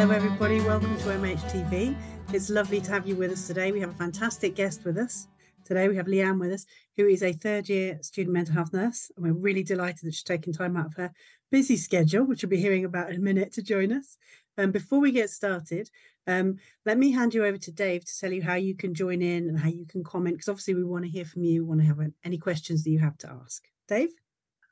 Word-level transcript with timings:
Hello, 0.00 0.14
everybody. 0.14 0.62
Welcome 0.62 0.96
to 0.96 1.04
MHTV. 1.04 1.94
It's 2.32 2.48
lovely 2.48 2.80
to 2.80 2.90
have 2.90 3.06
you 3.06 3.16
with 3.16 3.32
us 3.32 3.46
today. 3.46 3.70
We 3.70 3.80
have 3.80 3.90
a 3.90 3.98
fantastic 3.98 4.54
guest 4.54 4.82
with 4.82 4.96
us. 4.96 5.28
Today, 5.66 5.88
we 5.88 5.96
have 5.96 6.06
Leanne 6.06 6.40
with 6.40 6.52
us, 6.52 6.64
who 6.96 7.06
is 7.06 7.22
a 7.22 7.34
third 7.34 7.68
year 7.68 7.98
student 8.00 8.32
mental 8.32 8.54
health 8.54 8.72
nurse. 8.72 9.10
And 9.14 9.26
we're 9.26 9.38
really 9.38 9.62
delighted 9.62 10.00
that 10.04 10.14
she's 10.14 10.22
taken 10.22 10.54
time 10.54 10.74
out 10.74 10.86
of 10.86 10.94
her 10.94 11.12
busy 11.52 11.76
schedule, 11.76 12.24
which 12.24 12.42
we'll 12.42 12.48
be 12.48 12.56
hearing 12.56 12.86
about 12.86 13.10
in 13.10 13.16
a 13.16 13.20
minute, 13.20 13.52
to 13.52 13.62
join 13.62 13.92
us. 13.92 14.16
Um, 14.56 14.70
before 14.70 15.00
we 15.00 15.12
get 15.12 15.28
started, 15.28 15.90
um, 16.26 16.56
let 16.86 16.96
me 16.96 17.12
hand 17.12 17.34
you 17.34 17.44
over 17.44 17.58
to 17.58 17.70
Dave 17.70 18.06
to 18.06 18.18
tell 18.18 18.32
you 18.32 18.42
how 18.42 18.54
you 18.54 18.74
can 18.74 18.94
join 18.94 19.20
in 19.20 19.50
and 19.50 19.58
how 19.58 19.68
you 19.68 19.84
can 19.84 20.02
comment, 20.02 20.36
because 20.36 20.48
obviously 20.48 20.76
we 20.76 20.82
want 20.84 21.04
to 21.04 21.10
hear 21.10 21.26
from 21.26 21.44
you, 21.44 21.62
we 21.62 21.68
want 21.68 21.82
to 21.82 21.86
have 21.86 22.00
any 22.24 22.38
questions 22.38 22.84
that 22.84 22.90
you 22.90 23.00
have 23.00 23.18
to 23.18 23.38
ask. 23.44 23.64
Dave? 23.86 24.08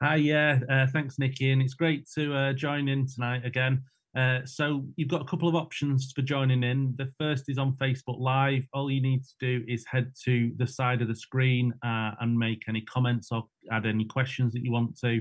Hi, 0.01 0.17
yeah, 0.17 0.61
uh, 0.71 0.87
thanks, 0.87 1.19
Nicky, 1.19 1.53
and 1.53 1.61
it's 1.61 1.75
great 1.75 2.09
to 2.15 2.35
uh, 2.35 2.53
join 2.55 2.89
in 2.89 3.07
tonight 3.07 3.45
again. 3.45 3.83
Uh, 4.17 4.41
so 4.45 4.85
you've 4.97 5.09
got 5.09 5.21
a 5.21 5.27
couple 5.27 5.49
of 5.49 5.55
options 5.55 6.13
for 6.15 6.23
joining 6.23 6.63
in. 6.63 6.95
The 6.97 7.11
first 7.19 7.45
is 7.49 7.59
on 7.59 7.75
Facebook 7.75 8.19
Live. 8.19 8.67
All 8.73 8.91
you 8.91 9.03
need 9.03 9.23
to 9.23 9.35
do 9.39 9.65
is 9.69 9.85
head 9.87 10.13
to 10.25 10.53
the 10.57 10.67
side 10.67 11.03
of 11.03 11.09
the 11.09 11.15
screen 11.15 11.73
uh, 11.85 12.13
and 12.21 12.39
make 12.39 12.65
any 12.69 12.81
comments 12.83 13.29
or 13.31 13.45
add 13.71 13.87
any 13.87 14.05
questions 14.05 14.53
that 14.55 14.65
you 14.65 14.73
want 14.73 14.99
to. 15.01 15.21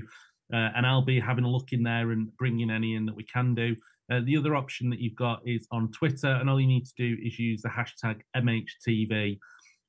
Uh, 0.52 0.70
and 0.74 0.86
I'll 0.86 1.02
be 1.02 1.20
having 1.20 1.44
a 1.44 1.50
look 1.50 1.72
in 1.72 1.82
there 1.82 2.12
and 2.12 2.34
bringing 2.36 2.70
any 2.70 2.94
in 2.94 3.04
that 3.06 3.14
we 3.14 3.24
can 3.24 3.54
do. 3.54 3.76
Uh, 4.10 4.20
the 4.24 4.36
other 4.36 4.56
option 4.56 4.88
that 4.88 5.00
you've 5.00 5.16
got 5.16 5.40
is 5.46 5.66
on 5.70 5.90
Twitter, 5.92 6.28
and 6.28 6.48
all 6.48 6.58
you 6.58 6.66
need 6.66 6.86
to 6.86 6.94
do 6.96 7.16
is 7.22 7.38
use 7.38 7.60
the 7.60 7.68
hashtag 7.68 8.22
MHTV. 8.34 9.38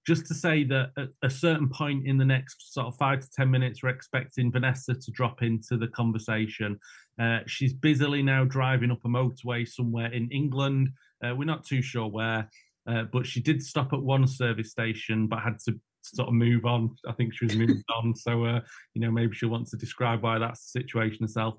Just 0.06 0.26
to 0.28 0.34
say 0.34 0.64
that 0.66 0.92
at 0.98 1.10
a 1.24 1.30
certain 1.30 1.70
point 1.70 2.06
in 2.06 2.18
the 2.18 2.26
next 2.26 2.74
sort 2.74 2.88
of 2.88 2.98
five 2.98 3.22
to 3.22 3.28
10 3.36 3.50
minutes, 3.50 3.82
we're 3.82 3.90
expecting 3.90 4.52
Vanessa 4.52 4.94
to 4.94 5.12
drop 5.12 5.42
into 5.42 5.78
the 5.78 5.88
conversation. 5.90 6.80
Uh, 7.20 7.40
she's 7.48 7.74
busily 7.74 8.22
now 8.24 8.46
driving 8.46 8.92
up 8.92 9.04
a 9.04 9.08
motorway 9.08 9.68
somewhere 9.68 10.12
in 10.12 10.30
England. 10.32 10.90
Uh, 11.24 11.36
we're 11.36 11.46
not 11.46 11.66
too 11.66 11.82
sure 11.82 12.08
where, 12.08 12.50
uh, 12.88 13.04
but 13.12 13.26
she 13.26 13.42
did 13.42 13.62
stop 13.62 13.92
at 13.94 14.02
one 14.02 14.26
service 14.26 14.72
station 14.72 15.28
but 15.28 15.40
had 15.40 15.60
to 15.60 15.80
sort 16.02 16.30
of 16.30 16.34
move 16.34 16.66
on. 16.66 16.96
I 17.08 17.12
think 17.14 17.34
she 17.34 17.46
was 17.46 17.56
moved 17.56 17.84
on. 17.96 18.16
So, 18.16 18.46
uh, 18.46 18.62
you 18.94 19.02
know, 19.02 19.12
maybe 19.12 19.36
she'll 19.36 19.50
want 19.50 19.68
to 19.68 19.78
describe 19.78 20.24
why 20.24 20.40
that's 20.40 20.72
the 20.72 20.80
situation 20.80 21.20
herself. 21.22 21.56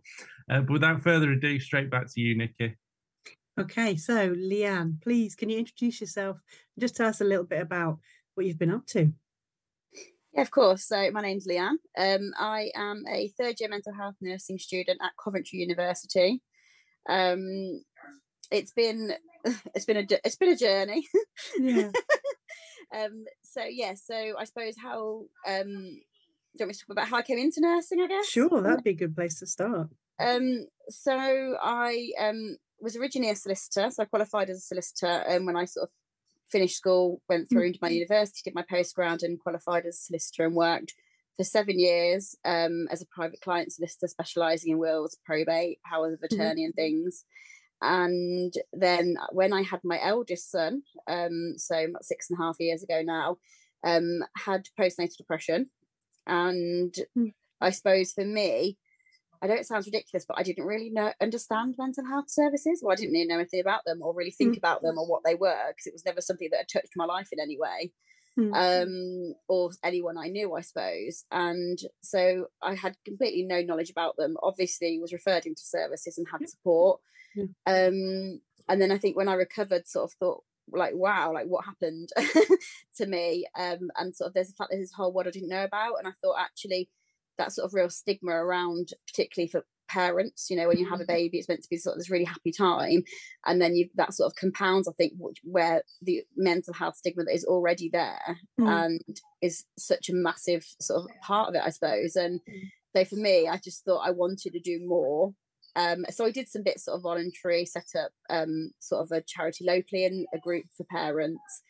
Uh, 0.50 0.60
but 0.60 0.70
without 0.70 1.02
further 1.02 1.30
ado, 1.32 1.60
straight 1.60 1.90
back 1.90 2.06
to 2.12 2.20
you, 2.20 2.36
Nicky. 2.36 2.76
Okay, 3.58 3.96
so 3.96 4.30
Leanne, 4.30 5.02
please, 5.02 5.34
can 5.34 5.50
you 5.50 5.58
introduce 5.58 6.00
yourself? 6.00 6.38
Just 6.78 6.96
tell 6.96 7.08
us 7.08 7.20
a 7.20 7.24
little 7.24 7.44
bit 7.44 7.60
about 7.60 7.98
what 8.34 8.46
you've 8.46 8.58
been 8.58 8.72
up 8.72 8.86
to. 8.86 9.12
Yeah, 10.32 10.42
of 10.42 10.50
course. 10.50 10.86
So 10.86 11.10
my 11.10 11.22
name's 11.22 11.46
Leanne. 11.46 11.76
Um, 11.98 12.32
I 12.38 12.70
am 12.76 13.02
a 13.08 13.28
third 13.38 13.56
year 13.58 13.68
mental 13.68 13.92
health 13.92 14.14
nursing 14.20 14.58
student 14.58 15.00
at 15.02 15.12
Coventry 15.22 15.58
University. 15.58 16.42
Um, 17.08 17.82
it's 18.50 18.72
been 18.72 19.12
it's 19.74 19.84
been 19.84 19.96
a 19.96 20.06
it's 20.24 20.36
been 20.36 20.50
a 20.50 20.56
journey. 20.56 21.06
Yeah. 21.58 21.90
um, 22.94 23.24
so 23.42 23.64
yeah, 23.64 23.94
so 23.94 24.34
I 24.38 24.44
suppose 24.44 24.74
how 24.80 25.24
um, 25.48 25.66
do 25.66 26.64
you 26.64 26.66
want 26.66 26.68
me 26.68 26.74
to 26.74 26.80
talk 26.80 26.90
about 26.90 27.08
how 27.08 27.16
I 27.18 27.22
came 27.22 27.38
into 27.38 27.60
nursing? 27.60 28.00
I 28.00 28.06
guess. 28.06 28.26
Sure, 28.26 28.60
that'd 28.60 28.84
be 28.84 28.90
a 28.90 28.94
good 28.94 29.16
place 29.16 29.38
to 29.40 29.46
start. 29.46 29.88
Um, 30.20 30.66
so 30.88 31.56
I 31.60 32.10
um 32.20 32.56
was 32.80 32.96
originally 32.96 33.30
a 33.30 33.36
solicitor, 33.36 33.90
so 33.90 34.02
I 34.02 34.06
qualified 34.06 34.50
as 34.50 34.58
a 34.58 34.60
solicitor, 34.60 35.24
and 35.26 35.40
um, 35.40 35.46
when 35.46 35.56
I 35.56 35.64
sort 35.64 35.88
of 35.88 35.90
finished 36.50 36.76
school, 36.76 37.20
went 37.28 37.48
through 37.48 37.66
into 37.66 37.78
my 37.82 37.88
mm-hmm. 37.88 37.96
university, 37.96 38.42
did 38.44 38.54
my 38.54 38.64
postgrad, 38.70 39.22
and 39.22 39.40
qualified 39.40 39.86
as 39.86 39.96
a 39.96 40.02
solicitor, 40.02 40.44
and 40.44 40.54
worked 40.54 40.94
for 41.36 41.44
seven 41.44 41.78
years 41.78 42.36
um, 42.44 42.86
as 42.90 43.02
a 43.02 43.06
private 43.06 43.40
client 43.40 43.72
solicitor, 43.72 44.08
specialising 44.08 44.72
in 44.72 44.78
wills, 44.78 45.16
probate, 45.24 45.78
powers 45.82 46.14
of 46.14 46.20
mm-hmm. 46.20 46.40
attorney, 46.40 46.62
mm-hmm. 46.62 46.66
and 46.66 46.74
things. 46.74 47.24
And 47.82 48.52
then 48.72 49.16
when 49.32 49.52
I 49.52 49.62
had 49.62 49.80
my 49.84 49.98
eldest 50.02 50.50
son, 50.50 50.82
um, 51.06 51.54
so 51.56 51.86
six 52.02 52.28
and 52.28 52.38
a 52.38 52.42
half 52.42 52.56
years 52.60 52.82
ago 52.82 53.00
now, 53.02 53.38
um, 53.84 54.22
had 54.36 54.66
postnatal 54.78 55.16
depression. 55.16 55.70
And 56.26 56.94
mm. 57.16 57.32
I 57.60 57.70
suppose 57.70 58.12
for 58.12 58.24
me, 58.24 58.76
I 59.42 59.46
know 59.46 59.54
it 59.54 59.66
sounds 59.66 59.86
ridiculous, 59.86 60.26
but 60.26 60.38
I 60.38 60.42
didn't 60.42 60.66
really 60.66 60.90
know 60.90 61.12
understand 61.20 61.76
mental 61.78 62.04
health 62.06 62.28
services. 62.28 62.80
Well, 62.82 62.92
I 62.92 62.96
didn't 62.96 63.12
really 63.12 63.26
know 63.26 63.36
anything 63.38 63.60
about 63.60 63.84
them 63.86 64.00
or 64.02 64.14
really 64.14 64.30
think 64.30 64.54
mm. 64.54 64.58
about 64.58 64.82
them 64.82 64.98
or 64.98 65.06
what 65.06 65.22
they 65.24 65.34
were 65.34 65.68
because 65.68 65.86
it 65.86 65.94
was 65.94 66.04
never 66.04 66.20
something 66.20 66.48
that 66.50 66.58
had 66.58 66.68
touched 66.68 66.92
my 66.96 67.06
life 67.06 67.28
in 67.32 67.40
any 67.40 67.58
way. 67.58 67.92
Mm. 68.38 68.54
Um, 68.54 69.34
or 69.48 69.70
anyone 69.82 70.16
I 70.16 70.28
knew, 70.28 70.54
I 70.54 70.60
suppose. 70.60 71.24
And 71.30 71.78
so 72.02 72.46
I 72.62 72.74
had 72.74 72.96
completely 73.04 73.42
no 73.42 73.60
knowledge 73.60 73.90
about 73.90 74.16
them. 74.16 74.36
Obviously, 74.42 74.98
was 74.98 75.12
referred 75.12 75.46
into 75.46 75.62
services 75.62 76.16
and 76.16 76.26
had 76.30 76.48
support. 76.48 77.00
Um, 77.66 78.40
and 78.68 78.80
then 78.80 78.92
I 78.92 78.98
think 78.98 79.16
when 79.16 79.28
I 79.28 79.34
recovered, 79.34 79.86
sort 79.86 80.10
of 80.10 80.12
thought, 80.14 80.44
like, 80.72 80.94
wow, 80.94 81.32
like 81.32 81.46
what 81.46 81.64
happened 81.64 82.10
to 82.96 83.06
me? 83.06 83.46
Um, 83.58 83.90
and 83.96 84.14
sort 84.14 84.28
of 84.28 84.34
there's 84.34 84.50
a 84.50 84.54
fact 84.54 84.70
there's 84.70 84.84
this 84.84 84.92
whole 84.92 85.12
world 85.12 85.26
I 85.26 85.32
didn't 85.32 85.48
know 85.48 85.64
about. 85.64 85.94
And 85.98 86.06
I 86.06 86.12
thought 86.22 86.36
actually 86.38 86.88
that 87.40 87.52
sort 87.52 87.66
of 87.66 87.74
real 87.74 87.90
stigma 87.90 88.32
around, 88.32 88.90
particularly 89.06 89.48
for 89.48 89.64
parents 89.90 90.48
you 90.48 90.56
know 90.56 90.68
when 90.68 90.78
you 90.78 90.88
have 90.88 91.00
a 91.00 91.02
mm-hmm. 91.02 91.14
baby 91.14 91.38
it's 91.38 91.48
meant 91.48 91.62
to 91.62 91.68
be 91.68 91.76
sort 91.76 91.94
of 91.94 91.98
this 91.98 92.10
really 92.10 92.24
happy 92.24 92.52
time 92.52 93.02
and 93.44 93.60
then 93.60 93.74
you 93.74 93.88
that 93.96 94.14
sort 94.14 94.30
of 94.30 94.36
compounds 94.36 94.86
i 94.86 94.92
think 94.92 95.12
where 95.42 95.82
the 96.00 96.22
mental 96.36 96.72
health 96.72 96.94
stigma 96.94 97.24
that 97.24 97.34
is 97.34 97.44
already 97.44 97.90
there 97.92 98.38
mm. 98.60 98.68
and 98.68 99.20
is 99.42 99.64
such 99.76 100.08
a 100.08 100.14
massive 100.14 100.64
sort 100.80 101.00
of 101.00 101.06
part 101.22 101.48
of 101.48 101.54
it 101.56 101.62
i 101.64 101.70
suppose 101.70 102.14
and 102.14 102.40
mm. 102.48 102.70
so 102.94 103.04
for 103.04 103.16
me 103.16 103.48
i 103.48 103.56
just 103.56 103.84
thought 103.84 104.06
i 104.06 104.10
wanted 104.10 104.52
to 104.52 104.60
do 104.60 104.80
more 104.86 105.34
um, 105.76 106.04
so 106.10 106.26
I 106.26 106.32
did 106.32 106.48
some 106.48 106.64
bits 106.64 106.86
sort 106.86 106.96
of 106.96 107.02
voluntary, 107.02 107.64
set 107.64 107.86
up 107.96 108.10
um, 108.28 108.72
sort 108.80 109.02
of 109.02 109.12
a 109.12 109.22
charity 109.22 109.64
locally 109.64 110.04
and 110.04 110.26
a 110.34 110.38
group 110.38 110.64
for 110.76 110.82
parents, 110.82 111.62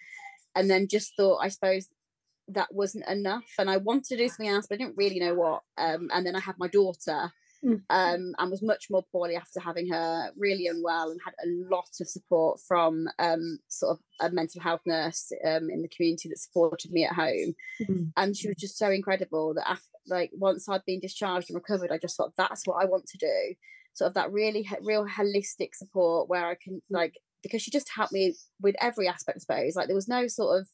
and 0.54 0.70
then 0.70 0.88
just 0.88 1.14
thought 1.16 1.40
I 1.42 1.48
suppose 1.48 1.88
that 2.54 2.74
wasn't 2.74 3.08
enough, 3.08 3.50
and 3.58 3.70
I 3.70 3.76
wanted 3.78 4.06
to 4.08 4.16
do 4.16 4.28
something 4.28 4.48
else, 4.48 4.66
but 4.68 4.76
I 4.76 4.78
didn't 4.78 4.96
really 4.96 5.20
know 5.20 5.34
what. 5.34 5.62
Um, 5.78 6.08
and 6.12 6.26
then 6.26 6.36
I 6.36 6.40
had 6.40 6.56
my 6.58 6.68
daughter, 6.68 7.32
mm. 7.64 7.82
um, 7.90 8.34
and 8.38 8.50
was 8.50 8.62
much 8.62 8.86
more 8.90 9.04
poorly 9.12 9.36
after 9.36 9.60
having 9.60 9.88
her, 9.88 10.30
really 10.36 10.66
unwell, 10.66 11.10
and 11.10 11.20
had 11.24 11.34
a 11.44 11.48
lot 11.74 11.88
of 12.00 12.08
support 12.08 12.60
from 12.66 13.08
um, 13.18 13.58
sort 13.68 13.96
of 13.96 14.00
a 14.20 14.32
mental 14.32 14.60
health 14.60 14.82
nurse 14.86 15.32
um, 15.44 15.70
in 15.70 15.82
the 15.82 15.88
community 15.88 16.28
that 16.28 16.38
supported 16.38 16.90
me 16.92 17.04
at 17.04 17.14
home. 17.14 17.54
Mm. 17.82 18.12
And 18.16 18.36
she 18.36 18.48
was 18.48 18.56
just 18.56 18.78
so 18.78 18.90
incredible 18.90 19.54
that 19.54 19.68
after, 19.68 19.84
like 20.06 20.30
once 20.34 20.68
I'd 20.68 20.84
been 20.86 21.00
discharged 21.00 21.50
and 21.50 21.56
recovered, 21.56 21.92
I 21.92 21.98
just 21.98 22.16
thought 22.16 22.32
that's 22.36 22.66
what 22.66 22.82
I 22.82 22.86
want 22.86 23.06
to 23.06 23.18
do 23.18 23.54
sort 23.92 24.08
of 24.08 24.14
that 24.14 24.30
really 24.30 24.68
real 24.82 25.04
holistic 25.04 25.74
support 25.74 26.28
where 26.28 26.46
I 26.46 26.54
can 26.54 26.74
mm. 26.74 26.80
like 26.90 27.14
because 27.42 27.62
she 27.62 27.70
just 27.70 27.90
helped 27.94 28.12
me 28.12 28.34
with 28.60 28.74
every 28.80 29.08
aspect, 29.08 29.36
I 29.36 29.40
suppose. 29.40 29.76
Like 29.76 29.86
there 29.86 29.96
was 29.96 30.08
no 30.08 30.26
sort 30.26 30.60
of 30.60 30.68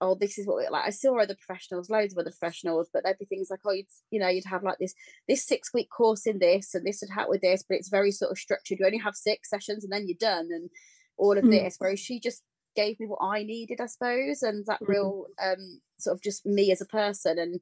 oh, 0.00 0.14
this 0.14 0.38
is 0.38 0.46
what 0.46 0.58
we 0.58 0.68
like. 0.68 0.86
I 0.86 0.90
saw 0.90 1.18
other 1.20 1.34
professionals, 1.34 1.90
loads 1.90 2.12
of 2.12 2.18
other 2.18 2.30
professionals, 2.30 2.88
but 2.92 3.04
there'd 3.04 3.18
be 3.18 3.24
things 3.24 3.48
like, 3.50 3.60
oh, 3.66 3.72
you'd, 3.72 3.86
you 4.10 4.20
know, 4.20 4.28
you'd 4.28 4.44
have 4.44 4.62
like 4.62 4.78
this 4.78 4.94
this 5.28 5.46
six 5.46 5.72
week 5.74 5.88
course 5.90 6.26
in 6.26 6.38
this, 6.38 6.74
and 6.74 6.86
this 6.86 7.00
would 7.02 7.14
help 7.14 7.28
with 7.28 7.40
this, 7.40 7.64
but 7.68 7.76
it's 7.76 7.88
very 7.88 8.10
sort 8.10 8.30
of 8.30 8.38
structured. 8.38 8.78
You 8.78 8.86
only 8.86 8.98
have 8.98 9.14
six 9.14 9.50
sessions, 9.50 9.84
and 9.84 9.92
then 9.92 10.06
you're 10.06 10.16
done, 10.18 10.48
and 10.50 10.70
all 11.16 11.36
of 11.36 11.44
mm. 11.44 11.50
this. 11.50 11.76
Whereas 11.78 12.00
she 12.00 12.20
just 12.20 12.42
gave 12.76 13.00
me 13.00 13.06
what 13.06 13.20
I 13.22 13.42
needed, 13.42 13.80
I 13.80 13.86
suppose, 13.86 14.42
and 14.42 14.64
that 14.66 14.80
mm. 14.80 14.88
real 14.88 15.26
um 15.42 15.80
sort 15.98 16.16
of 16.16 16.22
just 16.22 16.46
me 16.46 16.70
as 16.70 16.80
a 16.80 16.86
person, 16.86 17.38
and 17.38 17.60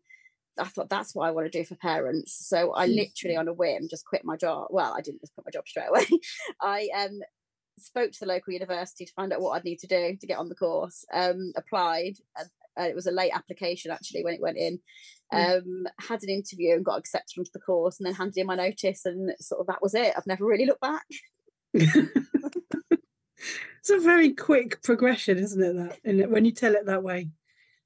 I 0.59 0.65
thought 0.65 0.89
that's 0.89 1.15
what 1.15 1.27
I 1.27 1.31
want 1.31 1.51
to 1.51 1.59
do 1.59 1.65
for 1.65 1.75
parents. 1.77 2.37
So 2.49 2.75
I 2.75 2.89
mm. 2.89 2.97
literally 2.97 3.37
on 3.37 3.49
a 3.49 3.53
whim 3.53 3.89
just 3.89 4.07
quit 4.07 4.25
my 4.25 4.37
job. 4.37 4.69
Well, 4.71 4.95
I 4.97 5.01
didn't 5.01 5.21
just 5.21 5.35
quit 5.35 5.47
my 5.47 5.51
job 5.51 5.67
straight 5.69 5.89
away. 5.89 6.07
I 6.61 6.89
um 6.97 7.21
spoke 7.79 8.13
to 8.13 8.21
the 8.21 8.27
local 8.27 8.53
university 8.53 9.05
to 9.05 9.13
find 9.13 9.33
out 9.33 9.41
what 9.41 9.53
I'd 9.53 9.65
need 9.65 9.79
to 9.81 9.87
do 9.87 10.17
to 10.17 10.27
get 10.27 10.39
on 10.39 10.49
the 10.49 10.55
course. 10.55 11.05
Um, 11.13 11.53
applied. 11.57 12.15
Uh, 12.39 12.45
it 12.85 12.95
was 12.95 13.07
a 13.07 13.13
late 13.13 13.33
application 13.35 13.91
actually 13.91 14.23
when 14.23 14.35
it 14.35 14.41
went 14.41 14.59
in. 14.59 14.79
Mm. 15.33 15.59
Um, 15.59 15.87
had 15.99 16.23
an 16.23 16.29
interview 16.29 16.75
and 16.75 16.85
got 16.85 16.99
accepted 16.99 17.39
onto 17.39 17.51
the 17.53 17.61
course, 17.61 17.99
and 17.99 18.07
then 18.07 18.15
handed 18.15 18.37
in 18.39 18.47
my 18.47 18.55
notice, 18.55 19.05
and 19.05 19.33
sort 19.41 19.61
of 19.61 19.67
that 19.67 19.83
was 19.83 19.95
it. 19.95 20.15
I've 20.17 20.27
never 20.27 20.45
really 20.45 20.67
looked 20.67 20.83
back. 20.83 21.07
it's 21.75 22.15
a 23.91 23.99
very 23.99 24.33
quick 24.33 24.83
progression, 24.83 25.39
isn't 25.39 25.63
it? 25.63 26.01
That 26.05 26.31
when 26.31 26.45
you 26.45 26.53
tell 26.53 26.75
it 26.75 26.87
that 26.87 27.03
way. 27.03 27.31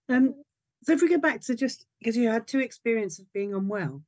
Um, 0.09 0.35
so 0.83 0.93
if 0.93 1.03
we 1.03 1.09
go 1.09 1.19
back 1.19 1.41
to 1.43 1.55
just 1.55 1.87
because 1.99 2.17
you 2.17 2.29
had 2.29 2.47
two 2.47 2.61
experiences 2.61 3.21
of 3.21 3.33
being 3.33 3.55
unwell, 3.55 4.03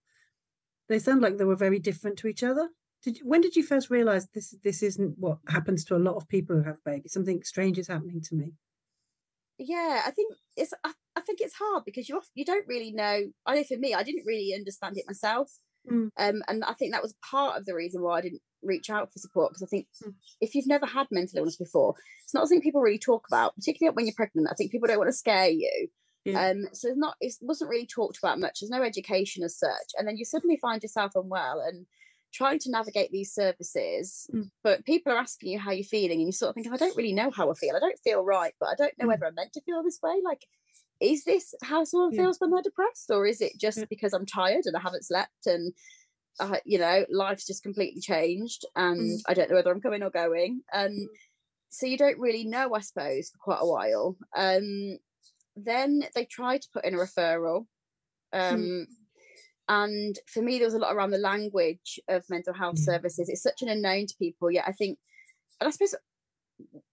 they 0.88 0.98
sound 0.98 1.22
like 1.22 1.38
they 1.38 1.44
were 1.44 1.56
very 1.56 1.78
different 1.78 2.18
to 2.18 2.28
each 2.28 2.42
other. 2.42 2.68
Did 3.02 3.18
you, 3.18 3.26
when 3.26 3.40
did 3.40 3.56
you 3.56 3.62
first 3.64 3.90
realize 3.90 4.28
this 4.28 4.54
this 4.62 4.82
isn't 4.82 5.18
what 5.18 5.38
happens 5.48 5.84
to 5.86 5.96
a 5.96 5.98
lot 5.98 6.16
of 6.16 6.28
people 6.28 6.56
who 6.56 6.62
have 6.62 6.84
babies? 6.84 7.12
Something 7.12 7.42
strange 7.42 7.78
is 7.78 7.88
happening 7.88 8.20
to 8.22 8.34
me. 8.34 8.52
Yeah, 9.58 10.02
I 10.06 10.10
think 10.10 10.34
it's 10.56 10.72
I, 10.84 10.92
I 11.16 11.20
think 11.20 11.40
it's 11.40 11.56
hard 11.56 11.84
because 11.84 12.08
you 12.08 12.20
you 12.34 12.44
don't 12.44 12.66
really 12.68 12.92
know. 12.92 13.24
I 13.46 13.54
know 13.54 13.64
for 13.64 13.76
me, 13.76 13.94
I 13.94 14.02
didn't 14.02 14.24
really 14.26 14.54
understand 14.54 14.98
it 14.98 15.04
myself, 15.06 15.50
mm. 15.90 16.10
um, 16.16 16.42
and 16.46 16.64
I 16.64 16.74
think 16.74 16.92
that 16.92 17.02
was 17.02 17.14
part 17.28 17.58
of 17.58 17.66
the 17.66 17.74
reason 17.74 18.02
why 18.02 18.18
I 18.18 18.22
didn't 18.22 18.42
reach 18.62 18.90
out 18.90 19.12
for 19.12 19.18
support 19.18 19.50
because 19.50 19.64
I 19.64 19.66
think 19.66 19.88
mm. 20.04 20.14
if 20.40 20.54
you've 20.54 20.68
never 20.68 20.86
had 20.86 21.08
mental 21.10 21.38
illness 21.38 21.56
before, 21.56 21.94
it's 22.24 22.34
not 22.34 22.46
something 22.46 22.60
people 22.60 22.80
really 22.80 22.98
talk 22.98 23.26
about, 23.28 23.56
particularly 23.56 23.94
when 23.94 24.06
you're 24.06 24.14
pregnant. 24.14 24.48
I 24.50 24.54
think 24.54 24.70
people 24.70 24.86
don't 24.86 24.98
want 24.98 25.08
to 25.08 25.16
scare 25.16 25.48
you. 25.48 25.88
Yeah. 26.24 26.50
Um, 26.50 26.68
so 26.72 26.88
it's 26.88 26.98
not 26.98 27.16
it 27.20 27.34
wasn't 27.40 27.70
really 27.70 27.86
talked 27.86 28.18
about 28.18 28.38
much. 28.38 28.60
There's 28.60 28.70
no 28.70 28.82
education 28.82 29.42
as 29.42 29.58
such, 29.58 29.90
and 29.98 30.06
then 30.06 30.16
you 30.16 30.24
suddenly 30.24 30.56
find 30.56 30.80
yourself 30.82 31.12
unwell, 31.16 31.60
and 31.66 31.86
trying 32.32 32.58
to 32.60 32.70
navigate 32.70 33.10
these 33.10 33.32
services, 33.32 34.26
Mm. 34.32 34.50
but 34.62 34.84
people 34.84 35.12
are 35.12 35.18
asking 35.18 35.50
you 35.52 35.58
how 35.58 35.70
you're 35.72 35.84
feeling, 35.84 36.18
and 36.20 36.28
you 36.28 36.32
sort 36.32 36.50
of 36.50 36.54
think, 36.54 36.66
I 36.72 36.76
don't 36.76 36.96
really 36.96 37.12
know 37.12 37.30
how 37.30 37.50
I 37.50 37.54
feel. 37.54 37.76
I 37.76 37.80
don't 37.80 37.98
feel 38.00 38.22
right, 38.24 38.54
but 38.60 38.68
I 38.70 38.74
don't 38.76 38.96
know 38.98 39.04
Mm. 39.06 39.08
whether 39.08 39.26
I'm 39.26 39.34
meant 39.34 39.52
to 39.54 39.60
feel 39.62 39.82
this 39.82 40.00
way. 40.02 40.20
Like, 40.24 40.46
is 41.00 41.24
this 41.24 41.54
how 41.62 41.84
someone 41.84 42.12
Yeah. 42.12 42.22
feels 42.24 42.40
when 42.40 42.50
they're 42.50 42.62
depressed, 42.62 43.10
or 43.10 43.26
is 43.26 43.40
it 43.40 43.52
just 43.58 43.78
Yeah. 43.78 43.84
because 43.90 44.12
I'm 44.12 44.26
tired 44.26 44.66
and 44.66 44.76
I 44.76 44.80
haven't 44.80 45.04
slept 45.04 45.46
and 45.46 45.74
uh, 46.40 46.58
you 46.64 46.78
know 46.78 47.04
life's 47.10 47.46
just 47.46 47.62
completely 47.62 48.00
changed 48.00 48.64
and 48.74 49.18
Mm. 49.20 49.22
I 49.28 49.34
don't 49.34 49.50
know 49.50 49.56
whether 49.56 49.70
I'm 49.70 49.82
coming 49.82 50.02
or 50.02 50.10
going 50.10 50.62
and 50.72 51.08
so 51.70 51.86
you 51.86 51.98
don't 51.98 52.18
really 52.18 52.44
know, 52.44 52.74
I 52.74 52.80
suppose, 52.80 53.30
for 53.30 53.38
quite 53.38 53.60
a 53.60 53.66
while. 53.66 54.16
Um, 54.36 54.98
then 55.56 56.04
they 56.14 56.24
try 56.26 56.58
to 56.58 56.68
put 56.72 56.84
in 56.84 56.94
a 56.94 56.98
referral. 56.98 57.66
Um, 58.32 58.86
And 59.68 60.18
for 60.26 60.42
me, 60.42 60.58
there 60.58 60.66
was 60.66 60.74
a 60.74 60.78
lot 60.78 60.94
around 60.94 61.10
the 61.10 61.18
language 61.18 62.00
of 62.08 62.28
mental 62.28 62.52
health 62.54 62.76
Yeah. 62.78 62.84
services. 62.94 63.28
It's 63.28 63.42
such 63.42 63.62
an 63.62 63.68
unknown 63.68 64.06
to 64.06 64.16
people. 64.18 64.50
Yet 64.50 64.64
I 64.66 64.72
think, 64.72 64.98
and 65.60 65.68
I 65.68 65.70
suppose 65.70 65.94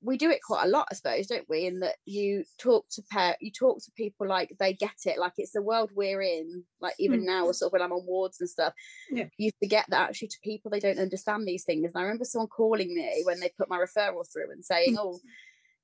we 0.02 0.18
do 0.18 0.30
it 0.32 0.40
quite 0.42 0.66
a 0.66 0.70
lot, 0.70 0.88
I 0.90 0.96
suppose, 0.96 1.28
don't 1.28 1.48
we? 1.50 1.66
In 1.66 1.80
that 1.82 1.98
you 2.06 2.44
talk 2.58 2.86
to 2.92 3.04
pair, 3.12 3.36
you 3.40 3.52
talk 3.52 3.80
to 3.84 3.92
people 3.96 4.28
like 4.28 4.56
they 4.60 4.74
get 4.74 4.96
it, 5.06 5.20
like 5.20 5.34
it's 5.38 5.52
the 5.52 5.62
world 5.62 5.92
we're 5.94 6.22
in. 6.22 6.64
Like 6.80 6.96
even 7.00 7.22
Mm. 7.22 7.26
now, 7.26 7.52
sort 7.52 7.70
of 7.70 7.74
when 7.74 7.82
I'm 7.82 7.92
on 7.92 8.06
wards 8.06 8.40
and 8.40 8.50
stuff, 8.50 8.74
Yeah. 9.12 9.30
you 9.38 9.52
forget 9.62 9.86
that 9.90 10.10
actually 10.10 10.30
to 10.30 10.40
people 10.44 10.72
they 10.72 10.80
don't 10.80 10.98
understand 11.00 11.48
these 11.48 11.66
things. 11.66 11.92
And 11.94 12.00
I 12.00 12.04
remember 12.04 12.26
someone 12.26 12.48
calling 12.48 12.94
me 12.96 13.22
when 13.26 13.40
they 13.40 13.50
put 13.58 13.70
my 13.70 13.78
referral 13.78 14.26
through 14.32 14.52
and 14.52 14.64
saying, 14.66 14.96
Mm. 14.96 15.00
"Oh, 15.00 15.20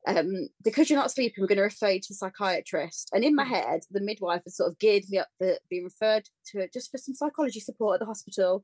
um, 0.08 0.50
because 0.64 0.90
you're 0.90 1.00
not 1.00 1.12
sleeping, 1.12 1.42
we're 1.42 1.48
going 1.48 1.58
to 1.58 1.64
refer 1.64 1.92
you 1.92 2.00
to 2.02 2.12
a 2.12 2.16
psychiatrist." 2.16 3.10
And 3.14 3.24
in 3.24 3.36
my 3.36 3.46
Mm. 3.46 3.50
head, 3.50 3.82
the 3.92 4.02
midwife 4.02 4.44
had 4.44 4.54
sort 4.54 4.72
of 4.72 4.80
geared 4.80 5.04
me 5.10 5.18
up 5.20 5.30
for 5.38 5.58
being 5.70 5.84
referred 5.84 6.30
to 6.52 6.68
just 6.74 6.92
for 6.92 6.98
some 6.98 7.16
psychology 7.16 7.60
support 7.60 7.96
at 7.96 8.00
the 8.00 8.06
hospital. 8.06 8.64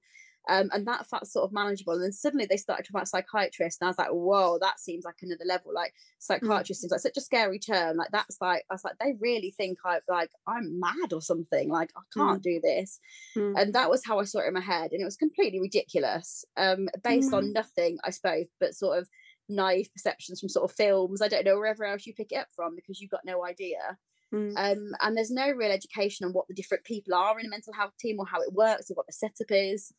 Um, 0.49 0.71
and 0.73 0.87
that 0.87 1.05
felt 1.05 1.27
sort 1.27 1.45
of 1.45 1.53
manageable. 1.53 1.93
And 1.93 2.01
then 2.03 2.11
suddenly 2.11 2.47
they 2.47 2.57
started 2.57 2.81
talking 2.81 2.95
about 2.95 3.07
psychiatrists, 3.07 3.79
and 3.79 3.85
I 3.87 3.91
was 3.91 3.99
like, 3.99 4.09
"Whoa, 4.09 4.57
that 4.59 4.79
seems 4.79 5.05
like 5.05 5.17
another 5.21 5.45
level." 5.45 5.71
Like 5.71 5.93
psychiatrist 6.17 6.81
seems 6.81 6.89
like 6.91 6.99
such 6.99 7.15
a 7.17 7.21
scary 7.21 7.59
term. 7.59 7.97
Like 7.97 8.09
that's 8.11 8.37
like 8.41 8.65
I 8.67 8.73
was 8.73 8.83
like, 8.83 8.97
they 8.99 9.13
really 9.19 9.51
think 9.51 9.77
I 9.85 9.99
like 10.09 10.31
I'm 10.47 10.79
mad 10.79 11.13
or 11.13 11.21
something. 11.21 11.69
Like 11.69 11.91
I 11.95 12.01
can't 12.11 12.41
do 12.41 12.59
this. 12.59 12.99
Mm. 13.37 13.53
And 13.55 13.75
that 13.75 13.91
was 13.91 14.03
how 14.03 14.17
I 14.19 14.23
saw 14.23 14.39
it 14.39 14.47
in 14.47 14.55
my 14.55 14.61
head, 14.61 14.91
and 14.91 14.99
it 15.01 15.05
was 15.05 15.15
completely 15.15 15.59
ridiculous, 15.59 16.43
um, 16.57 16.89
based 17.03 17.33
on 17.35 17.53
nothing, 17.53 17.99
I 18.03 18.09
suppose, 18.09 18.47
but 18.59 18.73
sort 18.73 18.97
of 18.97 19.07
naive 19.49 19.89
perceptions 19.93 20.39
from 20.39 20.49
sort 20.49 20.69
of 20.69 20.75
films. 20.75 21.21
I 21.21 21.27
don't 21.27 21.45
know 21.45 21.57
wherever 21.57 21.85
else 21.85 22.05
you 22.05 22.13
pick 22.13 22.31
it 22.31 22.37
up 22.37 22.47
from 22.55 22.75
because 22.75 22.99
you've 23.01 23.11
got 23.11 23.25
no 23.25 23.45
idea. 23.45 23.97
Mm. 24.33 24.53
Um, 24.55 24.91
and 25.01 25.17
there's 25.17 25.31
no 25.31 25.49
real 25.51 25.71
education 25.71 26.25
on 26.25 26.31
what 26.33 26.47
the 26.47 26.53
different 26.53 26.85
people 26.85 27.13
are 27.13 27.39
in 27.39 27.45
a 27.45 27.49
mental 27.49 27.73
health 27.73 27.97
team 27.99 28.17
or 28.19 28.25
how 28.25 28.41
it 28.41 28.53
works 28.53 28.89
or 28.89 28.93
what 28.95 29.07
the 29.07 29.13
setup 29.13 29.47
is. 29.51 29.91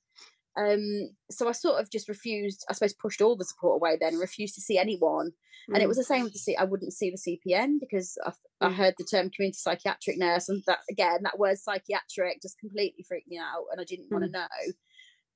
Um, 0.57 1.11
so 1.31 1.49
I 1.49 1.53
sort 1.53 1.81
of 1.81 1.91
just 1.91 2.09
refused, 2.09 2.65
I 2.69 2.75
suppose, 2.75 2.93
pushed 2.93 3.23
all 3.23 3.37
the 3.37 3.45
support 3.45 3.77
away 3.77 3.97
then 4.01 4.13
and 4.15 4.21
refused 4.21 4.55
to 4.57 4.61
see 4.61 4.79
anyone. 4.79 5.33
And 5.69 5.79
it 5.79 5.85
Mm. 5.85 5.89
was 5.89 5.97
the 5.97 6.05
same 6.05 6.25
with 6.25 6.33
the 6.33 6.39
C. 6.41 6.57
I 6.57 6.65
wouldn't 6.65 6.93
see 6.93 7.11
the 7.11 7.17
CPN 7.17 7.79
because 7.79 8.19
I, 8.25 8.33
I 8.61 8.69
Mm. 8.71 8.75
heard 8.75 8.95
the 8.99 9.05
term 9.05 9.31
community 9.31 9.57
psychiatric 9.59 10.19
nurse, 10.19 10.49
and 10.49 10.63
that 10.67 10.81
again, 10.91 11.21
that 11.23 11.39
word 11.39 11.57
psychiatric 11.59 12.43
just 12.43 12.59
completely 12.59 13.05
freaked 13.05 13.29
me 13.29 13.39
out, 13.39 13.65
and 13.71 13.81
I 13.81 13.85
didn't 13.85 14.11
want 14.11 14.25
to 14.25 14.31
know. 14.31 14.49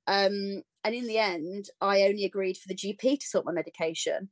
Um, 0.05 0.63
and 0.87 0.95
in 0.95 1.05
the 1.05 1.17
end, 1.17 1.65
I 1.81 2.03
only 2.03 2.23
agreed 2.23 2.55
for 2.55 2.69
the 2.69 2.75
GP 2.75 3.19
to 3.19 3.27
sort 3.27 3.45
my 3.45 3.51
medication 3.51 4.29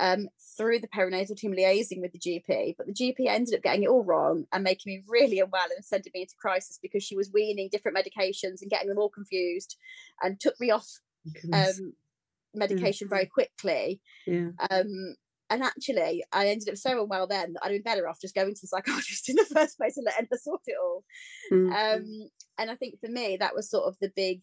um, 0.00 0.26
through 0.56 0.80
the 0.80 0.88
perinatal 0.88 1.36
team 1.36 1.54
liaising 1.54 2.00
with 2.00 2.10
the 2.10 2.18
GP. 2.18 2.74
But 2.76 2.88
the 2.88 2.92
GP 2.92 3.28
ended 3.28 3.54
up 3.54 3.62
getting 3.62 3.84
it 3.84 3.88
all 3.88 4.02
wrong 4.02 4.46
and 4.52 4.64
making 4.64 4.92
me 4.92 5.04
really 5.06 5.38
unwell 5.38 5.68
and 5.76 5.84
sending 5.84 6.10
me 6.12 6.22
into 6.22 6.34
crisis 6.40 6.80
because 6.82 7.04
she 7.04 7.14
was 7.14 7.30
weaning 7.32 7.68
different 7.70 7.96
medications 7.96 8.62
and 8.62 8.68
getting 8.68 8.88
them 8.88 8.98
all 8.98 9.10
confused 9.10 9.76
and 10.20 10.40
took 10.40 10.58
me 10.58 10.72
off 10.72 10.88
um, 11.52 11.92
medication 12.52 13.08
very 13.08 13.26
quickly. 13.26 14.00
yeah. 14.26 14.48
Um, 14.70 15.14
and 15.50 15.62
actually, 15.62 16.24
I 16.32 16.48
ended 16.48 16.68
up 16.68 16.78
so 16.78 17.00
unwell 17.00 17.28
then 17.28 17.52
that 17.52 17.60
I'd 17.62 17.70
been 17.70 17.82
better 17.82 18.08
off 18.08 18.20
just 18.20 18.34
going 18.34 18.54
to 18.54 18.60
the 18.60 18.66
psychiatrist 18.66 19.28
in 19.28 19.36
the 19.36 19.44
first 19.44 19.76
place 19.76 19.96
and 19.96 20.06
letting 20.06 20.26
her 20.32 20.38
sort 20.38 20.62
it 20.66 20.76
all. 20.82 21.04
Mm. 21.52 21.70
Um, 21.70 22.30
and 22.58 22.72
I 22.72 22.74
think 22.74 22.98
for 23.00 23.08
me, 23.08 23.36
that 23.38 23.54
was 23.54 23.70
sort 23.70 23.86
of 23.86 23.96
the 24.00 24.10
big 24.16 24.40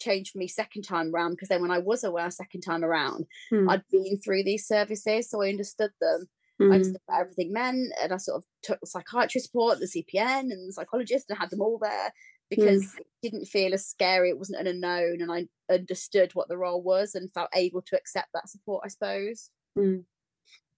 change 0.00 0.30
for 0.32 0.38
me 0.38 0.48
second 0.48 0.82
time 0.82 1.14
around 1.14 1.32
because 1.32 1.48
then 1.48 1.62
when 1.62 1.70
I 1.70 1.78
was 1.78 2.04
aware 2.04 2.30
second 2.30 2.60
time 2.62 2.84
around, 2.84 3.26
Mm. 3.52 3.70
I'd 3.70 3.82
been 3.90 4.18
through 4.18 4.44
these 4.44 4.66
services, 4.66 5.30
so 5.30 5.42
I 5.42 5.48
understood 5.48 5.92
them. 6.00 6.28
I 6.60 6.64
Mm. 6.64 6.72
understood 6.74 7.00
what 7.06 7.20
everything 7.20 7.52
meant, 7.52 7.92
and 8.00 8.12
I 8.12 8.16
sort 8.16 8.38
of 8.38 8.44
took 8.62 8.80
the 8.80 8.86
psychiatrist 8.86 9.46
support, 9.46 9.78
the 9.78 9.86
CPN, 9.86 10.50
and 10.52 10.68
the 10.68 10.72
psychologist, 10.72 11.26
and 11.28 11.36
I 11.36 11.40
had 11.40 11.50
them 11.50 11.60
all 11.60 11.78
there 11.78 12.12
because 12.48 12.94
it 12.96 13.06
didn't 13.22 13.46
feel 13.46 13.74
as 13.74 13.86
scary. 13.86 14.30
It 14.30 14.38
wasn't 14.38 14.60
an 14.60 14.66
unknown, 14.66 15.20
and 15.20 15.30
I 15.32 15.48
understood 15.72 16.34
what 16.34 16.48
the 16.48 16.56
role 16.56 16.82
was 16.82 17.14
and 17.14 17.32
felt 17.32 17.50
able 17.54 17.82
to 17.82 17.96
accept 17.96 18.28
that 18.32 18.48
support. 18.48 18.82
I 18.84 18.88
suppose. 18.88 19.50
Mm. 19.78 20.04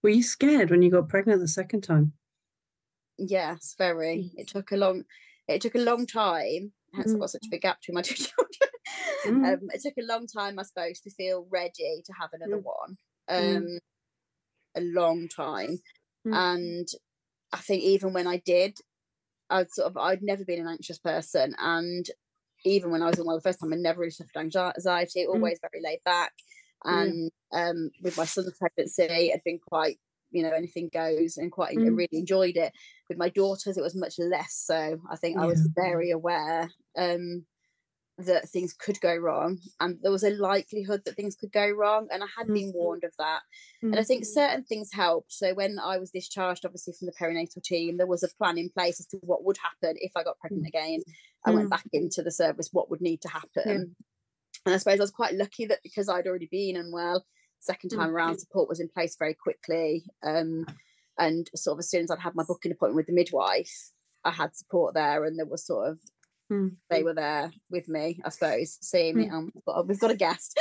Were 0.01 0.09
you 0.09 0.23
scared 0.23 0.69
when 0.71 0.81
you 0.81 0.89
got 0.91 1.09
pregnant 1.09 1.41
the 1.41 1.47
second 1.47 1.81
time? 1.81 2.13
Yes, 3.17 3.75
very. 3.77 4.31
Mm. 4.35 4.39
It 4.39 4.47
took 4.47 4.71
a 4.71 4.77
long. 4.77 5.05
It 5.47 5.61
took 5.61 5.75
a 5.75 5.79
long 5.79 6.05
time. 6.05 6.73
Hence, 6.93 7.11
I've 7.13 7.17
Mm. 7.17 7.19
got 7.19 7.29
such 7.31 7.45
a 7.45 7.49
big 7.51 7.61
gap 7.61 7.79
between 7.81 7.95
my 7.95 8.01
two 8.03 8.15
children. 8.15 8.71
Mm. 9.25 9.45
Um, 9.45 9.69
it 9.73 9.81
took 9.81 9.97
a 9.97 10.05
long 10.05 10.27
time, 10.27 10.59
I 10.59 10.63
suppose, 10.63 10.99
to 11.01 11.11
feel 11.11 11.47
ready 11.49 12.01
to 12.05 12.13
have 12.13 12.31
another 12.33 12.57
Mm. 12.57 12.63
one. 12.63 12.97
Mm. 13.29 13.57
Um, 13.57 13.79
a 14.75 14.81
long 14.81 15.27
time, 15.27 15.79
Mm. 16.27 16.33
and 16.35 16.87
I 17.53 17.57
think 17.57 17.83
even 17.83 18.13
when 18.13 18.27
I 18.27 18.37
did, 18.37 18.77
I'd 19.49 19.71
sort 19.71 19.87
of 19.87 19.97
I'd 19.97 20.21
never 20.23 20.45
been 20.45 20.59
an 20.61 20.67
anxious 20.67 20.99
person, 20.99 21.55
and 21.59 22.05
even 22.65 22.91
when 22.91 23.01
I 23.01 23.07
was 23.09 23.19
unwell 23.19 23.37
the 23.37 23.41
first 23.41 23.59
time, 23.61 23.73
I 23.73 23.77
never 23.77 24.01
really 24.01 24.11
suffered 24.11 24.37
anxiety. 24.37 25.25
Always 25.25 25.59
very 25.61 25.81
laid 25.83 26.01
back, 26.05 26.33
and 26.85 27.31
um, 27.53 27.91
with 28.03 28.17
my 28.17 28.25
son's 28.25 28.53
pregnancy, 28.57 29.33
I'd 29.33 29.43
been 29.45 29.59
quite 29.59 29.99
you 30.31 30.43
know 30.43 30.51
anything 30.51 30.89
goes, 30.93 31.37
and 31.37 31.51
quite 31.51 31.75
Mm. 31.77 31.95
really 31.95 32.07
enjoyed 32.11 32.57
it. 32.57 32.73
With 33.09 33.17
my 33.17 33.29
daughters, 33.29 33.77
it 33.77 33.81
was 33.83 33.95
much 33.95 34.15
less 34.19 34.53
so. 34.55 34.99
I 35.11 35.15
think 35.17 35.37
I 35.39 35.45
was 35.45 35.69
very 35.75 36.11
aware. 36.11 36.69
Um, 36.97 37.45
that 38.17 38.49
things 38.49 38.73
could 38.73 38.99
go 38.99 39.15
wrong 39.15 39.59
and 39.79 39.97
there 40.01 40.11
was 40.11 40.23
a 40.25 40.29
likelihood 40.31 41.01
that 41.05 41.15
things 41.15 41.35
could 41.37 41.53
go 41.53 41.69
wrong 41.69 42.07
and 42.11 42.21
i 42.21 42.27
had 42.37 42.47
Mm. 42.47 42.53
been 42.53 42.71
warned 42.73 43.05
of 43.05 43.13
that 43.17 43.41
and 43.81 43.95
i 43.97 44.03
Mm. 44.03 44.07
think 44.07 44.25
certain 44.25 44.63
things 44.65 44.91
helped 44.91 45.31
so 45.31 45.53
when 45.53 45.79
i 45.79 45.97
was 45.97 46.11
discharged 46.11 46.65
obviously 46.65 46.93
from 46.99 47.05
the 47.05 47.13
perinatal 47.13 47.63
team 47.63 47.95
there 47.95 48.05
was 48.07 48.21
a 48.21 48.27
plan 48.37 48.57
in 48.57 48.69
place 48.69 48.99
as 48.99 49.07
to 49.07 49.17
what 49.19 49.45
would 49.45 49.57
happen 49.57 49.95
if 50.01 50.11
i 50.17 50.23
got 50.23 50.37
pregnant 50.39 50.67
again 50.67 50.99
i 51.45 51.51
went 51.51 51.69
Mm. 51.69 51.69
back 51.69 51.85
into 51.93 52.21
the 52.21 52.31
service 52.31 52.69
what 52.73 52.89
would 52.89 52.99
need 52.99 53.21
to 53.21 53.29
happen 53.29 53.95
and 54.65 54.75
i 54.75 54.77
suppose 54.77 54.99
i 54.99 55.03
was 55.03 55.11
quite 55.11 55.35
lucky 55.35 55.65
that 55.65 55.79
because 55.83 56.09
i'd 56.09 56.27
already 56.27 56.47
been 56.51 56.75
unwell 56.77 57.25
second 57.59 57.91
Mm. 57.91 57.97
time 57.97 58.09
around 58.11 58.39
support 58.39 58.69
was 58.69 58.79
in 58.79 58.89
place 58.89 59.15
very 59.17 59.33
quickly 59.33 60.03
um, 60.23 60.65
and 61.17 61.49
sort 61.55 61.75
of 61.75 61.79
as 61.79 61.89
soon 61.89 62.03
as 62.03 62.11
i'd 62.11 62.19
had 62.19 62.35
my 62.35 62.43
booking 62.47 62.71
appointment 62.71 62.95
with 62.95 63.07
the 63.07 63.13
midwife 63.13 63.91
i 64.23 64.31
had 64.31 64.55
support 64.55 64.93
there 64.93 65.25
and 65.25 65.37
there 65.37 65.45
was 65.45 65.65
sort 65.65 65.89
of 65.89 65.99
Mm. 66.51 66.77
they 66.89 67.03
were 67.03 67.13
there 67.13 67.51
with 67.69 67.87
me, 67.87 68.19
I 68.25 68.29
suppose, 68.29 68.79
seeing 68.81 69.15
me. 69.17 69.29
Um, 69.29 69.51
we've 69.85 69.99
got, 69.99 70.09
a 70.09 70.15
guest. 70.15 70.59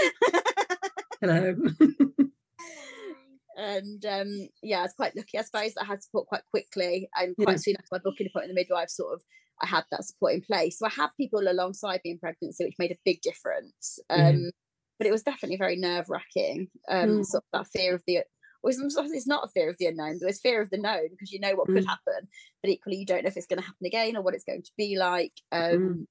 Hello. 1.23 1.57
and 3.57 4.05
um, 4.05 4.49
yeah, 4.63 4.81
I 4.81 4.83
was 4.83 4.93
quite 4.93 5.17
lucky, 5.17 5.39
I 5.39 5.43
suppose, 5.43 5.73
that 5.75 5.85
I 5.85 5.87
had 5.87 6.03
support 6.03 6.27
quite 6.29 6.43
quickly. 6.51 7.09
And 7.17 7.35
Yeah. 7.39 7.45
quite 7.47 7.61
soon 7.61 7.77
after 7.77 7.89
my 7.91 7.99
booking 8.05 8.27
appointment, 8.27 8.55
the 8.55 8.61
midwife 8.61 8.91
sort 8.91 9.15
of, 9.15 9.23
I 9.63 9.67
had 9.67 9.85
that 9.91 10.05
support 10.05 10.35
in 10.35 10.43
place. 10.43 10.79
So 10.79 10.85
I 10.87 10.91
had 10.91 11.09
people 11.17 11.41
alongside 11.41 12.01
me 12.05 12.11
in 12.13 12.19
pregnancy, 12.19 12.65
which 12.67 12.75
made 12.79 12.93
a 12.93 12.99
big 13.05 13.23
difference. 13.23 13.99
Um, 14.11 14.19
Yeah. 14.45 14.51
But 14.99 15.07
it 15.07 15.13
was 15.13 15.23
definitely 15.23 15.57
very 15.57 15.77
nerve 15.77 16.09
wracking. 16.09 16.69
Um, 16.89 17.09
Mm. 17.21 17.25
Sort 17.25 17.45
of 17.45 17.61
that 17.65 17.67
fear 17.71 17.95
of 17.95 18.03
the, 18.07 18.21
it's 18.65 18.79
not- 18.97 19.07
it's 19.11 19.27
not 19.27 19.45
a 19.45 19.49
fear 19.49 19.71
of 19.71 19.77
the 19.79 19.87
unknown, 19.87 20.19
but 20.21 20.29
it's 20.29 20.41
fear 20.41 20.61
of 20.61 20.71
the 20.71 20.79
known 20.79 21.09
because 21.11 21.31
you 21.33 21.39
know 21.41 21.55
what 21.55 21.69
could 21.69 21.85
Mm. 21.85 21.89
happen, 21.89 22.29
but 22.63 22.71
equally 22.71 22.97
you 22.99 23.07
don't 23.07 23.23
know 23.23 23.29
if 23.29 23.37
it's 23.37 23.47
going 23.47 23.61
to 23.61 23.67
happen 23.67 23.87
again 23.87 24.17
or 24.17 24.23
what 24.23 24.35
it's 24.35 24.45
going 24.45 24.63
to 24.63 24.73
be 24.77 24.97
like. 24.97 25.33
Um, 25.53 25.71
Mm. 25.79 26.07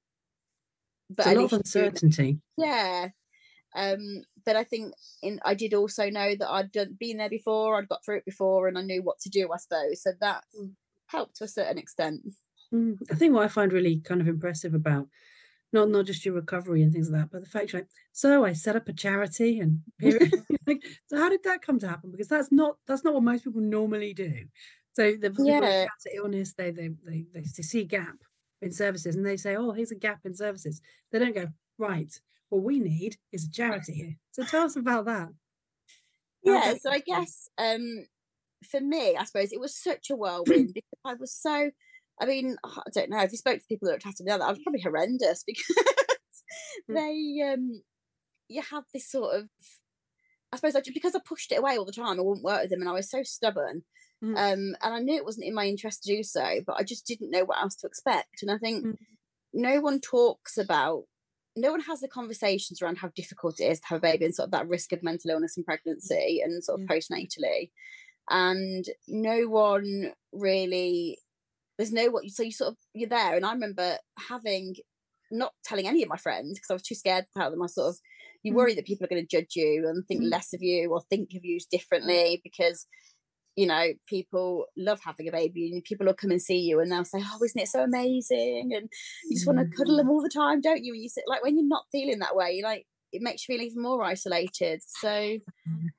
But 1.10 1.28
It's 1.28 1.36
a 1.36 1.40
lot 1.40 1.46
of 1.46 1.54
uncertainty. 1.54 2.42
yeah 2.58 3.10
um 3.76 4.24
but 4.46 4.56
i 4.56 4.64
think 4.64 4.94
in 5.22 5.40
i 5.46 5.54
did 5.54 5.74
also 5.74 6.10
know 6.10 6.34
that 6.36 6.50
i'd 6.52 6.72
done 6.72 6.96
been 7.00 7.18
there 7.18 7.30
before 7.30 7.78
i'd 7.78 7.88
got 7.90 8.04
through 8.04 8.16
it 8.18 8.26
before 8.26 8.68
and 8.70 8.78
i 8.78 8.82
knew 8.82 9.04
what 9.04 9.20
to 9.20 9.30
do 9.30 9.52
i 9.52 9.58
suppose 9.58 10.02
so 10.02 10.12
that 10.22 10.44
Mm. 10.58 10.76
helped 11.08 11.36
to 11.38 11.44
a 11.44 11.48
certain 11.50 11.78
extent 11.78 12.22
Mm. 12.74 12.98
I 13.12 13.16
think 13.16 13.34
what 13.34 13.44
I 13.46 13.48
find 13.48 13.72
really 13.72 14.00
kind 14.02 14.20
of 14.20 14.28
impressive 14.28 14.74
about 14.74 15.08
not 15.74 15.90
not 15.90 16.06
just 16.06 16.26
your 16.26 16.36
recovery 16.36 16.82
and 16.84 16.92
things 16.94 17.10
like 17.10 17.22
that, 17.24 17.32
but 17.32 17.44
the 17.44 17.50
fact 17.50 17.74
you're 17.74 17.82
like, 17.82 17.90
so 18.14 18.46
I 18.46 18.54
set 18.54 18.76
up 18.76 18.88
a 18.88 18.94
charity 18.94 19.60
and 19.60 19.82
like, 20.68 20.84
so 21.08 21.18
how 21.18 21.30
did 21.30 21.44
that 21.44 21.62
come 21.62 21.80
to 21.80 21.88
happen? 21.88 22.12
Because 22.12 22.28
that's 22.28 22.52
not 22.52 22.78
that's 22.88 23.04
not 23.04 23.14
what 23.14 23.24
most 23.24 23.44
people 23.44 23.62
normally 23.62 24.14
do. 24.14 24.46
So 24.94 25.16
the 25.16 25.30
people 25.32 25.66
with 25.68 25.76
Yeah. 25.76 25.86
cancer 25.86 26.10
illness, 26.16 26.54
they 26.54 26.72
they 26.72 26.90
they 27.06 27.26
they 27.34 27.44
see 27.44 27.84
gap 27.86 28.18
in 28.62 28.72
services 28.72 29.16
and 29.16 29.26
they 29.26 29.38
say, 29.38 29.56
oh, 29.56 29.72
here's 29.72 29.92
a 29.92 29.96
gap 29.96 30.22
in 30.26 30.34
services. 30.36 30.82
They 31.12 31.20
don't 31.20 31.36
go 31.36 31.48
right. 31.78 32.12
What 32.50 32.64
we 32.64 32.80
need 32.80 33.18
is 33.32 33.46
a 33.46 33.52
charity 33.52 33.94
here. 33.94 34.16
So 34.32 34.44
tell 34.46 34.64
us 34.64 34.76
about 34.76 35.06
that. 35.06 35.30
Yeah 36.44 36.74
so 36.76 36.92
i 36.92 37.00
guess 37.00 37.50
um 37.58 38.06
for 38.70 38.82
me 38.82 39.16
i 39.18 39.24
suppose 39.26 39.52
it 39.54 39.60
was 39.60 39.76
such 39.76 40.10
a 40.10 40.16
whirlwind 40.16 40.72
because 40.74 41.00
i 41.06 41.14
was 41.16 41.34
so 41.34 41.72
i 42.20 42.26
mean 42.26 42.56
i 42.64 42.82
don't 42.94 43.10
know 43.10 43.22
if 43.22 43.32
you 43.32 43.38
spoke 43.38 43.60
to 43.60 43.68
people 43.68 43.88
that 43.88 43.94
looked 43.94 44.06
after 44.06 44.24
me 44.24 44.32
i 44.32 44.38
was 44.38 44.60
probably 44.64 44.82
horrendous 44.82 45.44
because 45.48 45.88
Mm. 46.90 46.96
they 46.96 47.52
um 47.52 47.82
you 48.48 48.62
have 48.72 48.84
this 48.94 49.10
sort 49.10 49.36
of 49.36 49.50
I 50.52 50.56
suppose 50.56 50.76
I, 50.78 50.82
because 50.94 51.14
I 51.14 51.20
pushed 51.26 51.52
it 51.52 51.60
away 51.60 51.78
all 51.78 51.84
the 51.84 51.92
time, 51.92 52.20
I 52.20 52.24
wouldn't 52.24 52.46
work 52.46 52.62
with 52.62 52.70
them, 52.70 52.80
and 52.80 52.90
I 52.90 52.94
was 52.94 53.12
so 53.12 53.22
stubborn. 53.22 53.84
Mm. 54.24 54.38
Um, 54.38 54.76
and 54.82 54.94
I 54.94 55.00
knew 55.00 55.18
it 55.18 55.26
wasn't 55.26 55.46
in 55.46 55.54
my 55.54 55.66
interest 55.66 56.04
to 56.04 56.16
do 56.16 56.24
so, 56.24 56.62
but 56.66 56.78
I 56.80 56.84
just 56.84 57.06
didn't 57.06 57.32
know 57.32 57.44
what 57.44 57.60
else 57.60 57.76
to 57.78 57.88
expect. 57.88 58.42
And 58.42 58.50
I 58.50 58.58
think 58.58 58.86
mm. 58.86 58.96
no 59.54 59.82
one 59.82 60.00
talks 60.00 60.58
about, 60.58 61.04
no 61.58 61.72
one 61.72 61.82
has 61.82 62.00
the 62.00 62.08
conversations 62.08 62.82
around 62.82 63.00
how 63.00 63.10
difficult 63.14 63.60
it 63.60 63.66
is 63.66 63.82
to 63.82 63.88
have 63.88 63.98
a 63.98 64.02
baby 64.02 64.24
and 64.24 64.34
sort 64.34 64.48
of 64.48 64.52
that 64.52 64.70
risk 64.70 64.94
of 64.94 65.04
mental 65.04 65.32
illness 65.32 65.58
in 65.58 65.66
pregnancy 65.66 66.40
and 66.42 66.64
sort 66.64 66.80
of 66.80 66.88
yeah. 66.90 66.96
postnatally. 66.96 67.72
And 68.30 68.86
no 69.10 69.50
one 69.50 70.14
really, 70.32 71.20
there's 71.78 71.92
no 71.92 72.08
what, 72.08 72.28
so 72.30 72.44
you 72.44 72.52
sort 72.52 72.72
of, 72.72 72.78
you're 72.94 73.10
there. 73.10 73.36
And 73.36 73.46
I 73.46 73.54
remember 73.54 73.98
having, 74.30 74.76
not 75.32 75.54
telling 75.64 75.88
any 75.88 76.04
of 76.04 76.10
my 76.10 76.18
friends 76.18 76.58
because 76.58 76.70
I 76.70 76.74
was 76.74 76.84
too 76.84 76.96
scared 76.96 77.26
to 77.26 77.40
tell 77.40 77.52
them. 77.52 77.62
I 77.62 77.68
sort 77.68 77.90
of, 77.90 77.98
you 78.44 78.54
mm. 78.54 78.56
worry 78.56 78.76
that 78.76 78.86
people 78.86 79.06
are 79.06 79.10
going 79.10 79.26
to 79.26 79.38
judge 79.38 79.56
you 79.56 79.86
and 79.88 80.06
think 80.08 80.24
mm. 80.24 80.32
less 80.32 80.54
of 80.54 80.62
you 80.62 80.92
or 80.92 81.02
think 81.02 81.30
of 81.36 81.44
you 81.44 81.60
differently 81.72 82.42
because 82.44 82.88
you 83.58 83.66
know, 83.66 83.88
people 84.08 84.68
love 84.78 85.00
having 85.04 85.28
a 85.28 85.32
baby 85.32 85.72
and 85.74 85.84
people 85.84 86.06
will 86.06 86.14
come 86.14 86.30
and 86.30 86.42
see 86.42 86.60
you 86.60 86.80
and 86.80 86.92
they'll 86.92 87.04
say, 87.04 87.18
Oh, 87.20 87.44
isn't 87.44 87.60
it 87.60 87.68
so 87.68 87.82
amazing? 87.82 88.70
And 88.72 88.88
you 89.26 89.36
just 89.36 89.48
want 89.48 89.58
to 89.58 89.76
cuddle 89.76 89.96
mm. 89.96 89.98
them 89.98 90.10
all 90.12 90.22
the 90.22 90.30
time, 90.30 90.62
don't 90.62 90.84
you? 90.84 90.94
And 90.94 91.02
you 91.02 91.10
sit 91.10 91.24
like 91.28 91.44
when 91.44 91.58
you're 91.58 91.68
not 91.68 91.86
feeling 91.92 92.20
that 92.20 92.36
way, 92.36 92.62
like 92.64 92.86
it 93.12 93.24
makes 93.24 93.48
you 93.48 93.56
feel 93.56 93.66
even 93.66 93.82
more 93.82 94.04
isolated. 94.04 94.82
So 94.86 95.40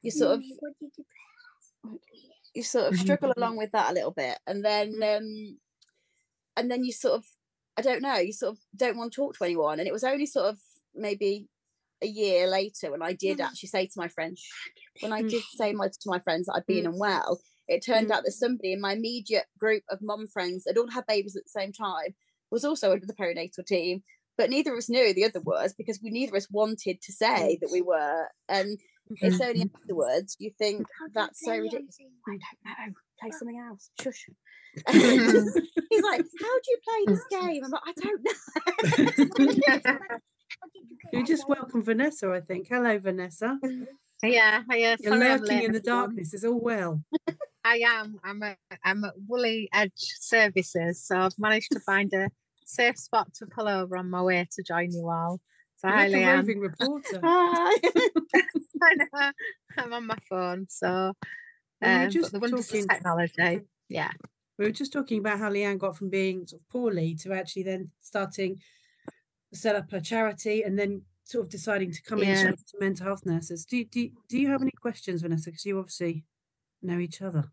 you 0.02 0.10
sort 0.12 0.38
of 0.38 0.44
you 2.54 2.62
sort 2.62 2.92
of 2.92 2.98
struggle 2.98 3.32
along 3.36 3.56
with 3.56 3.72
that 3.72 3.90
a 3.90 3.94
little 3.94 4.12
bit. 4.12 4.38
And 4.46 4.64
then 4.64 4.94
um 5.02 5.58
and 6.58 6.70
then 6.70 6.84
you 6.84 6.92
sort 6.92 7.14
of 7.14 7.24
I 7.78 7.80
don't 7.80 8.02
know, 8.02 8.16
you 8.16 8.32
sort 8.32 8.54
of 8.54 8.58
don't 8.76 8.98
want 8.98 9.12
to 9.12 9.16
talk 9.16 9.38
to 9.38 9.44
anyone. 9.44 9.78
And 9.78 9.86
it 9.86 9.92
was 9.92 10.02
only 10.02 10.26
sort 10.26 10.46
of 10.46 10.58
maybe 10.96 11.46
a 12.02 12.06
year 12.08 12.48
later 12.48 12.90
when 12.90 13.02
I 13.02 13.12
did 13.12 13.38
mm. 13.38 13.44
actually 13.44 13.68
say 13.68 13.86
to 13.86 13.92
my 13.96 14.08
friends, 14.08 14.44
when 15.00 15.12
I 15.12 15.22
did 15.22 15.42
say 15.56 15.72
my, 15.72 15.86
to 15.86 16.06
my 16.06 16.18
friends 16.18 16.46
that 16.46 16.54
I'd 16.56 16.66
been 16.66 16.84
mm. 16.84 16.88
unwell, 16.88 17.40
it 17.68 17.84
turned 17.86 18.10
out 18.10 18.24
that 18.24 18.32
somebody 18.32 18.72
in 18.72 18.80
my 18.80 18.94
immediate 18.94 19.44
group 19.60 19.84
of 19.90 20.00
mum 20.02 20.26
friends 20.26 20.64
that 20.64 20.76
all 20.76 20.90
had 20.90 21.06
babies 21.06 21.36
at 21.36 21.44
the 21.44 21.60
same 21.60 21.72
time 21.72 22.16
was 22.50 22.64
also 22.64 22.90
under 22.90 23.06
the 23.06 23.14
perinatal 23.14 23.64
team. 23.64 24.02
But 24.36 24.50
neither 24.50 24.72
of 24.72 24.78
us 24.78 24.88
knew 24.88 25.14
the 25.14 25.24
other 25.24 25.40
was 25.40 25.72
because 25.76 26.00
we 26.02 26.10
neither 26.10 26.32
of 26.32 26.36
us 26.36 26.48
wanted 26.50 27.00
to 27.02 27.12
say 27.12 27.58
that 27.60 27.70
we 27.70 27.82
were. 27.82 28.26
And 28.48 28.78
it's 29.10 29.40
only 29.40 29.64
mm-hmm. 29.64 29.76
afterwards 29.82 30.36
you 30.40 30.50
think 30.58 30.86
that's 31.12 31.44
so 31.44 31.52
ridiculous. 31.52 31.96
I 32.26 32.30
don't 32.30 32.88
know. 32.88 32.94
Play 33.20 33.30
ah. 33.32 33.36
something 33.38 33.58
else. 33.58 33.90
Shush. 34.00 34.28
He's 34.90 36.02
like, 36.02 36.24
How 36.40 36.54
do 36.58 36.68
you 36.68 36.78
play 36.84 37.04
this 37.06 37.24
game? 37.30 37.64
I'm 37.64 37.70
like, 37.70 37.82
I 37.86 37.92
don't 38.00 38.24
know. 39.90 40.08
You 41.12 41.24
just 41.24 41.48
welcome 41.48 41.82
Vanessa, 41.82 42.30
I 42.30 42.40
think. 42.40 42.68
Hello, 42.68 42.98
Vanessa. 42.98 43.58
Yeah, 44.22 44.62
yeah. 44.70 44.92
Uh, 44.92 44.96
You're 45.00 45.16
lurking 45.16 45.62
in 45.62 45.72
the 45.72 45.80
darkness. 45.80 46.34
Is 46.34 46.44
all 46.44 46.60
well. 46.60 47.02
I 47.64 47.82
am. 47.84 48.18
I'm 48.24 48.42
a, 48.42 48.56
I'm 48.84 49.04
at 49.04 49.14
Woolley 49.26 49.68
Edge 49.72 49.92
Services, 49.96 51.04
so 51.04 51.16
I've 51.18 51.38
managed 51.38 51.72
to 51.72 51.80
find 51.80 52.12
a 52.12 52.30
safe 52.64 52.98
spot 52.98 53.32
to 53.34 53.46
pull 53.46 53.68
over 53.68 53.96
on 53.96 54.10
my 54.10 54.22
way 54.22 54.46
to 54.50 54.62
join 54.62 54.92
you 54.92 55.08
all. 55.08 55.40
So 55.76 55.88
You're 55.88 55.96
hi, 55.96 56.08
like 56.08 56.22
a 56.22 56.36
roving 56.36 56.60
reporter. 56.60 57.20
Hi. 57.22 57.78
I 58.82 58.94
know. 58.94 59.32
I'm 59.78 59.92
on 59.92 60.06
my 60.06 60.18
phone, 60.28 60.66
so 60.68 61.12
um, 61.82 62.10
just 62.10 62.32
the 62.32 62.38
wonders 62.38 62.66
talking, 62.66 62.84
of 62.84 62.88
technology. 62.88 63.60
Yeah. 63.88 64.10
We 64.58 64.64
were 64.64 64.72
just 64.72 64.92
talking 64.92 65.20
about 65.20 65.38
how 65.38 65.50
Leanne 65.50 65.78
got 65.78 65.96
from 65.96 66.10
being 66.10 66.46
sort 66.46 66.62
of 66.62 66.68
poorly 66.68 67.14
to 67.22 67.32
actually 67.32 67.62
then 67.62 67.90
starting 68.00 68.60
to 69.52 69.58
set 69.58 69.76
up 69.76 69.92
a 69.92 70.00
charity 70.00 70.62
and 70.62 70.78
then 70.78 71.02
sort 71.24 71.44
of 71.44 71.50
deciding 71.50 71.92
to 71.92 72.02
come 72.02 72.18
yeah. 72.20 72.48
into 72.48 72.56
mental 72.80 73.06
health 73.06 73.24
nurses. 73.24 73.64
Do, 73.64 73.84
do, 73.84 74.10
do 74.28 74.38
you 74.38 74.48
have 74.50 74.62
any 74.62 74.72
questions, 74.80 75.22
Vanessa? 75.22 75.50
Because 75.50 75.64
you 75.64 75.78
obviously 75.78 76.24
know 76.82 76.98
each 76.98 77.22
other. 77.22 77.44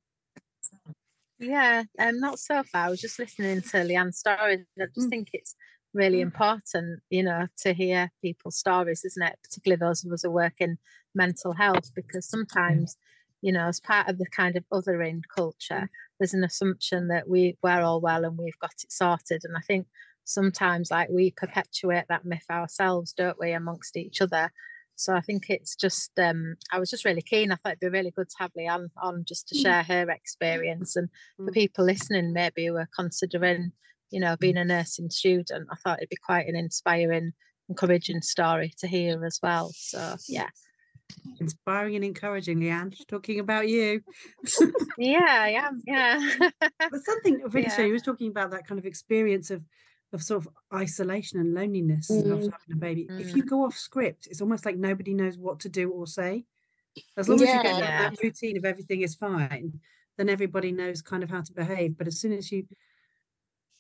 Yeah, 1.38 1.84
um, 2.00 2.20
not 2.20 2.40
so 2.40 2.64
far. 2.64 2.86
I 2.86 2.90
was 2.90 3.02
just 3.02 3.20
listening 3.20 3.62
to 3.62 3.78
Leanne's 3.78 4.18
story. 4.18 4.54
and 4.54 4.66
I 4.80 4.86
just 4.96 5.08
mm. 5.08 5.10
think 5.10 5.30
it's 5.34 5.56
really 5.94 6.20
mm. 6.20 6.24
important, 6.24 7.02
you 7.10 7.24
know, 7.24 7.48
to 7.64 7.74
hear 7.74 8.10
people's 8.22 8.58
stories, 8.58 9.04
isn't 9.04 9.26
it? 9.26 9.38
Particularly 9.44 9.80
those 9.80 10.06
of 10.06 10.12
us 10.12 10.24
who 10.24 10.32
work 10.32 10.56
in 10.60 10.78
mental 11.14 11.54
health, 11.54 11.92
because 11.94 12.28
sometimes, 12.28 12.98
you 13.46 13.52
know, 13.52 13.68
as 13.68 13.80
part 13.80 14.10
of 14.10 14.18
the 14.18 14.26
kind 14.26 14.56
of 14.56 14.66
othering 14.74 15.22
culture, 15.34 15.82
mm. 15.84 15.90
there's 16.20 16.34
an 16.34 16.44
assumption 16.44 17.10
that 17.10 17.30
we 17.30 17.56
we're 17.62 17.84
all 17.84 18.02
well 18.02 18.26
and 18.26 18.40
we've 18.40 18.58
got 18.60 18.74
it 18.84 18.92
sorted. 18.92 19.44
And 19.44 19.56
I 19.56 19.60
think 19.60 19.86
sometimes 20.24 20.90
like 20.90 21.10
we 21.10 21.30
perpetuate 21.30 22.06
that 22.10 22.26
myth 22.26 22.46
ourselves 22.50 23.14
don't 23.14 23.40
we 23.40 23.52
amongst 23.52 23.96
each 23.96 24.22
other 24.22 24.52
so 24.96 25.14
i 25.14 25.22
think 25.22 25.50
it's 25.50 25.76
just 25.76 26.10
um 26.18 26.56
i 26.72 26.80
was 26.80 26.90
just 26.90 27.06
really 27.06 27.22
keen 27.22 27.52
i 27.52 27.56
thought 27.56 27.74
it'd 27.74 27.80
be 27.80 27.88
really 27.90 28.10
good 28.10 28.28
to 28.28 28.36
have 28.40 28.52
leanne 28.58 28.90
on 28.98 29.24
just 29.24 29.48
to 29.48 29.56
mm. 29.56 29.62
share 29.62 29.84
her 29.84 30.10
experience 30.10 30.96
and 30.96 31.10
for 31.38 31.52
mm. 31.52 31.54
people 31.54 31.86
listening 31.86 32.34
maybe 32.34 32.66
who 32.66 32.76
are 32.76 32.90
considering 32.98 33.72
you 34.10 34.20
know 34.20 34.36
being 34.38 34.58
a 34.58 34.66
nursing 34.66 35.12
student 35.12 35.68
i 35.72 35.76
thought 35.76 36.00
it'd 36.00 36.10
be 36.10 36.16
quite 36.16 36.48
an 36.48 36.56
inspiring 36.56 37.32
encouraging 37.70 38.22
story 38.22 38.74
to 38.80 38.88
hear 38.88 39.24
as 39.24 39.40
well 39.44 39.72
so 39.76 40.16
yeah 40.28 40.50
inspiring 41.40 41.96
and 41.96 42.04
encouraging 42.04 42.60
leanne 42.60 42.96
talking 43.08 43.40
about 43.40 43.68
you 43.68 44.02
yeah 44.98 45.38
i 45.40 45.50
am 45.50 45.82
yeah 45.86 46.20
but 46.60 47.04
something 47.04 47.42
really 47.50 47.64
yeah. 47.64 47.76
so 47.76 47.82
you 47.84 47.94
was 47.94 48.02
talking 48.02 48.30
about 48.30 48.52
that 48.52 48.66
kind 48.66 48.80
of 48.80 48.86
experience 48.86 49.52
of 49.52 49.62
of 50.14 50.24
sort 50.24 50.44
of 50.44 50.50
isolation 50.74 51.40
and 51.40 51.54
loneliness 51.54 52.10
mm. 52.10 52.20
after 52.20 52.32
having 52.32 52.74
a 52.74 52.76
baby. 52.76 53.08
Mm. 53.12 53.22
If 53.22 53.36
you 53.36 53.44
mm. 53.44 53.50
go 53.50 53.66
off 53.66 53.76
script, 53.76 54.28
it's 54.32 54.42
almost 54.42 54.66
like 54.66 54.78
nobody 54.78 55.14
knows 55.14 55.38
what 55.38 55.60
to 55.62 55.70
do 55.70 55.92
or 55.92 56.08
say. 56.08 56.46
As 57.18 57.30
long 57.30 57.40
yeah. 57.40 57.48
as 57.48 57.56
you 57.56 57.64
get 57.64 57.80
that, 57.80 58.12
that 58.14 58.24
routine 58.24 58.58
of 58.58 58.66
everything 58.66 59.02
is 59.02 59.14
fine, 59.14 59.80
then 60.18 60.30
everybody 60.30 60.72
knows 60.72 61.02
kind 61.02 61.22
of 61.22 61.30
how 61.30 61.42
to 61.42 61.54
behave. 61.54 61.98
But 61.98 62.08
as 62.08 62.20
soon 62.20 62.32
as 62.32 62.52
you 62.52 62.66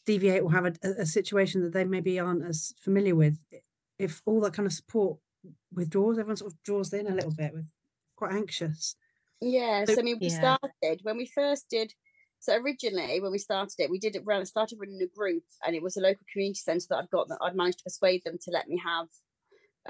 deviate 0.05 0.44
or 0.44 0.51
have 0.51 0.65
a, 0.65 0.74
a 1.00 1.05
situation 1.05 1.63
that 1.63 1.74
they 1.74 1.86
maybe 1.86 2.20
aren't 2.20 2.46
as 2.46 2.74
familiar 2.79 3.15
with, 3.15 3.39
if 3.98 4.22
all 4.25 4.41
that 4.41 4.53
kind 4.53 4.67
of 4.67 4.74
support 4.74 5.17
withdraws, 5.75 6.17
everyone 6.17 6.38
sort 6.38 6.53
of 6.53 6.63
draws 6.63 6.94
in 6.94 7.08
a 7.08 7.15
little 7.15 7.34
bit 7.34 7.53
with 7.53 7.65
quite 8.15 8.34
anxious. 8.34 8.96
Yes, 9.41 9.94
so, 9.94 10.00
I 10.00 10.03
mean, 10.03 10.17
we 10.20 10.27
yeah. 10.27 10.39
started 10.39 11.00
when 11.03 11.17
we 11.17 11.25
first 11.25 11.70
did 11.70 11.94
so 12.46 12.55
originally, 12.58 13.20
when 13.20 13.32
we 13.32 13.39
started 13.39 13.74
it, 13.79 13.89
we 13.89 13.98
did 13.98 14.15
it 14.15 14.22
run 14.24 14.46
started 14.46 14.77
running 14.79 15.01
a 15.01 15.08
group, 15.08 15.44
and 15.65 15.75
it 15.75 15.82
was 15.82 15.98
a 15.98 16.01
local 16.01 16.25
community 16.32 16.60
centre 16.60 16.86
that 16.89 16.98
I'd 16.98 17.10
got 17.10 17.27
that 17.29 17.39
I'd 17.41 17.55
managed 17.55 17.79
to 17.79 17.86
persuade 17.86 18.22
them 18.24 18.38
to 18.44 18.51
let 18.51 18.67
me 18.67 18.79
have 18.86 19.08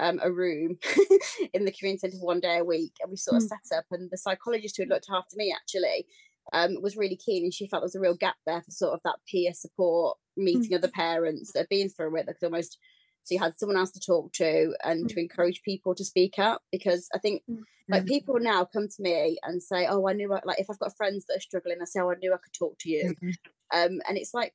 um, 0.00 0.20
a 0.22 0.32
room 0.32 0.78
in 1.52 1.66
the 1.66 1.72
community 1.72 1.98
centre 1.98 2.16
one 2.16 2.40
day 2.40 2.58
a 2.58 2.64
week, 2.64 2.94
and 3.02 3.10
we 3.10 3.16
sort 3.18 3.36
of 3.36 3.42
mm. 3.42 3.48
set 3.48 3.76
up. 3.78 3.84
And 3.90 4.10
the 4.10 4.16
psychologist 4.16 4.76
who 4.76 4.84
had 4.84 4.88
looked 4.88 5.08
after 5.12 5.36
me 5.36 5.54
actually 5.54 6.06
um, 6.54 6.80
was 6.80 6.96
really 6.96 7.16
keen, 7.16 7.44
and 7.44 7.52
she 7.52 7.66
felt 7.66 7.82
there 7.82 7.86
was 7.86 7.94
a 7.94 8.00
real 8.00 8.16
gap 8.16 8.36
there 8.46 8.62
for 8.62 8.70
sort 8.70 8.94
of 8.94 9.00
that 9.04 9.18
peer 9.30 9.52
support, 9.52 10.16
meeting 10.34 10.70
mm. 10.70 10.76
other 10.76 10.88
parents 10.88 11.52
that 11.52 11.60
had 11.60 11.68
been 11.68 11.90
through 11.90 12.16
it. 12.16 12.26
Like 12.26 12.36
almost 12.42 12.78
so 13.26 13.34
you 13.34 13.40
had 13.40 13.58
someone 13.58 13.76
else 13.76 13.90
to 13.90 14.00
talk 14.00 14.32
to 14.34 14.72
and 14.84 15.04
mm. 15.04 15.08
to 15.08 15.20
encourage 15.20 15.62
people 15.62 15.96
to 15.96 16.04
speak 16.04 16.38
up 16.38 16.62
because 16.70 17.08
I 17.12 17.18
think 17.18 17.42
mm. 17.50 17.58
like 17.88 18.06
people 18.06 18.38
now 18.38 18.64
come 18.64 18.86
to 18.86 19.02
me 19.02 19.36
and 19.42 19.60
say, 19.60 19.88
"Oh, 19.90 20.08
I 20.08 20.12
knew 20.12 20.32
I, 20.32 20.40
like 20.44 20.60
if 20.60 20.70
I've 20.70 20.78
got 20.78 20.96
friends 20.96 21.26
that 21.26 21.38
are 21.38 21.40
struggling, 21.40 21.78
I 21.82 21.86
say, 21.86 21.98
"Oh, 21.98 22.12
I 22.12 22.14
knew 22.14 22.32
I 22.32 22.36
could 22.36 22.52
talk 22.56 22.76
to 22.80 22.88
you," 22.88 23.14
mm-hmm. 23.20 23.30
um, 23.76 24.00
and 24.08 24.16
it's 24.16 24.32
like 24.32 24.54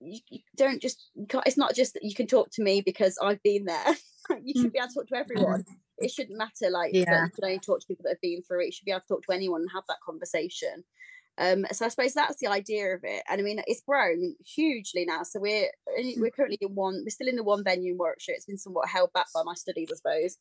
you, 0.00 0.20
you 0.28 0.38
don't 0.56 0.80
just 0.80 1.10
it's 1.16 1.58
not 1.58 1.74
just 1.74 1.94
that 1.94 2.04
you 2.04 2.14
can 2.14 2.28
talk 2.28 2.50
to 2.52 2.62
me 2.62 2.82
because 2.82 3.18
I've 3.20 3.42
been 3.42 3.64
there. 3.64 3.96
you 4.44 4.62
should 4.62 4.72
be 4.72 4.78
able 4.78 4.88
to 4.88 4.94
talk 4.94 5.08
to 5.08 5.16
everyone. 5.16 5.62
Mm-hmm. 5.62 5.74
It 5.98 6.12
shouldn't 6.12 6.38
matter 6.38 6.70
like 6.70 6.92
yeah. 6.94 7.00
you 7.00 7.30
can 7.30 7.44
only 7.44 7.58
talk 7.58 7.80
to 7.80 7.86
people 7.86 8.04
that 8.04 8.10
have 8.10 8.20
been 8.20 8.42
through 8.42 8.62
it. 8.62 8.66
You 8.66 8.72
should 8.72 8.84
be 8.84 8.92
able 8.92 9.00
to 9.00 9.08
talk 9.08 9.22
to 9.24 9.32
anyone 9.32 9.62
and 9.62 9.70
have 9.74 9.84
that 9.88 9.98
conversation. 10.06 10.84
Um, 11.36 11.66
so 11.72 11.84
I 11.84 11.88
suppose 11.88 12.14
that's 12.14 12.38
the 12.40 12.46
idea 12.46 12.94
of 12.94 13.00
it, 13.02 13.22
and 13.28 13.40
I 13.40 13.44
mean 13.44 13.60
it's 13.66 13.82
grown 13.86 14.34
hugely 14.44 15.04
now. 15.04 15.22
So 15.24 15.40
we're 15.40 15.70
mm. 15.98 16.14
we're 16.18 16.30
currently 16.30 16.58
in 16.60 16.74
one, 16.74 17.02
we're 17.04 17.10
still 17.10 17.28
in 17.28 17.36
the 17.36 17.42
one 17.42 17.64
venue 17.64 17.92
in 17.92 17.98
Warwickshire. 17.98 18.34
It's 18.36 18.46
been 18.46 18.58
somewhat 18.58 18.88
held 18.88 19.12
back 19.12 19.26
by 19.34 19.42
my 19.44 19.54
studies, 19.54 19.88
I 19.92 19.96
suppose, 19.96 20.36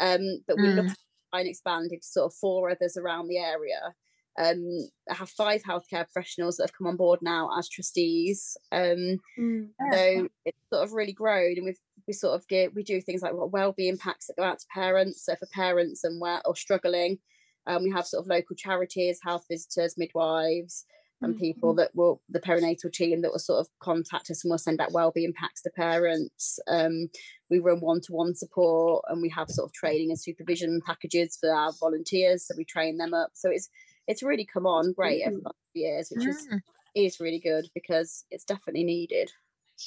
um, 0.00 0.42
but 0.46 0.56
we're 0.56 0.72
mm. 0.72 0.76
looking 0.76 0.90
to 0.90 0.96
try 1.32 1.40
and 1.40 1.48
expand 1.48 1.90
into 1.92 2.06
sort 2.06 2.32
of 2.32 2.34
four 2.34 2.70
others 2.70 2.96
around 2.96 3.26
the 3.26 3.38
area. 3.38 3.94
Um, 4.38 4.88
I 5.10 5.14
have 5.14 5.30
five 5.30 5.62
healthcare 5.62 6.04
professionals 6.12 6.56
that 6.56 6.64
have 6.64 6.76
come 6.76 6.86
on 6.86 6.96
board 6.96 7.20
now 7.22 7.48
as 7.58 7.68
trustees. 7.68 8.56
Um, 8.70 9.18
mm. 9.38 9.68
So 9.92 10.28
it's 10.44 10.58
sort 10.72 10.84
of 10.84 10.92
really 10.92 11.12
grown, 11.12 11.54
and 11.56 11.64
we've 11.64 11.80
we 12.06 12.12
sort 12.12 12.34
of 12.34 12.46
get 12.46 12.74
we 12.74 12.84
do 12.84 13.00
things 13.00 13.22
like 13.22 13.34
what 13.34 13.52
well-being 13.52 13.98
packs 13.98 14.26
that 14.26 14.36
go 14.36 14.44
out 14.44 14.60
to 14.60 14.66
parents. 14.72 15.24
So 15.24 15.34
for 15.34 15.48
parents 15.52 16.04
and 16.04 16.20
where 16.20 16.40
or 16.44 16.54
struggling, 16.54 17.18
um, 17.66 17.82
we 17.82 17.90
have 17.90 18.06
sort 18.06 18.24
of 18.24 18.28
local 18.28 18.56
charities, 18.56 19.20
health 19.22 19.46
visitors, 19.50 19.96
midwives, 19.96 20.84
and 21.22 21.34
mm-hmm. 21.34 21.40
people 21.40 21.74
that 21.74 21.90
will 21.94 22.20
the 22.28 22.40
perinatal 22.40 22.92
team 22.92 23.22
that 23.22 23.32
will 23.32 23.38
sort 23.38 23.60
of 23.60 23.68
contact 23.80 24.30
us 24.30 24.44
and 24.44 24.50
we'll 24.50 24.58
send 24.58 24.80
out 24.80 24.92
wellbeing 24.92 25.32
packs 25.34 25.62
to 25.62 25.70
parents. 25.70 26.58
Um, 26.68 27.08
we 27.50 27.58
run 27.58 27.80
one-to-one 27.80 28.34
support 28.34 29.04
and 29.08 29.22
we 29.22 29.30
have 29.30 29.48
sort 29.48 29.68
of 29.68 29.72
training 29.72 30.10
and 30.10 30.20
supervision 30.20 30.80
packages 30.84 31.38
for 31.40 31.52
our 31.52 31.72
volunteers, 31.78 32.46
so 32.46 32.54
we 32.56 32.64
train 32.64 32.98
them 32.98 33.14
up. 33.14 33.30
So 33.34 33.50
it's 33.50 33.68
it's 34.06 34.22
really 34.22 34.46
come 34.46 34.66
on 34.66 34.92
great 34.92 35.22
mm-hmm. 35.24 35.36
over 35.36 35.54
the 35.74 35.80
years, 35.80 36.12
which 36.14 36.26
is 36.26 36.46
mm. 36.52 36.60
is 36.94 37.20
really 37.20 37.40
good 37.40 37.68
because 37.74 38.24
it's 38.30 38.44
definitely 38.44 38.84
needed. 38.84 39.32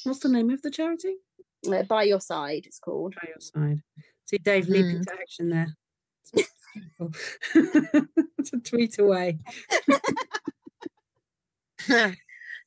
What's 0.04 0.20
the 0.20 0.28
name 0.28 0.50
of 0.50 0.62
the 0.62 0.70
charity? 0.70 1.16
Uh, 1.70 1.82
By 1.82 2.04
Your 2.04 2.20
Side, 2.20 2.64
it's 2.66 2.78
called. 2.78 3.14
By 3.14 3.28
Your 3.28 3.40
Side. 3.40 3.82
See 4.24 4.38
Dave 4.38 4.68
leaping 4.68 5.00
Mm. 5.00 5.06
to 5.06 5.12
action 5.14 5.48
there. 5.50 5.76
it's 8.38 8.52
a 8.52 8.58
tweet 8.58 8.98
away. 8.98 9.38